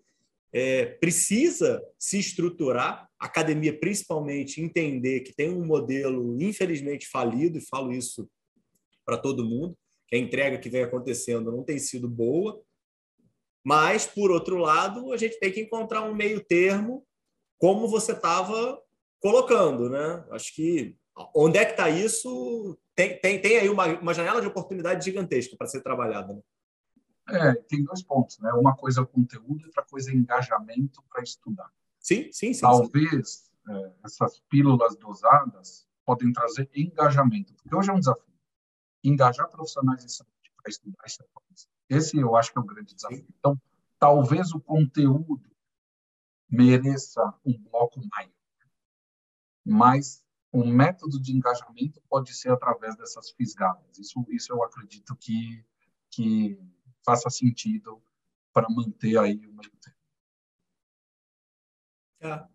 é, 0.52 0.84
precisa 0.84 1.82
se 1.98 2.18
estruturar, 2.18 3.08
a 3.18 3.26
academia 3.26 3.78
principalmente 3.78 4.60
entender 4.60 5.20
que 5.20 5.34
tem 5.34 5.50
um 5.50 5.64
modelo 5.64 6.40
infelizmente 6.40 7.08
falido, 7.08 7.58
e 7.58 7.66
falo 7.66 7.92
isso 7.92 8.28
para 9.04 9.16
todo 9.16 9.44
mundo, 9.44 9.76
que 10.06 10.16
a 10.16 10.18
entrega 10.18 10.58
que 10.58 10.68
vem 10.68 10.82
acontecendo 10.82 11.50
não 11.50 11.64
tem 11.64 11.78
sido 11.78 12.08
boa, 12.08 12.62
mas, 13.64 14.06
por 14.06 14.30
outro 14.30 14.56
lado, 14.56 15.12
a 15.12 15.16
gente 15.16 15.38
tem 15.38 15.52
que 15.52 15.60
encontrar 15.60 16.02
um 16.02 16.14
meio 16.14 16.44
termo, 16.44 17.06
como 17.58 17.86
você 17.86 18.12
estava 18.12 18.80
colocando, 19.20 19.88
né? 19.88 20.24
Acho 20.32 20.52
que 20.54 20.96
onde 21.34 21.58
é 21.58 21.64
que 21.64 21.72
está 21.72 21.88
isso 21.88 22.76
tem, 22.94 23.18
tem, 23.18 23.40
tem 23.40 23.58
aí 23.58 23.68
uma, 23.68 23.86
uma 23.98 24.14
janela 24.14 24.40
de 24.40 24.46
oportunidade 24.46 25.04
gigantesca 25.04 25.56
para 25.56 25.66
ser 25.66 25.80
trabalhada. 25.80 26.34
Né? 26.34 26.42
É, 27.28 27.54
tem 27.54 27.82
dois 27.84 28.02
pontos, 28.02 28.38
né? 28.38 28.52
Uma 28.52 28.76
coisa 28.76 29.00
é 29.00 29.02
o 29.02 29.06
conteúdo, 29.06 29.64
outra 29.66 29.82
coisa 29.84 30.10
é 30.10 30.14
engajamento 30.14 31.02
para 31.08 31.22
estudar. 31.22 31.70
Sim, 31.98 32.30
sim, 32.32 32.52
sim. 32.52 32.60
Talvez 32.60 33.30
sim. 33.30 33.52
É, 33.72 33.92
essas 34.04 34.40
pílulas 34.48 34.96
dosadas 34.96 35.86
podem 36.04 36.32
trazer 36.32 36.68
engajamento, 36.74 37.54
porque 37.54 37.74
hoje 37.74 37.90
é 37.90 37.92
um 37.92 37.98
desafio. 37.98 38.32
Engajar 39.04 39.48
profissionais 39.48 40.04
de 40.04 40.12
saúde 40.12 40.52
para 40.56 40.68
estudar 40.68 40.98
essa 41.04 41.24
coisa. 41.32 41.66
Esse 41.88 42.18
eu 42.18 42.36
acho 42.36 42.52
que 42.52 42.58
é 42.58 42.60
o 42.60 42.64
grande 42.64 42.94
desafio. 42.94 43.18
Sim. 43.18 43.26
Então, 43.38 43.60
talvez 43.98 44.52
o 44.52 44.60
conteúdo 44.60 45.50
mereça 46.50 47.22
um 47.46 47.56
bloco 47.58 48.00
maior, 48.10 48.30
mas 49.64 50.24
o 50.52 50.64
método 50.64 51.20
de 51.20 51.34
engajamento 51.34 52.00
pode 52.08 52.34
ser 52.34 52.50
através 52.52 52.94
dessas 52.96 53.30
fisgadas. 53.30 53.98
Isso, 53.98 54.24
isso 54.28 54.52
eu 54.52 54.62
acredito 54.62 55.16
que, 55.16 55.64
que 56.10 56.58
faça 57.04 57.30
sentido 57.30 58.02
para 58.52 58.68
manter 58.68 59.18
aí 59.18 59.36
o 59.46 59.54
meio 59.54 59.72
termo. 59.80 59.98
É. 62.20 62.46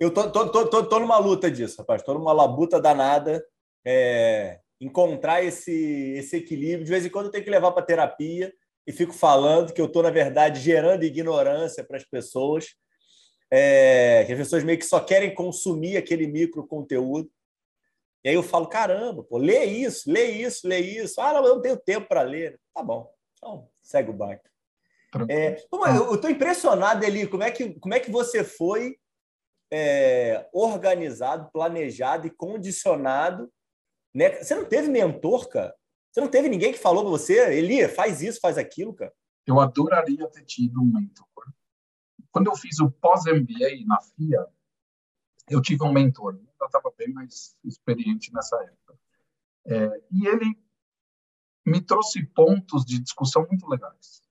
Eu 0.00 0.12
tô, 0.12 0.30
tô, 0.30 0.50
tô, 0.50 0.68
tô, 0.68 0.86
tô 0.86 1.00
numa 1.00 1.18
luta 1.18 1.50
disso, 1.50 1.78
rapaz. 1.78 2.02
Tô 2.02 2.14
numa 2.14 2.32
labuta 2.32 2.80
danada. 2.80 3.44
É, 3.84 4.60
encontrar 4.80 5.42
esse, 5.42 5.72
esse 6.16 6.36
equilíbrio. 6.36 6.84
De 6.84 6.90
vez 6.90 7.06
em 7.06 7.10
quando 7.10 7.26
eu 7.26 7.32
tenho 7.32 7.44
que 7.44 7.50
levar 7.50 7.72
para 7.72 7.86
terapia 7.86 8.52
e 8.86 8.92
fico 8.92 9.12
falando 9.12 9.72
que 9.72 9.80
eu 9.80 9.86
estou, 9.86 10.02
na 10.02 10.10
verdade, 10.10 10.60
gerando 10.60 11.04
ignorância 11.04 11.84
para 11.84 11.96
as 11.96 12.04
pessoas. 12.04 12.74
É, 13.50 14.24
que 14.26 14.32
as 14.32 14.38
pessoas 14.38 14.64
meio 14.64 14.78
que 14.78 14.84
só 14.84 15.00
querem 15.00 15.34
consumir 15.34 15.96
aquele 15.96 16.26
micro 16.26 16.66
conteúdo. 16.66 17.30
E 18.24 18.28
aí 18.28 18.34
eu 18.34 18.42
falo, 18.42 18.68
caramba, 18.68 19.22
pô, 19.22 19.38
lê 19.38 19.64
isso, 19.64 20.10
lê 20.10 20.26
isso, 20.26 20.66
lê 20.66 20.80
isso. 20.80 21.20
Ah, 21.20 21.32
não, 21.32 21.46
eu 21.46 21.54
não 21.54 21.62
tenho 21.62 21.76
tempo 21.76 22.08
para 22.08 22.22
ler. 22.22 22.60
Tá 22.74 22.82
bom, 22.82 23.10
então 23.36 23.68
segue 23.82 24.10
o 24.10 24.14
barco. 24.14 24.48
É, 25.30 25.56
eu 25.96 26.14
estou 26.14 26.28
impressionado, 26.28 27.04
Eli, 27.04 27.26
como 27.26 27.42
é 27.42 27.50
que, 27.50 27.78
como 27.80 27.94
é 27.94 28.00
que 28.00 28.10
você 28.10 28.44
foi 28.44 28.98
é, 29.70 30.48
organizado, 30.52 31.50
planejado 31.52 32.26
e 32.26 32.30
condicionado. 32.30 33.50
Né? 34.14 34.42
Você 34.42 34.54
não 34.54 34.64
teve 34.64 34.88
mentor, 34.88 35.48
cara? 35.48 35.74
Você 36.10 36.20
não 36.20 36.28
teve 36.28 36.48
ninguém 36.48 36.72
que 36.72 36.78
falou 36.78 37.02
para 37.02 37.10
você, 37.10 37.54
Eli, 37.54 37.86
faz 37.88 38.22
isso, 38.22 38.40
faz 38.40 38.58
aquilo, 38.58 38.94
cara? 38.94 39.12
Eu 39.46 39.60
adoraria 39.60 40.26
ter 40.28 40.44
tido 40.44 40.80
um 40.82 40.86
mentor. 40.86 41.26
Quando 42.38 42.52
eu 42.52 42.56
fiz 42.56 42.78
o 42.78 42.88
pós-MBA 42.88 43.84
na 43.84 44.00
FIA, 44.00 44.46
eu 45.50 45.60
tive 45.60 45.82
um 45.82 45.92
mentor. 45.92 46.38
Eu 46.60 46.66
estava 46.66 46.92
bem 46.96 47.12
mais 47.12 47.56
experiente 47.64 48.32
nessa 48.32 48.56
época. 48.62 48.96
É, 49.66 50.02
e 50.12 50.24
ele 50.28 50.56
me 51.66 51.80
trouxe 51.80 52.24
pontos 52.26 52.84
de 52.84 53.00
discussão 53.00 53.44
muito 53.48 53.68
legais. 53.68 54.22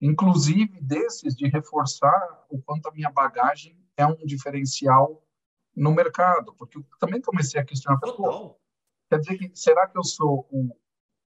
Inclusive 0.00 0.80
desses 0.80 1.34
de 1.34 1.48
reforçar 1.48 2.46
o 2.48 2.62
quanto 2.62 2.88
a 2.88 2.92
minha 2.92 3.10
bagagem 3.10 3.76
é 3.96 4.06
um 4.06 4.24
diferencial 4.24 5.26
no 5.74 5.92
mercado, 5.92 6.54
porque 6.54 6.78
eu 6.78 6.86
também 7.00 7.20
comecei 7.20 7.60
a 7.60 7.64
questionar, 7.64 7.98
Total. 7.98 8.60
quer 9.10 9.18
dizer 9.18 9.38
que 9.38 9.50
será 9.56 9.88
que 9.88 9.98
eu 9.98 10.04
sou 10.04 10.48
um 10.52 10.70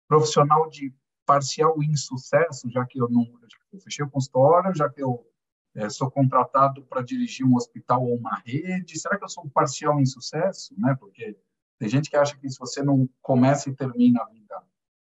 profissional 0.08 0.66
de 0.70 0.94
parcial 1.26 1.82
insucesso, 1.82 2.70
já 2.70 2.86
que 2.86 2.98
eu 2.98 3.10
não 3.10 3.22
já 3.42 3.58
que 3.68 3.76
eu 3.76 3.80
fechei 3.80 4.02
o 4.02 4.10
consultório, 4.10 4.74
já 4.74 4.88
que 4.88 5.02
eu 5.02 5.30
é, 5.74 5.88
sou 5.88 6.10
contratado 6.10 6.82
para 6.84 7.02
dirigir 7.02 7.46
um 7.46 7.56
hospital 7.56 8.04
ou 8.04 8.16
uma 8.16 8.36
rede, 8.44 8.98
será 8.98 9.18
que 9.18 9.24
eu 9.24 9.28
sou 9.28 9.48
parcial 9.48 10.00
insucesso, 10.00 10.74
né? 10.78 10.94
Porque 10.98 11.36
tem 11.78 11.88
gente 11.88 12.10
que 12.10 12.16
acha 12.16 12.36
que 12.36 12.48
se 12.48 12.58
você 12.58 12.82
não 12.82 13.08
começa 13.20 13.68
e 13.68 13.74
termina 13.74 14.22
a 14.22 14.26
vida 14.26 14.62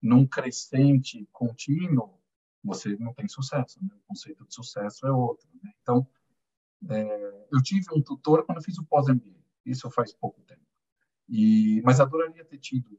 num 0.01 0.27
crescente 0.27 1.29
contínuo, 1.33 2.19
você 2.63 2.97
não 2.97 3.13
tem 3.13 3.29
sucesso. 3.29 3.79
Né? 3.83 3.91
O 3.95 4.09
conceito 4.09 4.47
de 4.47 4.55
sucesso 4.55 5.07
é 5.07 5.13
outro. 5.13 5.47
Né? 5.63 5.73
Então, 5.83 6.07
é, 6.89 7.47
eu 7.53 7.63
tive 7.63 7.87
um 7.95 8.01
tutor 8.01 8.45
quando 8.47 8.63
fiz 8.63 8.79
o 8.79 8.85
pós-MBA. 8.85 9.45
Isso 9.65 9.91
faz 9.91 10.13
pouco 10.15 10.41
tempo. 10.43 10.65
E, 11.29 11.83
mas 11.85 12.01
adoraria 12.01 12.45
ter 12.45 12.59
tido 12.59 12.99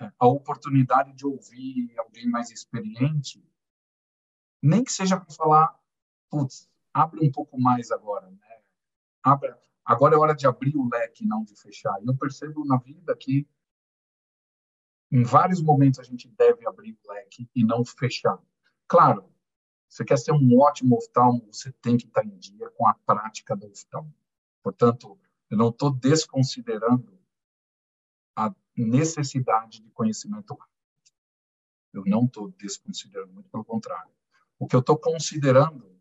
é, 0.00 0.10
a 0.18 0.26
oportunidade 0.26 1.12
de 1.14 1.26
ouvir 1.26 1.94
alguém 1.98 2.28
mais 2.28 2.50
experiente, 2.50 3.42
nem 4.62 4.82
que 4.82 4.92
seja 4.92 5.18
para 5.18 5.34
falar, 5.34 5.78
putz, 6.34 6.68
abre 6.92 7.24
um 7.24 7.30
pouco 7.30 7.60
mais 7.60 7.92
agora, 7.92 8.28
né? 8.28 8.60
Abra, 9.22 9.56
agora 9.84 10.16
é 10.16 10.18
hora 10.18 10.34
de 10.34 10.46
abrir 10.46 10.76
o 10.76 10.88
leque, 10.88 11.24
não 11.24 11.44
de 11.44 11.54
fechar. 11.54 11.94
E 12.02 12.06
eu 12.08 12.16
percebo 12.16 12.64
na 12.64 12.76
vida 12.76 13.16
que 13.16 13.48
em 15.12 15.22
vários 15.22 15.62
momentos 15.62 16.00
a 16.00 16.02
gente 16.02 16.28
deve 16.28 16.66
abrir 16.66 16.92
o 16.92 17.12
leque 17.12 17.48
e 17.54 17.64
não 17.64 17.84
fechar. 17.84 18.36
Claro, 18.88 19.32
você 19.88 20.04
quer 20.04 20.18
ser 20.18 20.32
um 20.32 20.58
ótimo 20.58 20.96
oftalmo, 20.96 21.46
você 21.52 21.70
tem 21.80 21.96
que 21.96 22.06
estar 22.06 22.24
em 22.24 22.36
dia 22.36 22.68
com 22.70 22.88
a 22.88 22.94
prática 22.94 23.54
do 23.54 23.70
oftalmo. 23.70 24.12
Portanto, 24.60 25.16
eu 25.48 25.56
não 25.56 25.68
estou 25.68 25.94
desconsiderando 25.94 27.16
a 28.34 28.52
necessidade 28.76 29.80
de 29.80 29.90
conhecimento 29.90 30.58
Eu 31.92 32.02
não 32.06 32.24
estou 32.24 32.50
desconsiderando, 32.50 33.32
muito 33.32 33.48
pelo 33.48 33.64
contrário. 33.64 34.10
O 34.58 34.66
que 34.66 34.74
eu 34.74 34.80
estou 34.80 34.98
considerando 34.98 35.93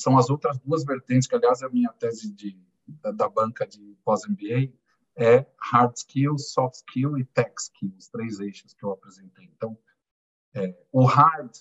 são 0.00 0.16
as 0.16 0.30
outras 0.30 0.58
duas 0.58 0.82
vertentes, 0.82 1.28
que, 1.28 1.34
aliás, 1.34 1.60
é 1.60 1.66
a 1.66 1.70
minha 1.70 1.92
tese 1.92 2.32
de, 2.32 2.58
da, 2.86 3.12
da 3.12 3.28
banca 3.28 3.66
de 3.66 3.96
pós-MBA, 4.02 4.72
é 5.14 5.46
hard 5.58 5.94
skills, 5.94 6.52
soft 6.52 6.76
skill 6.76 7.18
e 7.18 7.24
tech 7.24 7.52
skills, 7.58 8.08
três 8.08 8.40
eixos 8.40 8.72
que 8.72 8.82
eu 8.82 8.92
apresentei. 8.92 9.44
Então, 9.44 9.78
é, 10.54 10.74
o 10.90 11.04
hard 11.04 11.54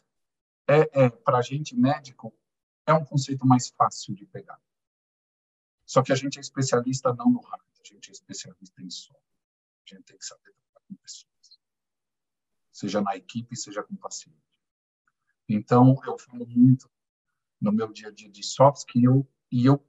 é, 0.67 1.05
é 1.05 1.09
para 1.09 1.39
a 1.39 1.41
gente 1.41 1.75
médico 1.75 2.33
é 2.85 2.93
um 2.93 3.03
conceito 3.03 3.45
mais 3.45 3.67
fácil 3.69 4.15
de 4.15 4.25
pegar. 4.25 4.59
Só 5.85 6.01
que 6.01 6.13
a 6.13 6.15
gente 6.15 6.37
é 6.37 6.41
especialista 6.41 7.13
não 7.13 7.29
no 7.29 7.41
hard, 7.41 7.61
a 7.79 7.83
gente 7.83 8.09
é 8.09 8.13
especialista 8.13 8.81
em 8.81 8.89
som. 8.89 9.15
A 9.85 9.95
gente 9.95 10.03
tem 10.03 10.17
que 10.17 10.25
saber 10.25 10.53
trabalhar 10.53 10.81
com 10.87 10.95
pessoas, 10.95 11.59
seja 12.71 13.01
na 13.01 13.17
equipe, 13.17 13.55
seja 13.57 13.83
com 13.83 13.95
paciente. 13.95 14.39
Então, 15.49 15.99
eu 16.05 16.17
falo 16.17 16.47
muito 16.47 16.89
no 17.61 17.71
meu 17.71 17.91
dia 17.91 18.09
a 18.09 18.11
dia 18.11 18.29
de 18.29 18.43
soft 18.43 18.77
skill 18.79 19.27
e 19.51 19.65
eu 19.65 19.83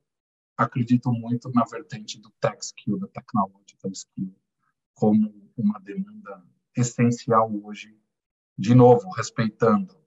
acredito 0.57 1.11
muito 1.13 1.51
na 1.51 1.65
vertente 1.65 2.21
do 2.21 2.31
tech 2.41 2.59
skill, 2.63 2.99
da 2.99 3.09
technological 3.09 3.91
skill, 3.93 4.35
como 4.95 5.33
uma 5.57 5.79
demanda 5.81 6.45
essencial 6.77 7.51
hoje, 7.65 7.99
de 8.59 8.75
novo, 8.75 9.09
respeitando 9.11 9.99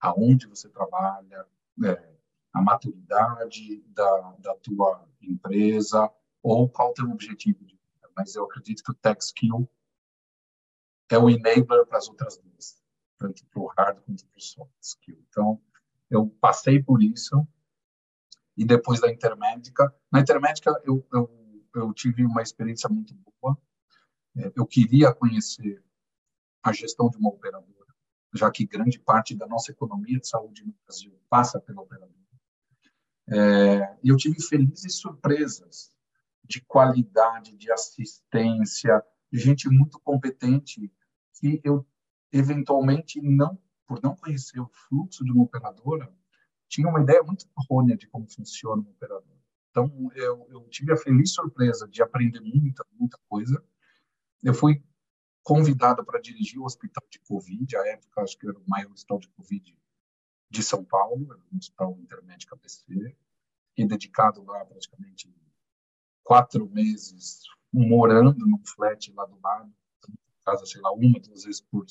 aonde 0.00 0.46
você 0.46 0.68
trabalha, 0.68 1.46
é, 1.84 2.16
a 2.52 2.62
maturidade 2.62 3.82
da, 3.88 4.36
da 4.38 4.54
tua 4.56 5.06
empresa 5.20 6.10
ou 6.42 6.68
qual 6.68 6.90
o 6.90 6.94
teu 6.94 7.10
objetivo 7.10 7.64
de 7.64 7.74
vida. 7.74 8.10
Mas 8.16 8.34
eu 8.34 8.44
acredito 8.44 8.82
que 8.82 8.90
o 8.90 8.94
tech 8.94 9.22
skill 9.22 9.68
é 11.10 11.18
o 11.18 11.28
enabler 11.28 11.86
para 11.86 11.98
as 11.98 12.08
outras 12.08 12.38
duas, 12.38 12.82
tanto 13.18 13.44
para 13.46 13.60
o 13.60 13.66
hard 13.66 14.00
quanto 14.00 14.26
para 14.26 14.38
o 14.38 14.40
soft 14.40 14.72
skill. 14.80 15.18
Então, 15.28 15.60
eu 16.10 16.28
passei 16.40 16.82
por 16.82 17.02
isso 17.02 17.46
e 18.56 18.64
depois 18.64 19.00
da 19.00 19.10
intermédica, 19.10 19.94
na 20.10 20.20
intermédica 20.20 20.70
eu, 20.84 21.06
eu, 21.12 21.30
eu 21.74 21.92
tive 21.92 22.24
uma 22.24 22.42
experiência 22.42 22.88
muito 22.88 23.14
boa. 23.14 23.56
É, 24.36 24.52
eu 24.56 24.66
queria 24.66 25.12
conhecer 25.12 25.82
a 26.62 26.72
gestão 26.72 27.08
de 27.08 27.16
uma 27.18 27.30
operadora 27.30 27.78
já 28.34 28.50
que 28.50 28.66
grande 28.66 28.98
parte 28.98 29.34
da 29.34 29.46
nossa 29.46 29.72
economia 29.72 30.18
de 30.18 30.28
saúde 30.28 30.64
no 30.64 30.74
Brasil 30.84 31.18
passa 31.28 31.60
pela 31.60 31.82
operadora. 31.82 32.14
É, 33.30 33.96
eu 34.02 34.16
tive 34.16 34.40
felizes 34.42 34.98
surpresas 34.98 35.92
de 36.44 36.60
qualidade, 36.62 37.56
de 37.56 37.70
assistência, 37.70 39.02
de 39.30 39.38
gente 39.38 39.68
muito 39.68 40.00
competente 40.00 40.92
que 41.38 41.60
eu 41.62 41.86
eventualmente 42.32 43.20
não, 43.20 43.58
por 43.88 44.00
não 44.02 44.14
conhecer 44.14 44.60
o 44.60 44.68
fluxo 44.68 45.24
de 45.24 45.32
uma 45.32 45.44
operadora, 45.44 46.14
tinha 46.68 46.86
uma 46.86 47.00
ideia 47.00 47.22
muito 47.22 47.46
errônea 47.58 47.96
de 47.96 48.06
como 48.06 48.30
funciona 48.30 48.82
uma 48.82 48.90
operadora. 48.90 49.40
Então 49.70 49.90
eu, 50.14 50.46
eu 50.50 50.68
tive 50.68 50.92
a 50.92 50.96
feliz 50.96 51.32
surpresa 51.32 51.88
de 51.88 52.02
aprender 52.02 52.40
muita, 52.40 52.84
muita 52.92 53.18
coisa. 53.26 53.64
Eu 54.42 54.52
fui 54.52 54.84
convidado 55.42 56.04
para 56.04 56.20
dirigir 56.20 56.60
o 56.60 56.64
hospital 56.64 57.02
de 57.10 57.18
Covid, 57.20 57.74
à 57.76 57.86
época 57.88 58.20
acho 58.20 58.36
que 58.38 58.46
era 58.46 58.58
o 58.58 58.68
maior 58.68 58.92
hospital 58.92 59.18
de 59.18 59.28
Covid 59.28 59.78
de 60.50 60.62
São 60.62 60.84
Paulo, 60.84 61.26
um 61.50 61.56
hospital 61.56 61.98
intermédico 61.98 62.54
ABC, 62.54 63.16
e 63.76 63.86
dedicado 63.86 64.44
lá 64.44 64.64
praticamente 64.66 65.34
quatro 66.22 66.68
meses 66.68 67.42
morando 67.72 68.46
num 68.46 68.62
flat 68.64 69.10
lá 69.12 69.24
do 69.24 69.38
lado, 69.40 69.72
casa, 70.44 70.66
sei 70.66 70.80
lá, 70.80 70.92
uma, 70.92 71.20
duas 71.20 71.44
vezes 71.44 71.60
por 71.60 71.86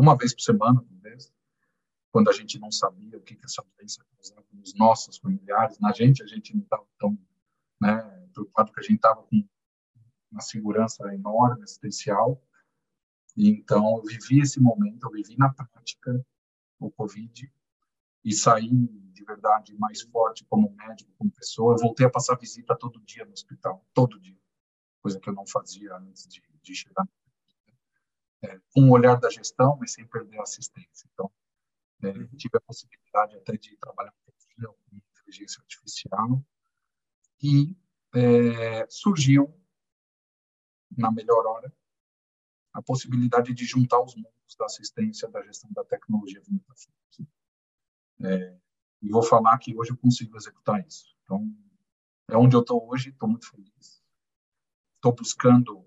uma 0.00 0.16
vez 0.16 0.34
por 0.34 0.42
semana, 0.42 0.84
talvez, 0.88 1.32
quando 2.12 2.30
a 2.30 2.32
gente 2.32 2.58
não 2.58 2.70
sabia 2.70 3.16
o 3.16 3.22
que, 3.22 3.34
que 3.34 3.44
essa 3.44 3.64
doença 3.76 4.04
causava 4.14 4.46
nos 4.52 4.74
nossos 4.74 5.18
familiares, 5.18 5.78
na 5.78 5.92
gente, 5.92 6.22
a 6.22 6.26
gente 6.26 6.54
não 6.54 6.62
estava 6.62 6.86
tão 6.98 7.18
né, 7.80 8.02
preocupado, 8.32 8.70
porque 8.70 8.80
a 8.80 8.88
gente 8.88 8.96
estava 8.96 9.22
com 9.22 9.46
uma 10.30 10.40
segurança 10.40 11.12
enorme, 11.14 11.62
assistencial, 11.62 12.42
então, 13.36 13.98
eu 13.98 14.02
vivi 14.02 14.40
esse 14.40 14.58
momento, 14.58 15.06
eu 15.06 15.10
vivi 15.10 15.36
na 15.36 15.52
prática 15.52 16.24
o 16.80 16.90
Covid 16.90 17.52
e 18.24 18.32
saí 18.32 18.70
de 19.12 19.24
verdade 19.24 19.76
mais 19.76 20.02
forte 20.02 20.44
como 20.46 20.74
médico, 20.74 21.12
como 21.18 21.30
pessoa. 21.30 21.74
Eu 21.74 21.78
voltei 21.78 22.06
a 22.06 22.10
passar 22.10 22.36
visita 22.36 22.74
todo 22.74 23.00
dia 23.02 23.26
no 23.26 23.32
hospital, 23.32 23.84
todo 23.92 24.18
dia, 24.18 24.38
coisa 25.02 25.20
que 25.20 25.28
eu 25.28 25.34
não 25.34 25.46
fazia 25.46 25.94
antes 25.96 26.26
de, 26.26 26.42
de 26.62 26.74
chegar. 26.74 27.06
É, 28.42 28.58
com 28.72 28.82
o 28.82 28.92
olhar 28.92 29.16
da 29.16 29.30
gestão, 29.30 29.76
mas 29.78 29.92
sem 29.92 30.06
perder 30.06 30.38
a 30.38 30.42
assistência. 30.42 31.08
Então, 31.12 31.30
é, 32.02 32.12
tive 32.36 32.58
a 32.58 32.60
possibilidade 32.60 33.36
até 33.36 33.56
de 33.56 33.76
trabalhar 33.78 34.12
com 34.12 34.96
inteligência 35.26 35.60
artificial 35.60 36.44
e 37.42 37.76
é, 38.14 38.86
surgiu, 38.88 39.52
na 40.96 41.10
melhor 41.10 41.46
hora, 41.46 41.72
a 42.72 42.82
possibilidade 42.82 43.54
de 43.54 43.64
juntar 43.64 44.00
os 44.00 44.14
mundos 44.14 44.54
da 44.58 44.66
assistência 44.66 45.28
da 45.28 45.42
gestão 45.42 45.70
da 45.72 45.84
tecnologia 45.84 46.42
É, 48.20 48.56
e 49.02 49.10
vou 49.10 49.22
falar 49.22 49.58
que 49.58 49.76
hoje 49.76 49.90
eu 49.90 49.96
consigo 49.96 50.36
executar 50.36 50.84
isso. 50.86 51.14
Então, 51.22 51.54
é 52.28 52.36
onde 52.36 52.56
eu 52.56 52.60
estou 52.60 52.88
hoje, 52.88 53.10
estou 53.10 53.28
muito 53.28 53.48
feliz. 53.48 54.02
Estou 54.96 55.14
buscando, 55.14 55.84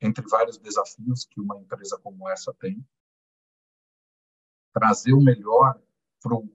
entre 0.00 0.26
vários 0.28 0.58
desafios 0.58 1.26
que 1.26 1.40
uma 1.40 1.58
empresa 1.58 1.98
como 1.98 2.28
essa 2.28 2.52
tem, 2.54 2.84
trazer 4.72 5.12
o 5.12 5.20
melhor 5.20 5.80
para 6.22 6.34
o 6.34 6.48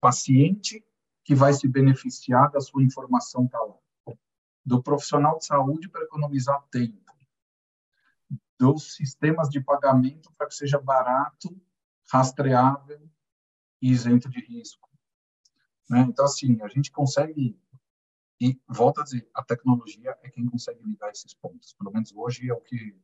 paciente 0.00 0.84
que 1.24 1.34
vai 1.34 1.52
se 1.52 1.68
beneficiar 1.68 2.50
da 2.50 2.60
sua 2.60 2.82
informação 2.82 3.46
tá 3.46 3.58
lá. 3.58 3.76
Do 4.64 4.82
profissional 4.82 5.38
de 5.38 5.46
saúde 5.46 5.88
para 5.88 6.02
economizar 6.02 6.62
tempo. 6.70 7.00
Dos 8.58 8.94
sistemas 8.94 9.48
de 9.48 9.60
pagamento 9.60 10.32
para 10.34 10.46
que 10.46 10.54
seja 10.54 10.78
barato, 10.78 11.48
rastreável 12.12 13.08
e 13.80 13.90
isento 13.90 14.28
de 14.28 14.40
risco. 14.40 14.90
Né? 15.88 16.00
Então, 16.00 16.24
assim, 16.24 16.60
a 16.62 16.68
gente 16.68 16.92
consegue 16.92 17.58
e, 18.40 18.58
volta 18.66 19.02
a 19.02 19.04
dizer, 19.04 19.28
a 19.34 19.44
tecnologia 19.44 20.16
é 20.22 20.30
quem 20.30 20.48
consegue 20.48 20.82
ligar 20.82 21.10
esses 21.10 21.34
pontos. 21.34 21.74
Pelo 21.74 21.92
menos 21.92 22.12
hoje 22.14 22.48
é 22.48 22.54
o 22.54 22.60
que. 22.60 22.96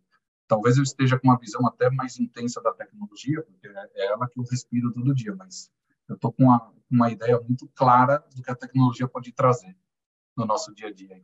Talvez 0.48 0.76
eu 0.76 0.82
esteja 0.82 1.18
com 1.18 1.28
uma 1.28 1.38
visão 1.38 1.66
até 1.66 1.90
mais 1.90 2.18
intensa 2.18 2.62
da 2.62 2.72
tecnologia, 2.72 3.42
porque 3.42 3.66
é 3.66 4.06
ela 4.06 4.28
que 4.28 4.38
eu 4.38 4.44
respiro 4.44 4.92
todo 4.92 5.14
dia, 5.14 5.34
mas 5.34 5.70
eu 6.08 6.14
estou 6.14 6.32
com 6.32 6.44
uma, 6.44 6.72
uma 6.90 7.10
ideia 7.10 7.38
muito 7.40 7.68
clara 7.74 8.24
do 8.34 8.42
que 8.42 8.50
a 8.50 8.54
tecnologia 8.54 9.08
pode 9.08 9.32
trazer 9.32 9.76
no 10.36 10.46
nosso 10.46 10.72
dia 10.72 10.86
a 10.86 10.92
dia. 10.92 11.20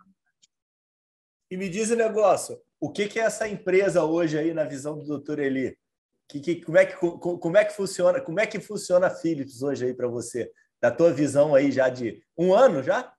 E 1.51 1.57
me 1.57 1.69
diz 1.69 1.91
o 1.91 1.95
um 1.95 1.97
negócio, 1.97 2.61
o 2.81 2.91
que, 2.91 3.07
que 3.07 3.21
é 3.21 3.23
essa 3.23 3.47
empresa 3.49 4.05
hoje 4.05 4.37
aí 4.37 4.53
na 4.53 4.65
visão 4.65 4.99
do 4.99 5.19
Dr. 5.19 5.39
Eli? 5.39 5.79
Que, 6.29 6.41
que, 6.41 6.65
como, 6.65 6.79
é 6.79 6.87
que, 6.87 6.97
como 6.97 7.57
é 7.57 7.65
que 7.65 7.77
funciona? 7.77 8.21
Como 8.21 8.41
é 8.41 8.47
que 8.47 8.59
funciona 8.59 9.07
a 9.07 9.11
Philips 9.11 9.63
hoje 9.63 9.87
aí 9.87 9.95
para 9.95 10.09
você? 10.09 10.51
Da 10.81 10.91
tua 10.91 11.13
visão 11.13 11.55
aí 11.55 11.71
já 11.71 11.89
de 11.89 12.25
um 12.37 12.53
ano 12.53 12.83
já? 12.83 13.15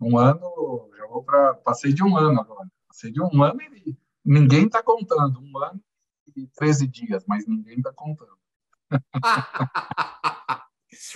Um 0.00 0.18
ano, 0.18 0.90
já 0.96 1.06
vou 1.06 1.22
para. 1.22 1.54
Passei 1.54 1.92
de 1.92 2.02
um 2.02 2.16
ano 2.16 2.40
agora. 2.40 2.68
Passei 2.88 3.10
de 3.10 3.20
um 3.20 3.42
ano 3.42 3.60
e 3.62 3.96
ninguém 4.24 4.66
está 4.66 4.82
contando. 4.82 5.40
Um 5.40 5.58
ano 5.58 5.80
e 6.36 6.46
13 6.48 6.86
dias, 6.86 7.24
mas 7.26 7.46
ninguém 7.46 7.78
está 7.78 7.92
contando. 7.92 8.36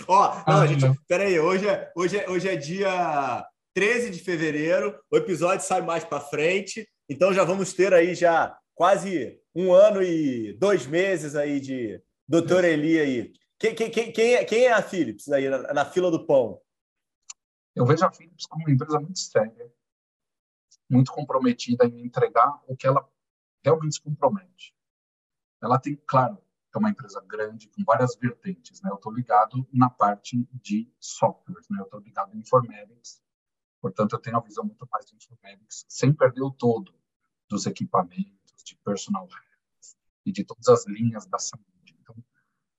Ó, 0.09 0.43
oh, 0.47 0.51
não, 0.51 0.61
ah, 0.61 0.67
gente, 0.67 0.85
peraí, 1.07 1.39
hoje 1.39 1.67
é, 1.69 1.91
hoje, 1.95 2.19
é, 2.19 2.29
hoje 2.29 2.49
é 2.49 2.57
dia 2.57 3.47
13 3.75 4.11
de 4.11 4.19
fevereiro, 4.19 4.99
o 5.11 5.17
episódio 5.17 5.65
sai 5.65 5.81
mais 5.81 6.05
para 6.05 6.21
frente, 6.21 6.87
então 7.09 7.33
já 7.33 7.45
vamos 7.45 7.73
ter 7.73 7.95
aí 7.95 8.15
já 8.15 8.55
quase 8.75 9.39
um 9.55 9.73
ano 9.73 10.03
e 10.03 10.53
dois 10.59 10.87
meses 10.87 11.35
aí 11.35 11.61
de 11.61 12.01
Doutor 12.29 12.65
Eli 12.65 12.99
aí. 12.99 13.33
Quem, 13.59 13.75
quem, 13.75 14.13
quem, 14.13 14.35
é, 14.35 14.45
quem 14.45 14.65
é 14.65 14.73
a 14.73 14.83
Philips 14.83 15.29
aí 15.29 15.49
na, 15.49 15.73
na 15.73 15.85
fila 15.85 16.11
do 16.11 16.27
pão? 16.27 16.61
Eu 17.75 17.87
vejo 17.87 18.05
a 18.05 18.13
Philips 18.13 18.47
como 18.47 18.65
uma 18.65 18.73
empresa 18.73 18.99
muito 18.99 19.19
séria, 19.19 19.73
muito 20.89 21.13
comprometida 21.13 21.85
em 21.87 22.05
entregar 22.05 22.61
o 22.67 22.77
que 22.77 22.87
ela 22.87 23.09
realmente 23.63 23.95
se 23.95 24.01
compromete. 24.01 24.75
Ela 25.63 25.79
tem, 25.79 25.97
claro, 26.07 26.43
é 26.75 26.79
uma 26.79 26.91
empresa 26.91 27.21
grande 27.27 27.69
com 27.69 27.85
várias 27.85 28.17
vertentes, 28.17 28.81
né? 28.83 28.91
Eu 28.91 28.97
estou 28.97 29.13
ligado 29.13 29.67
na 29.73 29.89
parte 29.89 30.49
de 30.53 30.93
softwares, 30.99 31.69
né? 31.69 31.79
Eu 31.81 31.85
estou 31.85 32.01
ligado 32.01 32.35
em 32.35 32.41
informatics, 32.41 33.23
portanto 33.81 34.15
eu 34.15 34.19
tenho 34.19 34.37
uma 34.37 34.43
visão 34.43 34.65
muito 34.65 34.87
mais 34.91 35.07
de 35.07 35.17
informatics, 35.17 35.85
sem 35.89 36.13
perder 36.13 36.43
o 36.43 36.51
todo 36.51 36.93
dos 37.49 37.67
equipamentos, 37.67 38.65
de 38.65 38.77
personal 38.77 39.29
e 40.25 40.33
de 40.33 40.45
todas 40.45 40.69
as 40.69 40.87
linhas 40.87 41.27
da 41.27 41.39
saúde. 41.39 41.97
Então, 42.01 42.17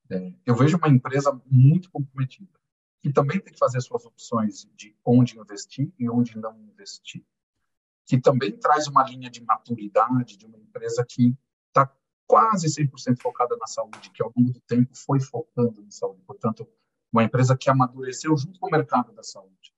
é, 0.10 0.34
eu 0.46 0.56
vejo 0.56 0.78
uma 0.78 0.89
empresa 0.89 1.32
muito 1.46 1.89
comprometida 1.92 2.61
que 3.02 3.12
também 3.12 3.39
tem 3.39 3.52
que 3.52 3.60
fazer 3.60 3.82
suas 3.82 4.06
opções 4.06 4.70
de 4.76 4.95
onde 5.04 5.38
investir 5.38 5.91
e 5.97 6.10
onde 6.10 6.38
não 6.38 6.58
investir, 6.62 7.26
que 8.06 8.20
também 8.20 8.56
traz 8.58 8.88
uma 8.88 9.04
linha 9.04 9.30
de 9.30 9.43
maturidade 9.43 10.38
de 10.38 10.45
uma 10.45 10.58
empresa 10.58 11.04
que 11.08 11.36
está 11.68 11.91
quase 12.28 12.68
100% 12.68 13.20
focada 13.20 13.58
na 13.58 13.66
saúde, 13.66 14.12
que 14.12 14.22
ao 14.22 14.32
longo 14.38 14.52
do 14.52 14.60
tempo 14.62 14.95
foi 14.95 15.20
focando 15.20 15.82
na 15.82 15.91
saúde. 15.91 16.22
Portanto, 16.28 16.68
uma 17.12 17.24
empresa 17.24 17.58
que 17.58 17.70
amadureceu 17.70 18.38
junto 18.38 18.60
com 18.60 18.68
o 18.68 18.72
mercado 18.72 19.12
da 19.12 19.24
saúde. 19.24 19.74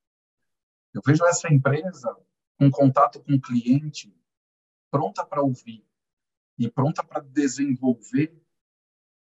Eu 0.93 1.01
vejo 1.03 1.25
essa 1.25 1.51
empresa 1.51 2.15
com 2.59 2.69
contato 2.69 3.23
com 3.23 3.33
o 3.33 3.41
cliente, 3.41 4.15
pronta 4.91 5.25
para 5.25 5.41
ouvir 5.41 5.83
e 6.59 6.69
pronta 6.69 7.03
para 7.03 7.21
desenvolver 7.21 8.39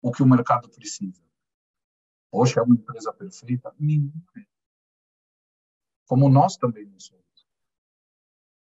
o 0.00 0.12
que 0.12 0.22
o 0.22 0.26
mercado 0.26 0.68
precisa. 0.68 1.25
Poxa, 2.30 2.60
é 2.60 2.62
uma 2.62 2.74
empresa 2.74 3.12
perfeita? 3.12 3.74
Nenhuma 3.78 4.24
é. 4.36 4.44
Como 6.06 6.28
nós 6.28 6.56
também 6.56 6.86
não 6.86 7.00
somos. 7.00 7.24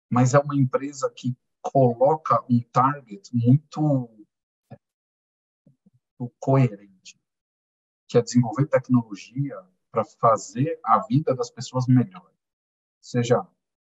Mas 0.09 0.34
é 0.34 0.39
uma 0.39 0.55
empresa 0.55 1.11
que 1.16 1.36
coloca 1.61 2.43
um 2.49 2.61
target 2.72 3.30
muito, 3.34 3.82
muito 6.20 6.34
coerente, 6.39 7.20
que 8.07 8.18
é 8.18 8.22
desenvolver 8.22 8.68
tecnologia 8.68 9.57
para 9.91 10.03
fazer 10.03 10.80
a 10.84 10.99
vida 11.07 11.34
das 11.36 11.49
pessoas 11.49 11.88
melhor. 11.88 12.32
Seja 13.01 13.47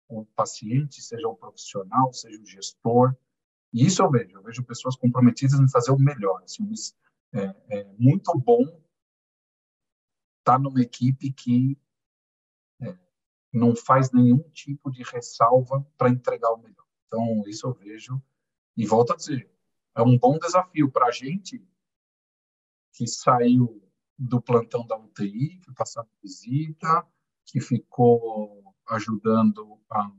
o 0.09 0.25
paciente, 0.27 1.01
seja 1.01 1.29
o 1.29 1.37
profissional, 1.37 2.13
seja 2.13 2.41
o 2.41 2.47
gestor. 2.47 3.17
E 3.73 3.87
isso 3.87 4.03
eu 4.03 4.11
vejo. 4.11 4.37
Eu 4.37 4.43
vejo 4.43 4.65
pessoas 4.65 4.97
comprometidas 4.97 5.59
em 5.59 5.69
fazer 5.69 5.93
o 5.93 5.99
melhor. 5.99 6.43
Assim, 6.43 6.71
é, 7.33 7.55
é 7.69 7.85
muito 7.99 8.37
bom 8.39 8.65
está 10.43 10.59
numa 10.59 10.83
equipe 10.83 11.33
que 11.33 11.79
é, 12.81 12.99
não 13.53 13.75
faz 13.75 14.11
nenhum 14.13 14.43
tipo 14.51 14.91
de 14.91 15.03
ressalva 15.05 15.87
para 15.97 16.11
entregar 16.11 16.53
o 16.53 16.59
melhor. 16.59 16.87
Então, 17.07 17.43
isso 17.47 17.67
eu 17.67 17.73
vejo. 17.73 18.21
E 18.77 18.85
volto 18.85 19.13
a 19.13 19.17
dizer, 19.17 19.51
é 19.95 20.03
um 20.03 20.19
bom 20.19 20.39
desafio 20.39 20.91
para 20.91 21.07
a 21.07 21.11
gente 21.11 21.65
que 22.93 23.07
saiu 23.07 23.83
do 24.19 24.41
plantão 24.41 24.87
da 24.87 24.97
UTI, 24.97 25.59
que 25.59 25.73
passou 25.73 26.07
visita, 26.23 27.07
que 27.47 27.61
ficou 27.61 28.75
ajudando 28.89 29.81
a 29.91 30.11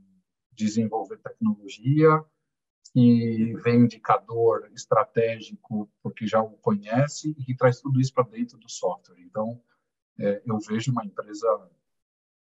desenvolver 0.52 1.18
tecnologia, 1.18 2.24
que 2.92 3.54
vem 3.62 3.80
indicador 3.80 4.70
estratégico 4.72 5.90
porque 6.02 6.26
já 6.26 6.40
o 6.40 6.56
conhece 6.58 7.34
e 7.36 7.44
que 7.44 7.56
traz 7.56 7.80
tudo 7.80 8.00
isso 8.00 8.14
para 8.14 8.28
dentro 8.28 8.56
do 8.58 8.68
software. 8.68 9.20
Então, 9.20 9.60
é, 10.18 10.42
eu 10.44 10.58
vejo 10.58 10.92
uma 10.92 11.04
empresa 11.04 11.70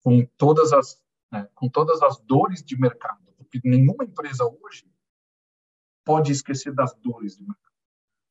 com 0.01 0.25
todas 0.37 0.71
as 0.71 1.03
né, 1.31 1.49
com 1.55 1.67
todas 1.67 2.01
as 2.01 2.19
dores 2.21 2.63
de 2.63 2.79
mercado, 2.79 3.21
porque 3.37 3.59
nenhuma 3.63 4.03
empresa 4.03 4.45
hoje 4.45 4.89
pode 6.03 6.31
esquecer 6.31 6.73
das 6.73 6.93
dores 6.95 7.35
do 7.35 7.43
mercado. 7.43 7.75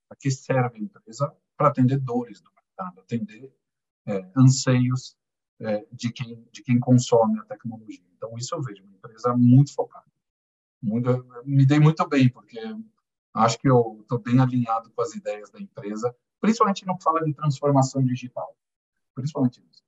Para 0.08 0.16
que 0.16 0.30
serve 0.30 0.78
a 0.78 0.80
empresa? 0.80 1.36
Para 1.56 1.68
atender 1.68 1.98
dores 1.98 2.40
do 2.40 2.50
mercado, 2.52 3.00
atender 3.00 3.52
é, 4.06 4.30
anseios 4.36 5.16
é, 5.60 5.86
de 5.92 6.12
quem 6.12 6.46
de 6.52 6.62
quem 6.62 6.78
consome 6.78 7.38
a 7.40 7.44
tecnologia. 7.44 8.04
Então 8.16 8.36
isso 8.36 8.54
eu 8.54 8.62
vejo 8.62 8.82
uma 8.84 8.92
empresa 8.92 9.34
muito 9.36 9.74
focada. 9.74 10.06
Muito, 10.80 11.26
me 11.44 11.64
dei 11.64 11.80
muito 11.80 12.06
bem 12.06 12.28
porque 12.28 12.60
acho 13.32 13.58
que 13.58 13.68
eu 13.68 13.98
estou 14.02 14.18
bem 14.18 14.38
alinhado 14.38 14.90
com 14.90 15.02
as 15.02 15.14
ideias 15.14 15.50
da 15.50 15.58
empresa, 15.58 16.14
principalmente 16.40 16.84
que 16.84 17.02
fala 17.02 17.24
de 17.24 17.32
transformação 17.32 18.04
digital 18.04 18.54
principalmente 19.14 19.60
isso. 19.70 19.82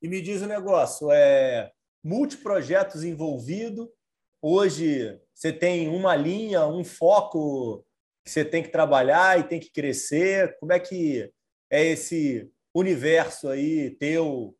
E 0.00 0.08
me 0.08 0.20
diz 0.20 0.42
o 0.42 0.44
um 0.44 0.48
negócio, 0.48 1.10
é 1.10 1.72
multiprojetos 2.04 3.02
envolvido. 3.02 3.92
Hoje 4.40 5.20
você 5.34 5.52
tem 5.52 5.88
uma 5.88 6.14
linha, 6.14 6.66
um 6.66 6.84
foco 6.84 7.84
que 8.24 8.30
você 8.30 8.44
tem 8.44 8.62
que 8.62 8.68
trabalhar 8.68 9.38
e 9.38 9.48
tem 9.48 9.58
que 9.58 9.70
crescer. 9.70 10.56
Como 10.58 10.72
é 10.72 10.78
que 10.78 11.32
é 11.70 11.84
esse 11.84 12.50
universo 12.74 13.48
aí 13.48 13.90
teu 13.96 14.56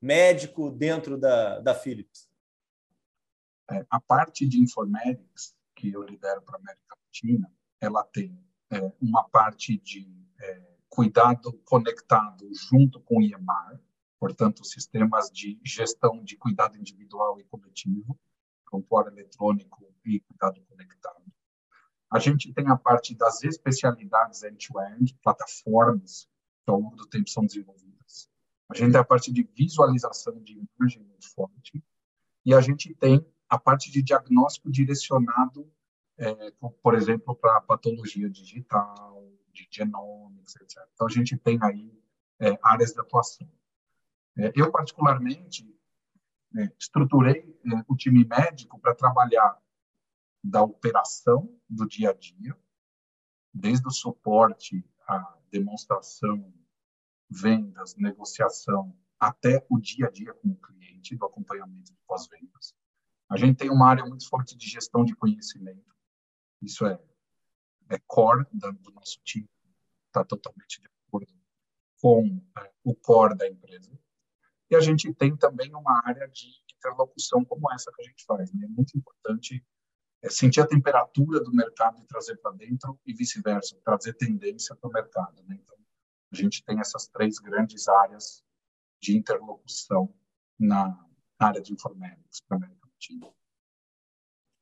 médico 0.00 0.70
dentro 0.70 1.16
da, 1.18 1.60
da 1.60 1.74
Philips? 1.74 2.28
É, 3.70 3.84
a 3.90 4.00
parte 4.00 4.46
de 4.46 4.60
informatics 4.60 5.54
que 5.74 5.92
eu 5.92 6.02
lidero 6.02 6.42
para 6.42 6.56
a 6.56 6.60
América 6.60 6.96
Latina, 7.04 7.52
ela 7.80 8.04
tem 8.04 8.38
é, 8.70 8.92
uma 9.00 9.28
parte 9.28 9.76
de 9.78 10.06
é, 10.40 10.75
cuidado 10.88 11.52
conectado 11.64 12.48
junto 12.52 13.00
com 13.00 13.18
o 13.18 13.22
IEMAR, 13.22 13.80
portanto, 14.18 14.64
sistemas 14.64 15.30
de 15.30 15.58
gestão 15.64 16.22
de 16.22 16.36
cuidado 16.36 16.76
individual 16.76 17.38
e 17.40 17.44
coletivo, 17.44 18.18
prontuário 18.64 19.12
eletrônico 19.12 19.86
e 20.04 20.20
cuidado 20.20 20.60
conectado. 20.68 21.22
A 22.10 22.18
gente 22.18 22.52
tem 22.52 22.68
a 22.68 22.76
parte 22.76 23.14
das 23.14 23.42
especialidades 23.42 24.42
end-to-end, 24.42 25.12
-end, 25.12 25.18
plataformas 25.22 26.28
que 26.64 26.70
ao 26.70 26.80
longo 26.80 26.96
do 26.96 27.06
tempo 27.06 27.28
são 27.28 27.44
desenvolvidas. 27.44 28.30
A 28.68 28.74
gente 28.74 28.92
tem 28.92 29.00
a 29.00 29.04
parte 29.04 29.32
de 29.32 29.42
visualização 29.42 30.40
de 30.42 30.52
imagem 30.78 31.02
muito 31.02 31.28
forte. 31.32 31.82
E 32.44 32.54
a 32.54 32.60
gente 32.60 32.94
tem 32.94 33.24
a 33.48 33.58
parte 33.58 33.90
de 33.90 34.02
diagnóstico 34.02 34.70
direcionado, 34.70 35.70
é, 36.18 36.52
por 36.82 36.94
exemplo, 36.94 37.34
para 37.34 37.60
patologia 37.60 38.28
digital, 38.28 39.25
de 39.56 39.68
genomics, 39.70 40.56
etc. 40.56 40.82
Então, 40.92 41.06
a 41.06 41.10
gente 41.10 41.36
tem 41.38 41.58
aí 41.62 41.90
é, 42.40 42.58
áreas 42.62 42.92
de 42.92 43.00
atuação. 43.00 43.50
É, 44.36 44.52
eu, 44.54 44.70
particularmente, 44.70 45.66
é, 46.56 46.70
estruturei 46.78 47.58
é, 47.64 47.84
o 47.88 47.96
time 47.96 48.24
médico 48.24 48.78
para 48.78 48.94
trabalhar 48.94 49.58
da 50.42 50.62
operação 50.62 51.58
do 51.68 51.86
dia 51.86 52.10
a 52.10 52.12
dia, 52.12 52.56
desde 53.52 53.86
o 53.86 53.90
suporte, 53.90 54.84
a 55.08 55.36
demonstração, 55.50 56.52
vendas, 57.28 57.96
negociação, 57.96 58.96
até 59.18 59.66
o 59.70 59.78
dia 59.78 60.06
a 60.06 60.10
dia 60.10 60.34
com 60.34 60.50
o 60.50 60.56
cliente, 60.56 61.16
do 61.16 61.24
acompanhamento 61.24 61.92
de 61.92 61.98
pós-vendas. 62.06 62.74
A 63.28 63.36
gente 63.36 63.56
tem 63.56 63.70
uma 63.70 63.88
área 63.88 64.04
muito 64.04 64.28
forte 64.28 64.56
de 64.56 64.68
gestão 64.68 65.04
de 65.04 65.14
conhecimento. 65.16 65.96
Isso 66.62 66.86
é, 66.86 67.00
é 67.88 67.98
core 68.06 68.46
do 68.52 68.92
nosso 68.92 69.20
time, 69.24 69.48
está 70.06 70.24
totalmente 70.24 70.80
de 70.80 70.88
acordo 71.06 71.32
com 72.00 72.40
é, 72.58 72.72
o 72.84 72.94
core 72.94 73.36
da 73.36 73.48
empresa. 73.48 73.98
E 74.70 74.76
a 74.76 74.80
gente 74.80 75.12
tem 75.14 75.36
também 75.36 75.74
uma 75.74 76.02
área 76.04 76.28
de 76.28 76.48
interlocução 76.74 77.44
como 77.44 77.72
essa 77.72 77.92
que 77.92 78.02
a 78.02 78.04
gente 78.04 78.24
faz. 78.24 78.52
Né? 78.52 78.64
É 78.64 78.68
muito 78.68 78.96
importante 78.96 79.64
é 80.22 80.30
sentir 80.30 80.60
a 80.60 80.66
temperatura 80.66 81.40
do 81.40 81.52
mercado 81.52 82.02
e 82.02 82.06
trazer 82.06 82.36
para 82.38 82.50
dentro 82.52 82.98
e 83.04 83.12
vice-versa, 83.12 83.78
trazer 83.84 84.14
tendência 84.14 84.74
para 84.74 84.88
o 84.88 84.92
mercado. 84.92 85.42
Né? 85.44 85.58
Então, 85.62 85.76
a 86.32 86.36
gente 86.36 86.64
tem 86.64 86.80
essas 86.80 87.06
três 87.08 87.38
grandes 87.38 87.86
áreas 87.86 88.42
de 89.00 89.16
interlocução 89.16 90.12
na 90.58 90.98
área 91.38 91.60
de 91.60 91.72
informática 91.72 92.44
para 92.48 92.56
a 92.56 92.58
América 92.58 92.88
Latina. 92.88 93.32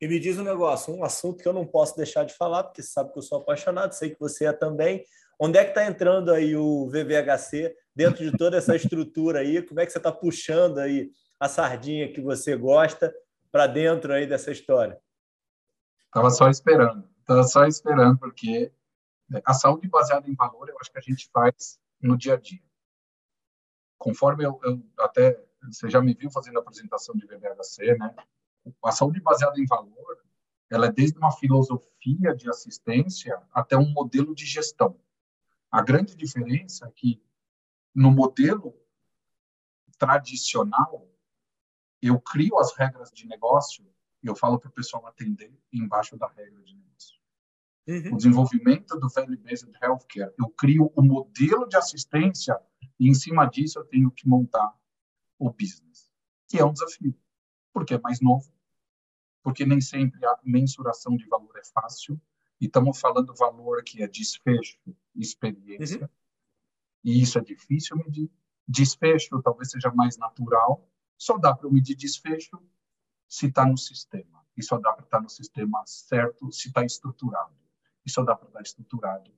E 0.00 0.08
me 0.08 0.18
diz 0.18 0.38
um 0.38 0.44
negócio, 0.44 0.94
um 0.94 1.04
assunto 1.04 1.42
que 1.42 1.48
eu 1.48 1.52
não 1.52 1.66
posso 1.66 1.96
deixar 1.96 2.24
de 2.24 2.34
falar, 2.34 2.64
porque 2.64 2.82
você 2.82 2.90
sabe 2.90 3.12
que 3.12 3.18
eu 3.18 3.22
sou 3.22 3.38
apaixonado, 3.38 3.92
sei 3.92 4.10
que 4.10 4.20
você 4.20 4.46
é 4.46 4.52
também. 4.52 5.04
Onde 5.38 5.58
é 5.58 5.64
que 5.64 5.70
está 5.70 5.86
entrando 5.86 6.32
aí 6.32 6.56
o 6.56 6.86
VVHC 6.88 7.74
dentro 7.94 8.24
de 8.24 8.36
toda 8.36 8.56
essa 8.56 8.74
estrutura 8.76 9.40
aí? 9.40 9.62
Como 9.62 9.80
é 9.80 9.86
que 9.86 9.92
você 9.92 9.98
está 9.98 10.12
puxando 10.12 10.78
aí 10.78 11.10
a 11.38 11.48
sardinha 11.48 12.12
que 12.12 12.20
você 12.20 12.56
gosta 12.56 13.14
para 13.50 13.66
dentro 13.66 14.12
aí 14.12 14.26
dessa 14.26 14.50
história? 14.50 14.98
Estava 16.06 16.30
só 16.30 16.48
esperando, 16.48 17.08
estava 17.20 17.42
só 17.44 17.66
esperando, 17.66 18.18
porque 18.18 18.72
a 19.44 19.54
saúde 19.54 19.88
baseada 19.88 20.28
em 20.28 20.34
valor 20.34 20.68
eu 20.68 20.78
acho 20.80 20.92
que 20.92 20.98
a 20.98 21.02
gente 21.02 21.28
faz 21.32 21.78
no 22.00 22.16
dia 22.16 22.34
a 22.34 22.36
dia. 22.36 22.62
Conforme 23.98 24.44
eu, 24.44 24.60
eu 24.62 24.82
até, 24.98 25.42
você 25.62 25.88
já 25.88 26.00
me 26.00 26.14
viu 26.14 26.30
fazendo 26.30 26.58
a 26.58 26.60
apresentação 26.60 27.14
de 27.16 27.26
VBHC, 27.26 27.96
né? 27.96 28.14
A 28.84 28.92
saúde 28.92 29.20
baseada 29.20 29.58
em 29.60 29.66
valor, 29.66 30.24
ela 30.70 30.86
é 30.86 30.92
desde 30.92 31.18
uma 31.18 31.32
filosofia 31.32 32.34
de 32.34 32.48
assistência 32.48 33.40
até 33.52 33.76
um 33.76 33.90
modelo 33.90 34.34
de 34.34 34.44
gestão. 34.44 34.98
A 35.70 35.82
grande 35.82 36.16
diferença 36.16 36.86
é 36.86 36.90
que 36.90 37.22
no 37.94 38.10
modelo 38.10 38.74
tradicional, 39.98 41.08
eu 42.02 42.20
crio 42.20 42.58
as 42.58 42.74
regras 42.76 43.10
de 43.10 43.26
negócio 43.26 43.84
e 44.22 44.26
eu 44.26 44.34
falo 44.34 44.58
para 44.58 44.68
o 44.68 44.72
pessoal 44.72 45.06
atender 45.06 45.52
embaixo 45.72 46.16
da 46.16 46.26
regra 46.28 46.62
de 46.62 46.74
negócio. 46.74 47.18
Uhum. 47.86 48.14
O 48.14 48.16
desenvolvimento 48.16 48.98
do 48.98 49.08
Value-Based 49.08 49.70
Healthcare, 49.82 50.32
eu 50.38 50.48
crio 50.50 50.92
o 50.94 51.02
um 51.02 51.06
modelo 51.06 51.66
de 51.66 51.76
assistência 51.76 52.58
e 52.98 53.08
em 53.08 53.14
cima 53.14 53.46
disso 53.46 53.78
eu 53.78 53.84
tenho 53.84 54.10
que 54.10 54.26
montar 54.26 54.74
o 55.38 55.50
business, 55.50 56.10
que 56.48 56.58
é 56.58 56.64
um 56.64 56.72
desafio, 56.72 57.14
porque 57.72 57.94
é 57.94 57.98
mais 57.98 58.20
novo, 58.20 58.50
porque 59.44 59.66
nem 59.66 59.80
sempre 59.80 60.24
a 60.26 60.38
mensuração 60.42 61.16
de 61.16 61.26
valor 61.26 61.52
é 61.58 61.64
fácil, 61.64 62.18
e 62.58 62.64
estamos 62.64 62.98
falando 62.98 63.34
valor 63.34 63.84
que 63.84 64.02
é 64.02 64.08
desfecho, 64.08 64.78
experiência, 65.14 66.00
uhum. 66.00 66.08
e 67.04 67.20
isso 67.20 67.38
é 67.38 67.42
difícil 67.42 67.98
medir. 67.98 68.30
Desfecho 68.66 69.42
talvez 69.42 69.70
seja 69.70 69.92
mais 69.92 70.16
natural, 70.16 70.88
só 71.18 71.36
dá 71.36 71.54
para 71.54 71.70
medir 71.70 71.94
desfecho 71.94 72.58
se 73.28 73.46
está 73.46 73.66
no 73.66 73.76
sistema. 73.76 74.42
E 74.56 74.62
só 74.62 74.78
dá 74.78 74.92
para 74.94 75.04
estar 75.04 75.18
tá 75.18 75.22
no 75.22 75.28
sistema 75.28 75.82
certo 75.84 76.50
se 76.50 76.68
está 76.68 76.82
estruturado. 76.82 77.54
E 78.06 78.10
só 78.10 78.22
dá 78.22 78.34
para 78.34 78.46
estar 78.46 78.60
tá 78.60 78.62
estruturado 78.62 79.30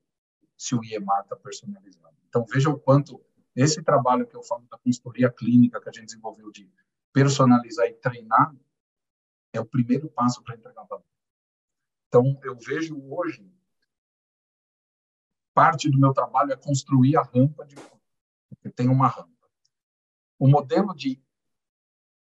se 0.57 0.75
o 0.77 0.85
IEMAR 0.85 1.23
está 1.23 1.35
personalizado. 1.35 2.17
Então, 2.29 2.45
veja 2.45 2.71
o 2.71 2.79
quanto 2.79 3.21
esse 3.57 3.83
trabalho 3.83 4.27
que 4.27 4.37
eu 4.37 4.43
falo 4.43 4.67
da 4.71 4.79
consultoria 4.79 5.31
clínica 5.31 5.81
que 5.81 5.89
a 5.89 5.93
gente 5.93 6.07
desenvolveu 6.07 6.51
de 6.53 6.71
personalizar 7.13 7.87
e 7.87 7.95
treinar 7.95 8.55
é 9.57 9.61
o 9.61 9.67
primeiro 9.67 10.09
passo 10.11 10.43
para 10.43 10.55
entregar 10.55 10.85
valor. 10.85 11.05
Então, 12.09 12.39
eu 12.43 12.57
vejo 12.57 13.01
hoje 13.13 13.51
parte 15.55 15.91
do 15.91 15.99
meu 15.99 16.13
trabalho 16.13 16.53
é 16.53 16.57
construir 16.57 17.17
a 17.17 17.23
rampa 17.23 17.65
de 17.65 17.75
porque 18.49 18.71
tem 18.71 18.89
uma 18.89 19.09
rampa. 19.09 19.31
O 20.39 20.47
modelo 20.47 20.95
de 20.95 21.21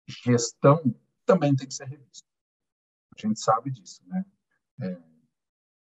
gestão 0.07 0.81
também 1.25 1.55
tem 1.55 1.67
que 1.67 1.73
ser 1.73 1.85
revisto. 1.85 2.27
A 3.15 3.27
gente 3.27 3.39
sabe 3.39 3.69
disso, 3.69 4.01
né? 4.07 4.25
É, 4.81 4.97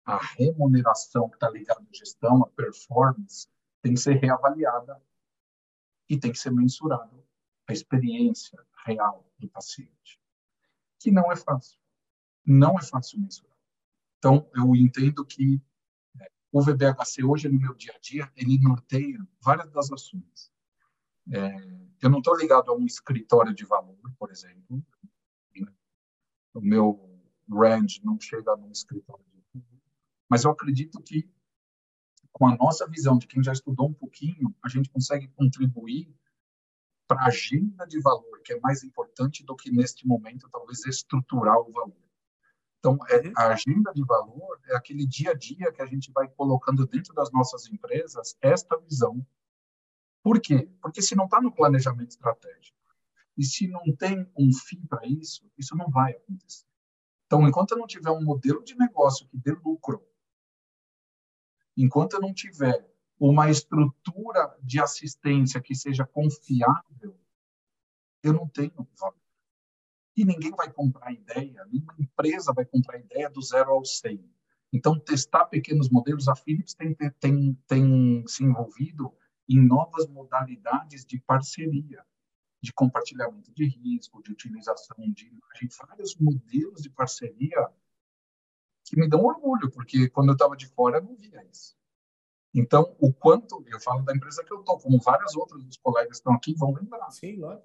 a 0.05 0.19
remuneração 0.19 1.29
que 1.29 1.37
está 1.37 1.51
ligada 1.51 1.81
à 1.81 1.97
gestão, 1.97 2.43
a 2.43 2.49
performance, 2.51 3.49
tem 3.83 3.95
que 3.95 4.01
ser 4.01 4.15
reavaliada 4.15 5.03
e 6.09 6.19
tem 6.19 6.31
que 6.31 6.39
ser 6.39 6.53
mensurado 6.53 7.27
a 7.67 7.73
experiência 7.73 8.65
real 8.85 9.27
do 9.39 9.49
paciente, 9.49 10.21
que 11.05 11.11
não 11.11 11.31
é 11.31 11.37
fácil. 11.37 11.79
Não 12.47 12.79
é 12.79 12.83
fácil 12.83 13.21
mensurar. 13.21 13.55
Então, 14.17 14.49
eu 14.55 14.75
entendo 14.75 15.23
que 15.23 15.61
é, 16.19 16.31
o 16.51 16.63
VBHC 16.63 17.23
hoje 17.23 17.47
no 17.47 17.61
meu 17.61 17.75
dia 17.75 17.93
a 17.95 17.99
dia, 17.99 18.33
ele 18.35 18.59
norteia 18.59 19.19
várias 19.43 19.71
das 19.71 19.93
ações. 19.93 20.51
É, 21.31 21.57
eu 22.01 22.09
não 22.09 22.19
estou 22.19 22.35
ligado 22.35 22.71
a 22.71 22.75
um 22.75 22.87
escritório 22.87 23.55
de 23.55 23.67
valor, 23.67 23.99
por 24.19 24.31
exemplo, 24.31 24.83
o 26.55 26.61
meu 26.61 27.21
range 27.51 28.01
não 28.03 28.19
chega 28.19 28.57
num 28.57 28.71
escritório. 28.71 29.25
Mas 30.31 30.45
eu 30.45 30.53
acredito 30.53 31.03
que, 31.03 31.29
com 32.33 32.47
a 32.47 32.57
nossa 32.57 32.89
visão 32.89 33.19
de 33.19 33.27
quem 33.27 33.43
já 33.43 33.53
estudou 33.53 33.89
um 33.89 33.93
pouquinho, 33.93 34.55
a 34.65 34.69
gente 34.69 34.89
consegue 34.89 35.29
contribuir 35.29 36.15
para 37.07 37.23
a 37.23 37.27
agenda 37.27 37.87
de 37.87 38.01
valor, 38.01 38.41
que 38.43 38.53
é 38.53 38.61
mais 38.61 38.83
importante 38.83 39.45
do 39.45 39.55
que, 39.55 39.71
neste 39.71 40.07
momento, 40.07 40.49
talvez 40.51 40.85
estruturar 40.87 41.59
o 41.59 41.73
valor. 41.73 42.05
Então, 42.79 42.99
é, 43.09 43.17
uhum. 43.17 43.33
a 43.37 43.47
agenda 43.49 43.93
de 43.95 44.05
valor 44.05 44.61
é 44.67 44.77
aquele 44.77 45.07
dia 45.07 45.31
a 45.31 45.35
dia 45.35 45.73
que 45.73 45.81
a 45.81 45.87
gente 45.87 46.13
vai 46.13 46.29
colocando 46.29 46.87
dentro 46.87 47.15
das 47.15 47.31
nossas 47.33 47.67
empresas 47.67 48.37
esta 48.43 48.79
visão. 48.79 49.27
Por 50.23 50.41
quê? 50.41 50.71
Porque 50.81 51.01
se 51.01 51.15
não 51.15 51.25
está 51.25 51.41
no 51.41 51.55
planejamento 51.55 52.11
estratégico, 52.11 52.77
e 53.37 53.45
se 53.45 53.67
não 53.67 53.85
tem 53.97 54.31
um 54.39 54.53
fim 54.53 54.81
para 54.87 55.07
isso, 55.07 55.51
isso 55.59 55.77
não 55.77 55.91
vai 55.91 56.13
acontecer. 56.13 56.67
Então, 57.27 57.47
enquanto 57.49 57.73
eu 57.73 57.79
não 57.79 57.87
tiver 57.87 58.11
um 58.11 58.23
modelo 58.23 58.63
de 58.63 58.77
negócio 58.77 59.27
que 59.27 59.37
dê 59.37 59.53
lucro, 59.53 60.07
enquanto 61.77 62.15
eu 62.15 62.21
não 62.21 62.33
tiver 62.33 62.89
uma 63.19 63.51
estrutura 63.51 64.57
de 64.63 64.81
assistência 64.81 65.61
que 65.61 65.75
seja 65.75 66.05
confiável, 66.05 67.19
eu 68.23 68.33
não 68.33 68.49
tenho 68.49 68.73
valor. 68.99 69.19
E 70.17 70.25
ninguém 70.25 70.53
vai 70.53 70.73
comprar 70.73 71.13
ideia, 71.13 71.65
nenhuma 71.67 71.95
empresa 71.99 72.53
vai 72.53 72.65
comprar 72.65 72.99
ideia 72.99 73.29
do 73.29 73.43
zero 73.43 73.71
ao 73.71 73.85
100. 73.85 74.25
Então, 74.73 74.99
testar 74.99 75.47
pequenos 75.47 75.89
modelos, 75.89 76.29
a 76.29 76.35
Philips 76.35 76.75
tem, 76.75 76.95
tem, 76.95 77.55
tem 77.67 78.25
se 78.27 78.43
envolvido 78.45 79.13
em 79.49 79.65
novas 79.65 80.09
modalidades 80.09 81.05
de 81.05 81.21
parceria 81.21 82.05
de 82.65 82.73
compartilhamento 82.73 83.53
de 83.53 83.67
risco, 83.67 84.23
de 84.23 84.33
utilização 84.33 84.97
de 85.13 85.27
imagem, 85.27 85.69
vários 85.87 86.17
modelos 86.17 86.83
de 86.83 86.89
parceria 86.89 87.69
que 88.85 88.99
me 88.99 89.09
dão 89.09 89.23
orgulho, 89.23 89.71
porque 89.71 90.09
quando 90.09 90.29
eu 90.29 90.33
estava 90.33 90.57
de 90.57 90.67
fora 90.67 90.97
eu 90.97 91.03
não 91.03 91.15
via 91.15 91.45
isso. 91.45 91.77
Então, 92.55 92.95
o 93.01 93.13
quanto, 93.13 93.65
eu 93.67 93.81
falo 93.81 94.03
da 94.03 94.15
empresa 94.15 94.45
que 94.45 94.53
eu 94.53 94.61
estou, 94.61 94.79
como 94.79 95.01
várias 95.01 95.35
outras 95.35 95.65
dos 95.65 95.77
colegas 95.79 96.11
que 96.11 96.17
estão 96.17 96.35
aqui 96.35 96.55
vão 96.55 96.73
lembrar. 96.73 97.11
Sim, 97.11 97.41
claro. 97.41 97.61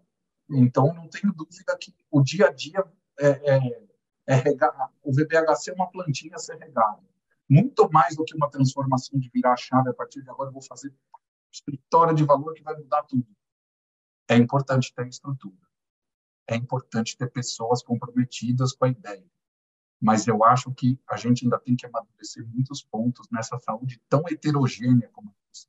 Então, 0.50 0.94
não 0.96 1.08
tenho 1.08 1.32
dúvida 1.32 1.78
que 1.80 1.94
o 2.10 2.24
dia 2.24 2.48
a 2.48 2.52
dia 2.52 2.84
é, 3.20 3.58
é, 3.58 3.88
é 4.26 4.36
regar, 4.36 4.92
o 5.04 5.14
VBHC 5.14 5.70
é 5.70 5.74
uma 5.74 5.92
plantinha 5.92 6.36
a 6.36 6.40
ser 6.40 6.58
regada. 6.58 7.04
Muito 7.48 7.88
mais 7.92 8.16
do 8.16 8.24
que 8.24 8.36
uma 8.36 8.50
transformação 8.50 9.20
de 9.20 9.30
virar 9.30 9.54
a 9.54 9.58
chave, 9.58 9.90
a 9.90 9.94
partir 9.94 10.24
de 10.24 10.30
agora 10.30 10.50
eu 10.50 10.54
vou 10.54 10.62
fazer 10.62 10.92
escritório 11.52 12.16
de 12.16 12.24
valor 12.24 12.54
que 12.54 12.64
vai 12.64 12.76
mudar 12.76 13.04
tudo. 13.04 13.28
É 14.28 14.36
importante 14.36 14.94
ter 14.94 15.08
estrutura. 15.08 15.68
É 16.48 16.56
importante 16.56 17.16
ter 17.16 17.30
pessoas 17.32 17.84
comprometidas 17.84 18.74
com 18.74 18.86
a 18.86 18.90
ideia. 18.90 19.26
Mas 20.02 20.28
eu 20.28 20.44
acho 20.44 20.74
que 20.74 20.98
a 21.10 21.18
gente 21.18 21.44
ainda 21.44 21.60
tem 21.60 21.76
que 21.76 21.86
amadurecer 21.86 22.48
muitos 22.48 22.82
pontos 22.82 23.28
nessa 23.30 23.58
saúde 23.60 24.02
tão 24.08 24.24
heterogênea 24.30 25.10
como 25.12 25.36
essa. 25.52 25.68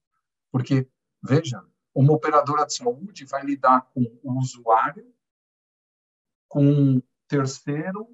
Porque, 0.53 0.89
veja, 1.23 1.65
uma 1.95 2.13
operadora 2.13 2.65
de 2.65 2.75
saúde 2.75 3.25
vai 3.25 3.45
lidar 3.45 3.83
com 3.93 4.03
o 4.23 4.39
usuário, 4.39 5.13
com 6.49 6.65
um 6.65 7.03
terceiro, 7.27 8.09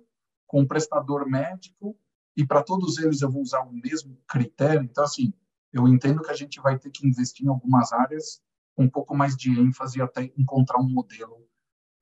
com 0.47 0.61
um 0.63 0.67
prestador 0.67 1.29
médico, 1.29 1.99
e 2.37 2.47
para 2.47 2.63
todos 2.63 2.99
eles 2.99 3.21
eu 3.21 3.31
vou 3.31 3.43
usar 3.43 3.61
o 3.61 3.73
mesmo 3.73 4.19
critério. 4.27 4.83
Então, 4.83 5.05
assim, 5.05 5.33
eu 5.73 5.87
entendo 5.87 6.23
que 6.23 6.31
a 6.31 6.37
gente 6.37 6.61
vai 6.61 6.79
ter 6.79 6.91
que 6.91 7.07
investir 7.07 7.45
em 7.45 7.49
algumas 7.49 7.93
áreas 7.93 8.43
um 8.77 8.89
pouco 8.89 9.15
mais 9.15 9.37
de 9.37 9.51
ênfase 9.59 10.01
até 10.01 10.25
encontrar 10.37 10.79
um 10.79 10.89
modelo 10.89 11.49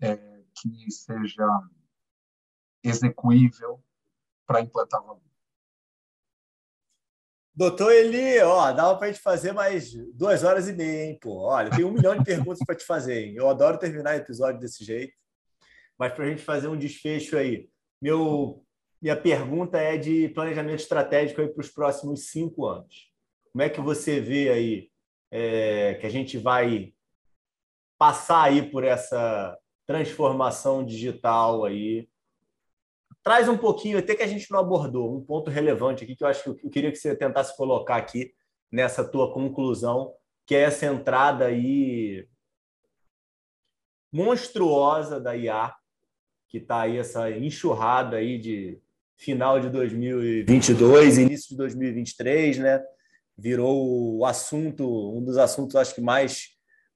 é, 0.00 0.42
que 0.54 0.90
seja 0.90 1.46
execuível 2.82 3.82
para 4.46 4.60
implantar 4.60 5.02
valor. 5.02 5.22
Doutor 7.56 7.92
Eli, 7.92 8.40
ó, 8.40 8.72
dava 8.72 8.96
para 8.96 9.06
a 9.06 9.12
gente 9.12 9.22
fazer 9.22 9.52
mais 9.52 9.92
duas 10.12 10.42
horas 10.42 10.68
e 10.68 10.72
meia, 10.72 11.04
hein, 11.04 11.18
pô. 11.20 11.42
Olha, 11.42 11.70
tem 11.70 11.84
um 11.84 11.92
milhão 11.92 12.16
de 12.16 12.24
perguntas 12.24 12.58
para 12.66 12.74
te 12.74 12.84
fazer, 12.84 13.26
hein? 13.26 13.34
Eu 13.36 13.48
adoro 13.48 13.78
terminar 13.78 14.16
episódio 14.16 14.60
desse 14.60 14.84
jeito. 14.84 15.14
Mas 15.96 16.12
para 16.12 16.24
a 16.24 16.28
gente 16.28 16.42
fazer 16.42 16.66
um 16.66 16.76
desfecho 16.76 17.36
aí, 17.36 17.68
meu, 18.02 18.64
minha 19.00 19.16
pergunta 19.16 19.78
é 19.78 19.96
de 19.96 20.28
planejamento 20.30 20.80
estratégico 20.80 21.46
para 21.46 21.60
os 21.60 21.70
próximos 21.70 22.26
cinco 22.30 22.66
anos. 22.66 23.12
Como 23.52 23.62
é 23.62 23.68
que 23.68 23.80
você 23.80 24.18
vê 24.18 24.50
aí 24.50 24.90
é, 25.30 25.94
que 25.94 26.06
a 26.06 26.10
gente 26.10 26.36
vai 26.36 26.92
passar 27.96 28.44
aí 28.44 28.68
por 28.68 28.82
essa 28.82 29.56
transformação 29.86 30.84
digital 30.84 31.64
aí 31.64 32.08
traz 33.24 33.48
um 33.48 33.56
pouquinho, 33.56 33.98
até 33.98 34.14
que 34.14 34.22
a 34.22 34.26
gente 34.26 34.50
não 34.50 34.60
abordou, 34.60 35.16
um 35.16 35.24
ponto 35.24 35.50
relevante 35.50 36.04
aqui 36.04 36.14
que 36.14 36.22
eu 36.22 36.28
acho 36.28 36.42
que 36.54 36.66
eu 36.66 36.70
queria 36.70 36.92
que 36.92 36.98
você 36.98 37.16
tentasse 37.16 37.56
colocar 37.56 37.96
aqui 37.96 38.34
nessa 38.70 39.02
tua 39.02 39.32
conclusão, 39.32 40.12
que 40.46 40.54
é 40.54 40.60
essa 40.60 40.84
entrada 40.84 41.46
aí 41.46 42.28
monstruosa 44.12 45.18
da 45.18 45.34
IA, 45.34 45.74
que 46.48 46.58
está 46.58 46.82
aí 46.82 46.98
essa 46.98 47.30
enxurrada 47.30 48.18
aí 48.18 48.38
de 48.38 48.78
final 49.16 49.58
de 49.58 49.70
2022, 49.70 51.18
início 51.18 51.48
de 51.48 51.56
2023, 51.56 52.58
né? 52.58 52.82
Virou 53.36 54.18
o 54.18 54.26
assunto, 54.26 54.86
um 55.16 55.24
dos 55.24 55.38
assuntos 55.38 55.74
acho 55.76 55.94
que 55.94 56.00
mais 56.00 56.50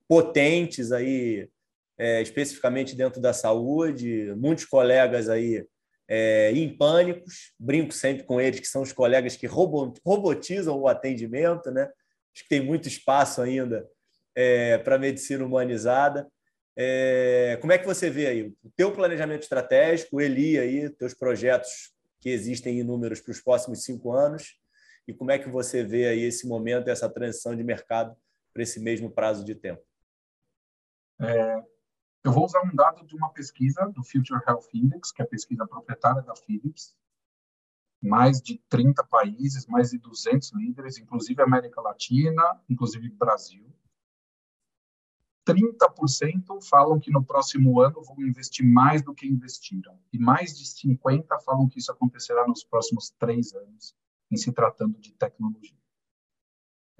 potentes 0.07 0.93
aí, 0.93 1.49
é, 1.97 2.21
especificamente 2.21 2.95
dentro 2.95 3.21
da 3.21 3.33
saúde. 3.33 4.33
Muitos 4.37 4.65
colegas 4.67 5.29
aí 5.29 5.67
é, 6.09 6.51
em 6.53 6.75
pânicos, 6.75 7.53
brinco 7.59 7.93
sempre 7.93 8.25
com 8.25 8.41
eles, 8.41 8.61
que 8.61 8.67
são 8.67 8.83
os 8.83 8.93
colegas 8.93 9.37
que 9.37 9.47
robotizam 9.47 10.79
o 10.79 10.89
atendimento, 10.89 11.71
né? 11.71 11.83
Acho 12.35 12.45
que 12.45 12.49
tem 12.49 12.65
muito 12.65 12.89
espaço 12.89 13.43
ainda 13.43 13.87
é, 14.35 14.79
para 14.79 14.99
medicina 14.99 15.45
humanizada. 15.45 16.27
É, 16.77 17.59
como 17.61 17.73
é 17.73 17.79
que 17.79 17.87
você 17.87 18.09
vê 18.09 18.27
aí 18.27 18.43
o 18.63 18.71
teu 18.75 18.93
planejamento 18.93 19.43
estratégico, 19.43 20.17
o 20.17 20.21
Eli 20.21 20.59
aí, 20.59 20.89
teus 20.91 21.13
projetos 21.13 21.93
que 22.21 22.31
existem 22.31 22.81
em 22.81 22.85
números 22.85 23.21
para 23.21 23.33
os 23.33 23.41
próximos 23.41 23.85
cinco 23.85 24.13
anos, 24.13 24.57
e 25.07 25.13
como 25.13 25.31
é 25.31 25.39
que 25.39 25.49
você 25.49 25.83
vê 25.83 26.07
aí 26.07 26.23
esse 26.23 26.47
momento, 26.47 26.89
essa 26.89 27.09
transição 27.09 27.55
de 27.57 27.65
mercado 27.65 28.17
para 28.53 28.63
esse 28.63 28.81
mesmo 28.81 29.11
prazo 29.11 29.45
de 29.45 29.55
tempo? 29.55 29.83
É, 31.21 31.63
eu 32.25 32.33
vou 32.33 32.45
usar 32.45 32.63
um 32.63 32.75
dado 32.75 33.07
de 33.07 33.15
uma 33.15 33.31
pesquisa 33.31 33.87
do 33.95 34.03
Future 34.03 34.41
Health 34.47 34.69
Index, 34.75 35.13
que 35.13 35.23
é 35.23 35.25
a 35.25 35.29
pesquisa 35.29 35.67
proprietária 35.67 36.23
da 36.23 36.35
Philips. 36.35 36.97
Mais 38.01 38.41
de 38.41 38.59
30 38.69 39.05
países, 39.05 39.67
mais 39.67 39.91
de 39.91 39.99
200 39.99 40.53
líderes, 40.53 40.99
inclusive 40.99 41.43
América 41.43 41.81
Latina, 41.81 42.61
inclusive 42.69 43.09
Brasil. 43.11 43.67
30% 45.47 46.63
falam 46.69 47.01
que 47.01 47.11
no 47.11 47.25
próximo 47.25 47.81
ano 47.81 48.03
vão 48.03 48.21
investir 48.21 48.67
mais 48.67 49.03
do 49.03 49.15
que 49.15 49.27
investiram. 49.27 49.99
E 50.13 50.19
mais 50.19 50.57
de 50.57 50.65
50% 50.65 51.25
falam 51.43 51.69
que 51.69 51.79
isso 51.79 51.91
acontecerá 51.91 52.47
nos 52.47 52.63
próximos 52.63 53.11
três 53.19 53.55
anos, 53.55 53.97
em 54.31 54.37
se 54.37 54.53
tratando 54.53 54.99
de 54.99 55.13
tecnologia. 55.13 55.79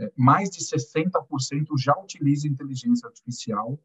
É, 0.01 0.11
mais 0.17 0.49
de 0.49 0.61
60% 0.61 1.77
já 1.77 1.95
utilizam 1.99 2.51
inteligência 2.51 3.07
artificial 3.07 3.79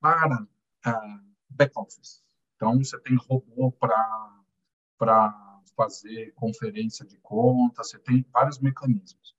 para 0.00 0.42
uh, 0.42 1.34
back 1.50 1.72
office. 1.76 2.24
Então, 2.56 2.78
você 2.78 2.98
tem 3.00 3.16
robô 3.16 3.72
para 3.72 5.60
fazer 5.76 6.32
conferência 6.34 7.06
de 7.06 7.16
conta, 7.18 7.82
você 7.82 7.98
tem 7.98 8.24
vários 8.32 8.58
mecanismos. 8.58 9.36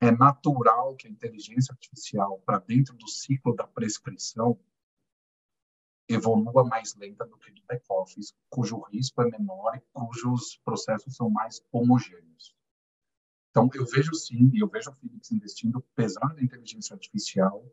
É 0.00 0.10
natural 0.10 0.96
que 0.96 1.06
a 1.06 1.10
inteligência 1.10 1.72
artificial, 1.72 2.40
para 2.40 2.58
dentro 2.58 2.94
do 2.96 3.08
ciclo 3.08 3.54
da 3.54 3.66
prescrição, 3.66 4.58
evolua 6.08 6.64
mais 6.64 6.94
lenta 6.96 7.24
do 7.24 7.38
que 7.38 7.50
do 7.52 7.62
back 7.66 7.84
office, 7.88 8.34
cujo 8.50 8.80
risco 8.92 9.22
é 9.22 9.30
menor 9.30 9.76
e 9.76 9.80
cujos 9.92 10.60
processos 10.64 11.16
são 11.16 11.30
mais 11.30 11.64
homogêneos. 11.72 12.54
Então, 13.50 13.70
eu 13.74 13.86
vejo 13.86 14.12
sim, 14.14 14.50
eu 14.54 14.68
vejo 14.68 14.90
a 14.90 14.94
Philips 14.94 15.30
investindo 15.30 15.80
pesado 15.94 16.38
em 16.40 16.44
inteligência 16.44 16.94
artificial, 16.94 17.64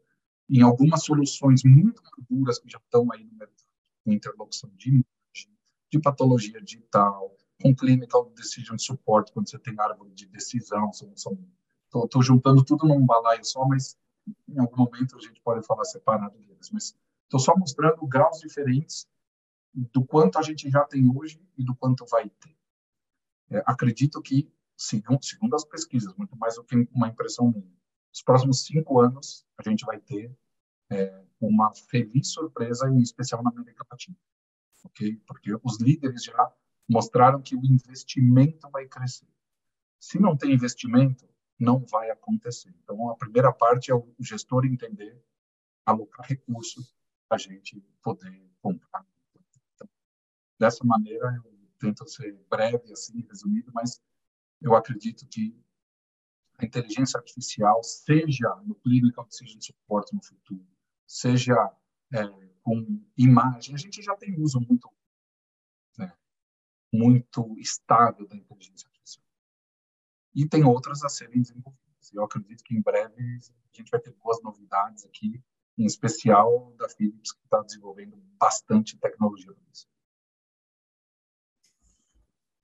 em 0.51 0.61
algumas 0.61 1.03
soluções 1.05 1.63
muito 1.63 2.01
maduras 2.03 2.59
que 2.59 2.69
já 2.69 2.77
estão 2.77 3.07
aí 3.13 3.23
no 3.23 3.33
mercado, 3.37 3.63
com 4.03 4.11
interlocução 4.11 4.69
de 4.75 4.89
imagem, 4.89 5.57
de 5.89 5.99
patologia 5.99 6.61
digital, 6.61 7.35
com 7.61 7.73
clinical 7.73 8.29
decision 8.35 8.77
support, 8.77 9.31
quando 9.31 9.49
você 9.49 9.57
tem 9.57 9.79
árvore 9.79 10.11
de 10.11 10.25
decisão, 10.25 10.91
são, 10.91 11.15
são 11.15 11.37
juntando 12.21 12.65
tudo 12.65 12.85
num 12.85 13.05
balaio 13.05 13.45
só, 13.45 13.65
mas 13.65 13.97
em 14.49 14.59
algum 14.59 14.77
momento 14.77 15.15
a 15.15 15.21
gente 15.21 15.39
pode 15.41 15.65
falar 15.65 15.85
separado 15.85 16.37
deles, 16.39 16.69
mas 16.71 16.97
estou 17.23 17.39
só 17.39 17.55
mostrando 17.55 18.05
graus 18.05 18.39
diferentes 18.39 19.07
do 19.73 20.03
quanto 20.03 20.37
a 20.37 20.41
gente 20.41 20.69
já 20.69 20.83
tem 20.83 21.09
hoje 21.15 21.41
e 21.57 21.63
do 21.63 21.73
quanto 21.75 22.05
vai 22.07 22.29
ter. 22.29 22.57
É, 23.51 23.63
acredito 23.65 24.21
que, 24.21 24.51
segundo, 24.75 25.23
segundo 25.23 25.55
as 25.55 25.63
pesquisas, 25.63 26.13
muito 26.15 26.35
mais 26.37 26.55
do 26.55 26.63
que 26.63 26.75
uma 26.93 27.07
impressão 27.07 27.51
minha, 27.51 27.71
nos 28.09 28.21
próximos 28.21 28.65
cinco 28.65 28.99
anos 28.99 29.45
a 29.57 29.69
gente 29.69 29.85
vai 29.85 29.99
ter 29.99 30.35
é, 30.91 31.23
uma 31.39 31.73
feliz 31.73 32.31
surpresa, 32.31 32.89
em 32.89 32.99
especial 32.99 33.41
na 33.41 33.49
América 33.49 33.85
Latina? 33.89 34.17
Porque 34.81 35.59
os 35.63 35.79
líderes 35.79 36.23
já 36.23 36.53
mostraram 36.89 37.41
que 37.41 37.55
o 37.55 37.65
investimento 37.65 38.69
vai 38.69 38.87
crescer. 38.87 39.27
Se 39.99 40.19
não 40.19 40.35
tem 40.35 40.53
investimento, 40.53 41.27
não 41.59 41.85
vai 41.85 42.09
acontecer. 42.09 42.73
Então, 42.83 43.09
a 43.09 43.15
primeira 43.15 43.53
parte 43.53 43.91
é 43.91 43.95
o 43.95 44.15
gestor 44.19 44.65
entender, 44.65 45.23
alocar 45.85 46.25
recursos 46.25 46.95
a 47.29 47.37
gente 47.37 47.79
poder 48.01 48.51
comprar. 48.61 49.05
Então, 49.75 49.87
dessa 50.59 50.83
maneira, 50.83 51.33
eu 51.45 51.51
tento 51.79 52.07
ser 52.09 52.33
breve, 52.49 52.91
assim, 52.91 53.21
resumido, 53.21 53.71
mas 53.73 54.01
eu 54.61 54.75
acredito 54.75 55.25
que 55.27 55.57
a 56.57 56.65
inteligência 56.65 57.17
artificial, 57.17 57.81
seja 57.83 58.53
no 58.65 58.75
clinical 58.75 59.25
decision 59.25 59.59
support 59.61 60.11
no 60.13 60.23
futuro, 60.23 60.67
seja 61.11 61.53
é, 62.13 62.23
com 62.61 63.03
imagem, 63.17 63.75
a 63.75 63.77
gente 63.77 64.01
já 64.01 64.15
tem 64.15 64.39
uso 64.39 64.61
muito, 64.61 64.89
né, 65.97 66.15
muito 66.91 67.59
estável 67.59 68.25
da 68.25 68.35
inteligência 68.35 68.87
artificial. 68.87 69.25
E 70.33 70.47
tem 70.47 70.63
outras 70.63 71.03
a 71.03 71.09
serem 71.09 71.41
desenvolvidas. 71.41 72.13
Eu 72.13 72.23
acredito 72.23 72.63
que 72.63 72.73
em 72.73 72.81
breve 72.81 73.21
a 73.21 73.77
gente 73.77 73.91
vai 73.91 73.99
ter 73.99 74.13
boas 74.13 74.41
novidades 74.41 75.05
aqui, 75.05 75.43
em 75.77 75.85
especial 75.85 76.73
da 76.77 76.87
Philips, 76.87 77.33
que 77.33 77.43
está 77.43 77.61
desenvolvendo 77.61 78.15
bastante 78.39 78.97
tecnologia 78.97 79.53
nisso. 79.67 79.89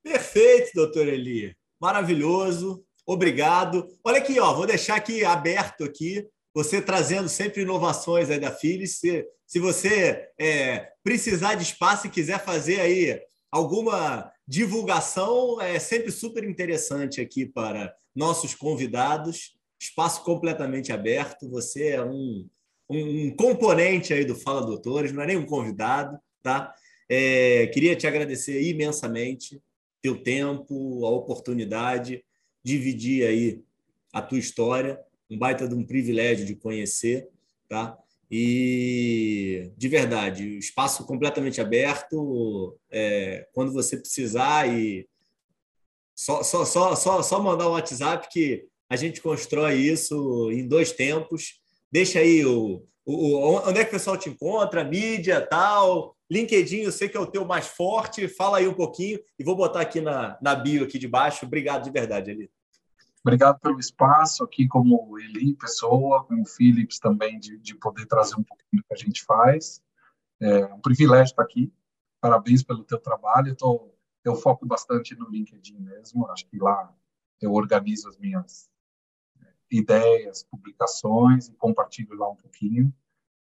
Perfeito, 0.01 0.71
doutor 0.73 1.05
Eli. 1.05 1.53
Maravilhoso. 1.81 2.85
Obrigado. 3.05 3.87
Olha 4.05 4.19
aqui, 4.19 4.39
ó, 4.39 4.53
vou 4.53 4.65
deixar 4.65 4.95
aqui 4.95 5.25
aberto 5.25 5.83
aqui 5.83 6.25
você 6.57 6.81
trazendo 6.81 7.29
sempre 7.29 7.61
inovações 7.61 8.31
aí 8.31 8.39
da 8.39 8.51
Philips. 8.51 8.95
Se, 8.95 9.23
se 9.45 9.59
você 9.59 10.27
é, 10.39 10.91
precisar 11.03 11.53
de 11.53 11.61
espaço 11.61 12.07
e 12.07 12.09
quiser 12.09 12.43
fazer 12.43 12.79
aí 12.79 13.21
alguma 13.51 14.31
divulgação, 14.47 15.61
é 15.61 15.77
sempre 15.77 16.11
super 16.11 16.43
interessante 16.43 17.21
aqui 17.21 17.45
para 17.45 17.93
nossos 18.15 18.55
convidados. 18.55 19.55
Espaço 19.79 20.23
completamente 20.23 20.91
aberto. 20.91 21.47
Você 21.51 21.89
é 21.89 22.03
um, 22.03 22.49
um 22.89 23.35
componente 23.35 24.11
aí 24.11 24.25
do 24.25 24.33
Fala 24.33 24.65
Doutores, 24.65 25.11
não 25.11 25.21
é 25.21 25.27
nem 25.27 25.37
um 25.37 25.45
convidado, 25.45 26.17
tá? 26.41 26.73
É, 27.07 27.67
queria 27.67 27.95
te 27.95 28.07
agradecer 28.07 28.59
imensamente 28.63 29.61
teu 30.01 30.23
tempo, 30.23 31.05
a 31.05 31.09
oportunidade, 31.11 32.25
dividir 32.63 33.27
aí 33.27 33.61
a 34.11 34.23
tua 34.23 34.39
história 34.39 34.99
um 35.29 35.37
baita 35.37 35.67
de 35.67 35.75
um 35.75 35.83
privilégio 35.83 36.45
de 36.45 36.55
conhecer, 36.55 37.27
tá? 37.67 37.97
E 38.29 39.71
de 39.77 39.87
verdade, 39.87 40.57
espaço 40.57 41.05
completamente 41.05 41.61
aberto. 41.61 42.77
É, 42.91 43.47
quando 43.53 43.71
você 43.71 43.97
precisar 43.97 44.67
e 44.67 45.07
só, 46.15 46.43
só, 46.43 46.65
só, 46.65 46.95
só, 46.95 47.21
só 47.21 47.39
mandar 47.41 47.69
um 47.69 47.73
WhatsApp 47.73 48.27
que 48.29 48.65
a 48.89 48.95
gente 48.95 49.21
constrói 49.21 49.75
isso 49.75 50.51
em 50.51 50.67
dois 50.67 50.91
tempos. 50.91 51.59
Deixa 51.91 52.19
aí 52.19 52.45
o, 52.45 52.83
o, 53.05 53.67
onde 53.67 53.79
é 53.79 53.83
que 53.83 53.89
o 53.89 53.93
pessoal 53.93 54.17
te 54.17 54.29
encontra, 54.29 54.83
mídia, 54.83 55.39
tal. 55.41 56.15
LinkedIn, 56.29 56.81
eu 56.81 56.91
sei 56.91 57.07
que 57.07 57.15
é 57.15 57.19
o 57.19 57.27
teu 57.27 57.45
mais 57.45 57.67
forte. 57.67 58.27
Fala 58.27 58.57
aí 58.57 58.67
um 58.67 58.73
pouquinho 58.73 59.19
e 59.39 59.43
vou 59.43 59.55
botar 59.55 59.81
aqui 59.81 60.01
na, 60.01 60.37
na 60.41 60.55
bio 60.55 60.83
aqui 60.83 60.99
de 60.99 61.07
baixo. 61.07 61.45
Obrigado 61.45 61.83
de 61.83 61.91
verdade, 61.91 62.31
Eli. 62.31 62.49
Obrigado 63.27 63.59
pelo 63.59 63.77
espaço 63.77 64.41
aqui, 64.41 64.69
como 64.69 65.19
Eli, 65.19 65.53
pessoa, 65.53 66.23
como 66.23 66.43
o 66.43 66.45
Philips 66.45 66.97
também, 66.97 67.37
de, 67.37 67.57
de 67.57 67.75
poder 67.75 68.05
trazer 68.05 68.35
um 68.35 68.43
pouquinho 68.43 68.81
do 68.81 68.83
que 68.85 68.93
a 68.93 68.95
gente 68.95 69.21
faz. 69.25 69.83
É 70.39 70.73
um 70.73 70.79
privilégio 70.79 71.31
estar 71.31 71.43
aqui. 71.43 71.69
Parabéns 72.21 72.63
pelo 72.63 72.85
teu 72.85 72.97
trabalho. 72.97 73.49
Eu, 73.49 73.55
tô, 73.57 73.93
eu 74.23 74.33
foco 74.33 74.65
bastante 74.65 75.13
no 75.13 75.29
LinkedIn 75.29 75.77
mesmo. 75.77 76.25
Acho 76.27 76.47
que 76.47 76.57
lá 76.57 76.89
eu 77.41 77.51
organizo 77.51 78.07
as 78.07 78.17
minhas 78.17 78.69
é, 79.41 79.53
ideias, 79.71 80.45
publicações 80.45 81.49
e 81.49 81.55
compartilho 81.55 82.15
lá 82.15 82.29
um 82.29 82.35
pouquinho. 82.37 82.93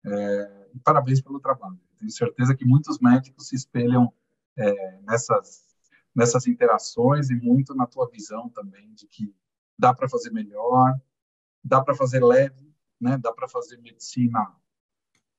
É, 0.04 0.70
e 0.74 0.80
parabéns 0.80 1.20
pelo 1.20 1.38
trabalho. 1.38 1.78
Tenho 1.96 2.10
certeza 2.10 2.56
que 2.56 2.64
muitos 2.64 2.98
médicos 2.98 3.46
se 3.46 3.54
espelham 3.54 4.12
é, 4.58 5.00
nessas 5.02 5.64
nessas 6.12 6.46
interações 6.46 7.28
e 7.28 7.36
muito 7.36 7.74
na 7.74 7.86
tua 7.86 8.08
visão 8.08 8.48
também 8.48 8.90
de 8.94 9.06
que 9.06 9.32
dá 9.78 9.94
para 9.94 10.08
fazer 10.08 10.30
melhor, 10.30 10.94
dá 11.62 11.82
para 11.82 11.94
fazer 11.94 12.22
leve, 12.24 12.74
né? 13.00 13.18
Dá 13.18 13.32
para 13.32 13.48
fazer 13.48 13.78
medicina 13.78 14.54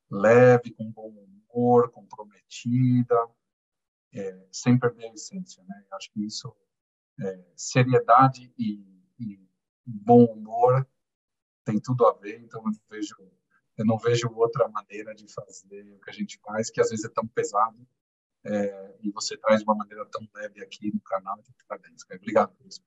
leve, 0.09 0.71
com 0.71 0.91
bom 0.91 1.09
humor, 1.09 1.91
comprometida, 1.91 3.15
é, 4.13 4.47
sem 4.51 4.77
perder 4.77 5.09
a 5.09 5.13
essência, 5.13 5.63
né? 5.63 5.85
Acho 5.91 6.11
que 6.11 6.25
isso, 6.25 6.55
é, 7.19 7.45
seriedade 7.55 8.53
e, 8.57 8.83
e, 9.19 9.39
bom 9.85 10.25
humor 10.25 10.87
tem 11.63 11.79
tudo 11.79 12.05
a 12.05 12.13
ver. 12.13 12.39
Então 12.41 12.63
eu 12.65 12.71
vejo, 12.89 13.15
eu 13.77 13.85
não 13.85 13.97
vejo 13.97 14.29
outra 14.33 14.67
maneira 14.67 15.13
de 15.13 15.31
fazer 15.31 15.93
o 15.93 15.99
que 15.99 16.09
a 16.09 16.13
gente 16.13 16.39
faz, 16.39 16.69
que 16.69 16.81
às 16.81 16.89
vezes 16.89 17.05
é 17.05 17.09
tão 17.09 17.27
pesado. 17.27 17.87
É, 18.45 18.97
e 19.01 19.11
você 19.11 19.35
traz 19.37 19.59
de 19.59 19.65
uma 19.65 19.75
maneira 19.75 20.05
tão 20.05 20.25
leve 20.35 20.63
aqui 20.63 20.93
no 20.93 21.01
canal. 21.01 21.43
Parabéns, 21.67 22.03
Obrigado 22.09 22.55
por 22.55 22.65
isso. 22.65 22.81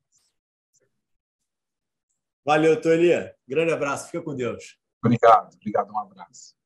Valeu, 2.44 2.80
Tony. 2.80 3.10
Grande 3.46 3.72
abraço. 3.72 4.06
Fica 4.06 4.22
com 4.22 4.34
Deus. 4.34 4.78
Obrigado. 5.04 5.54
Obrigado. 5.54 5.92
Um 5.92 5.98
abraço. 5.98 6.59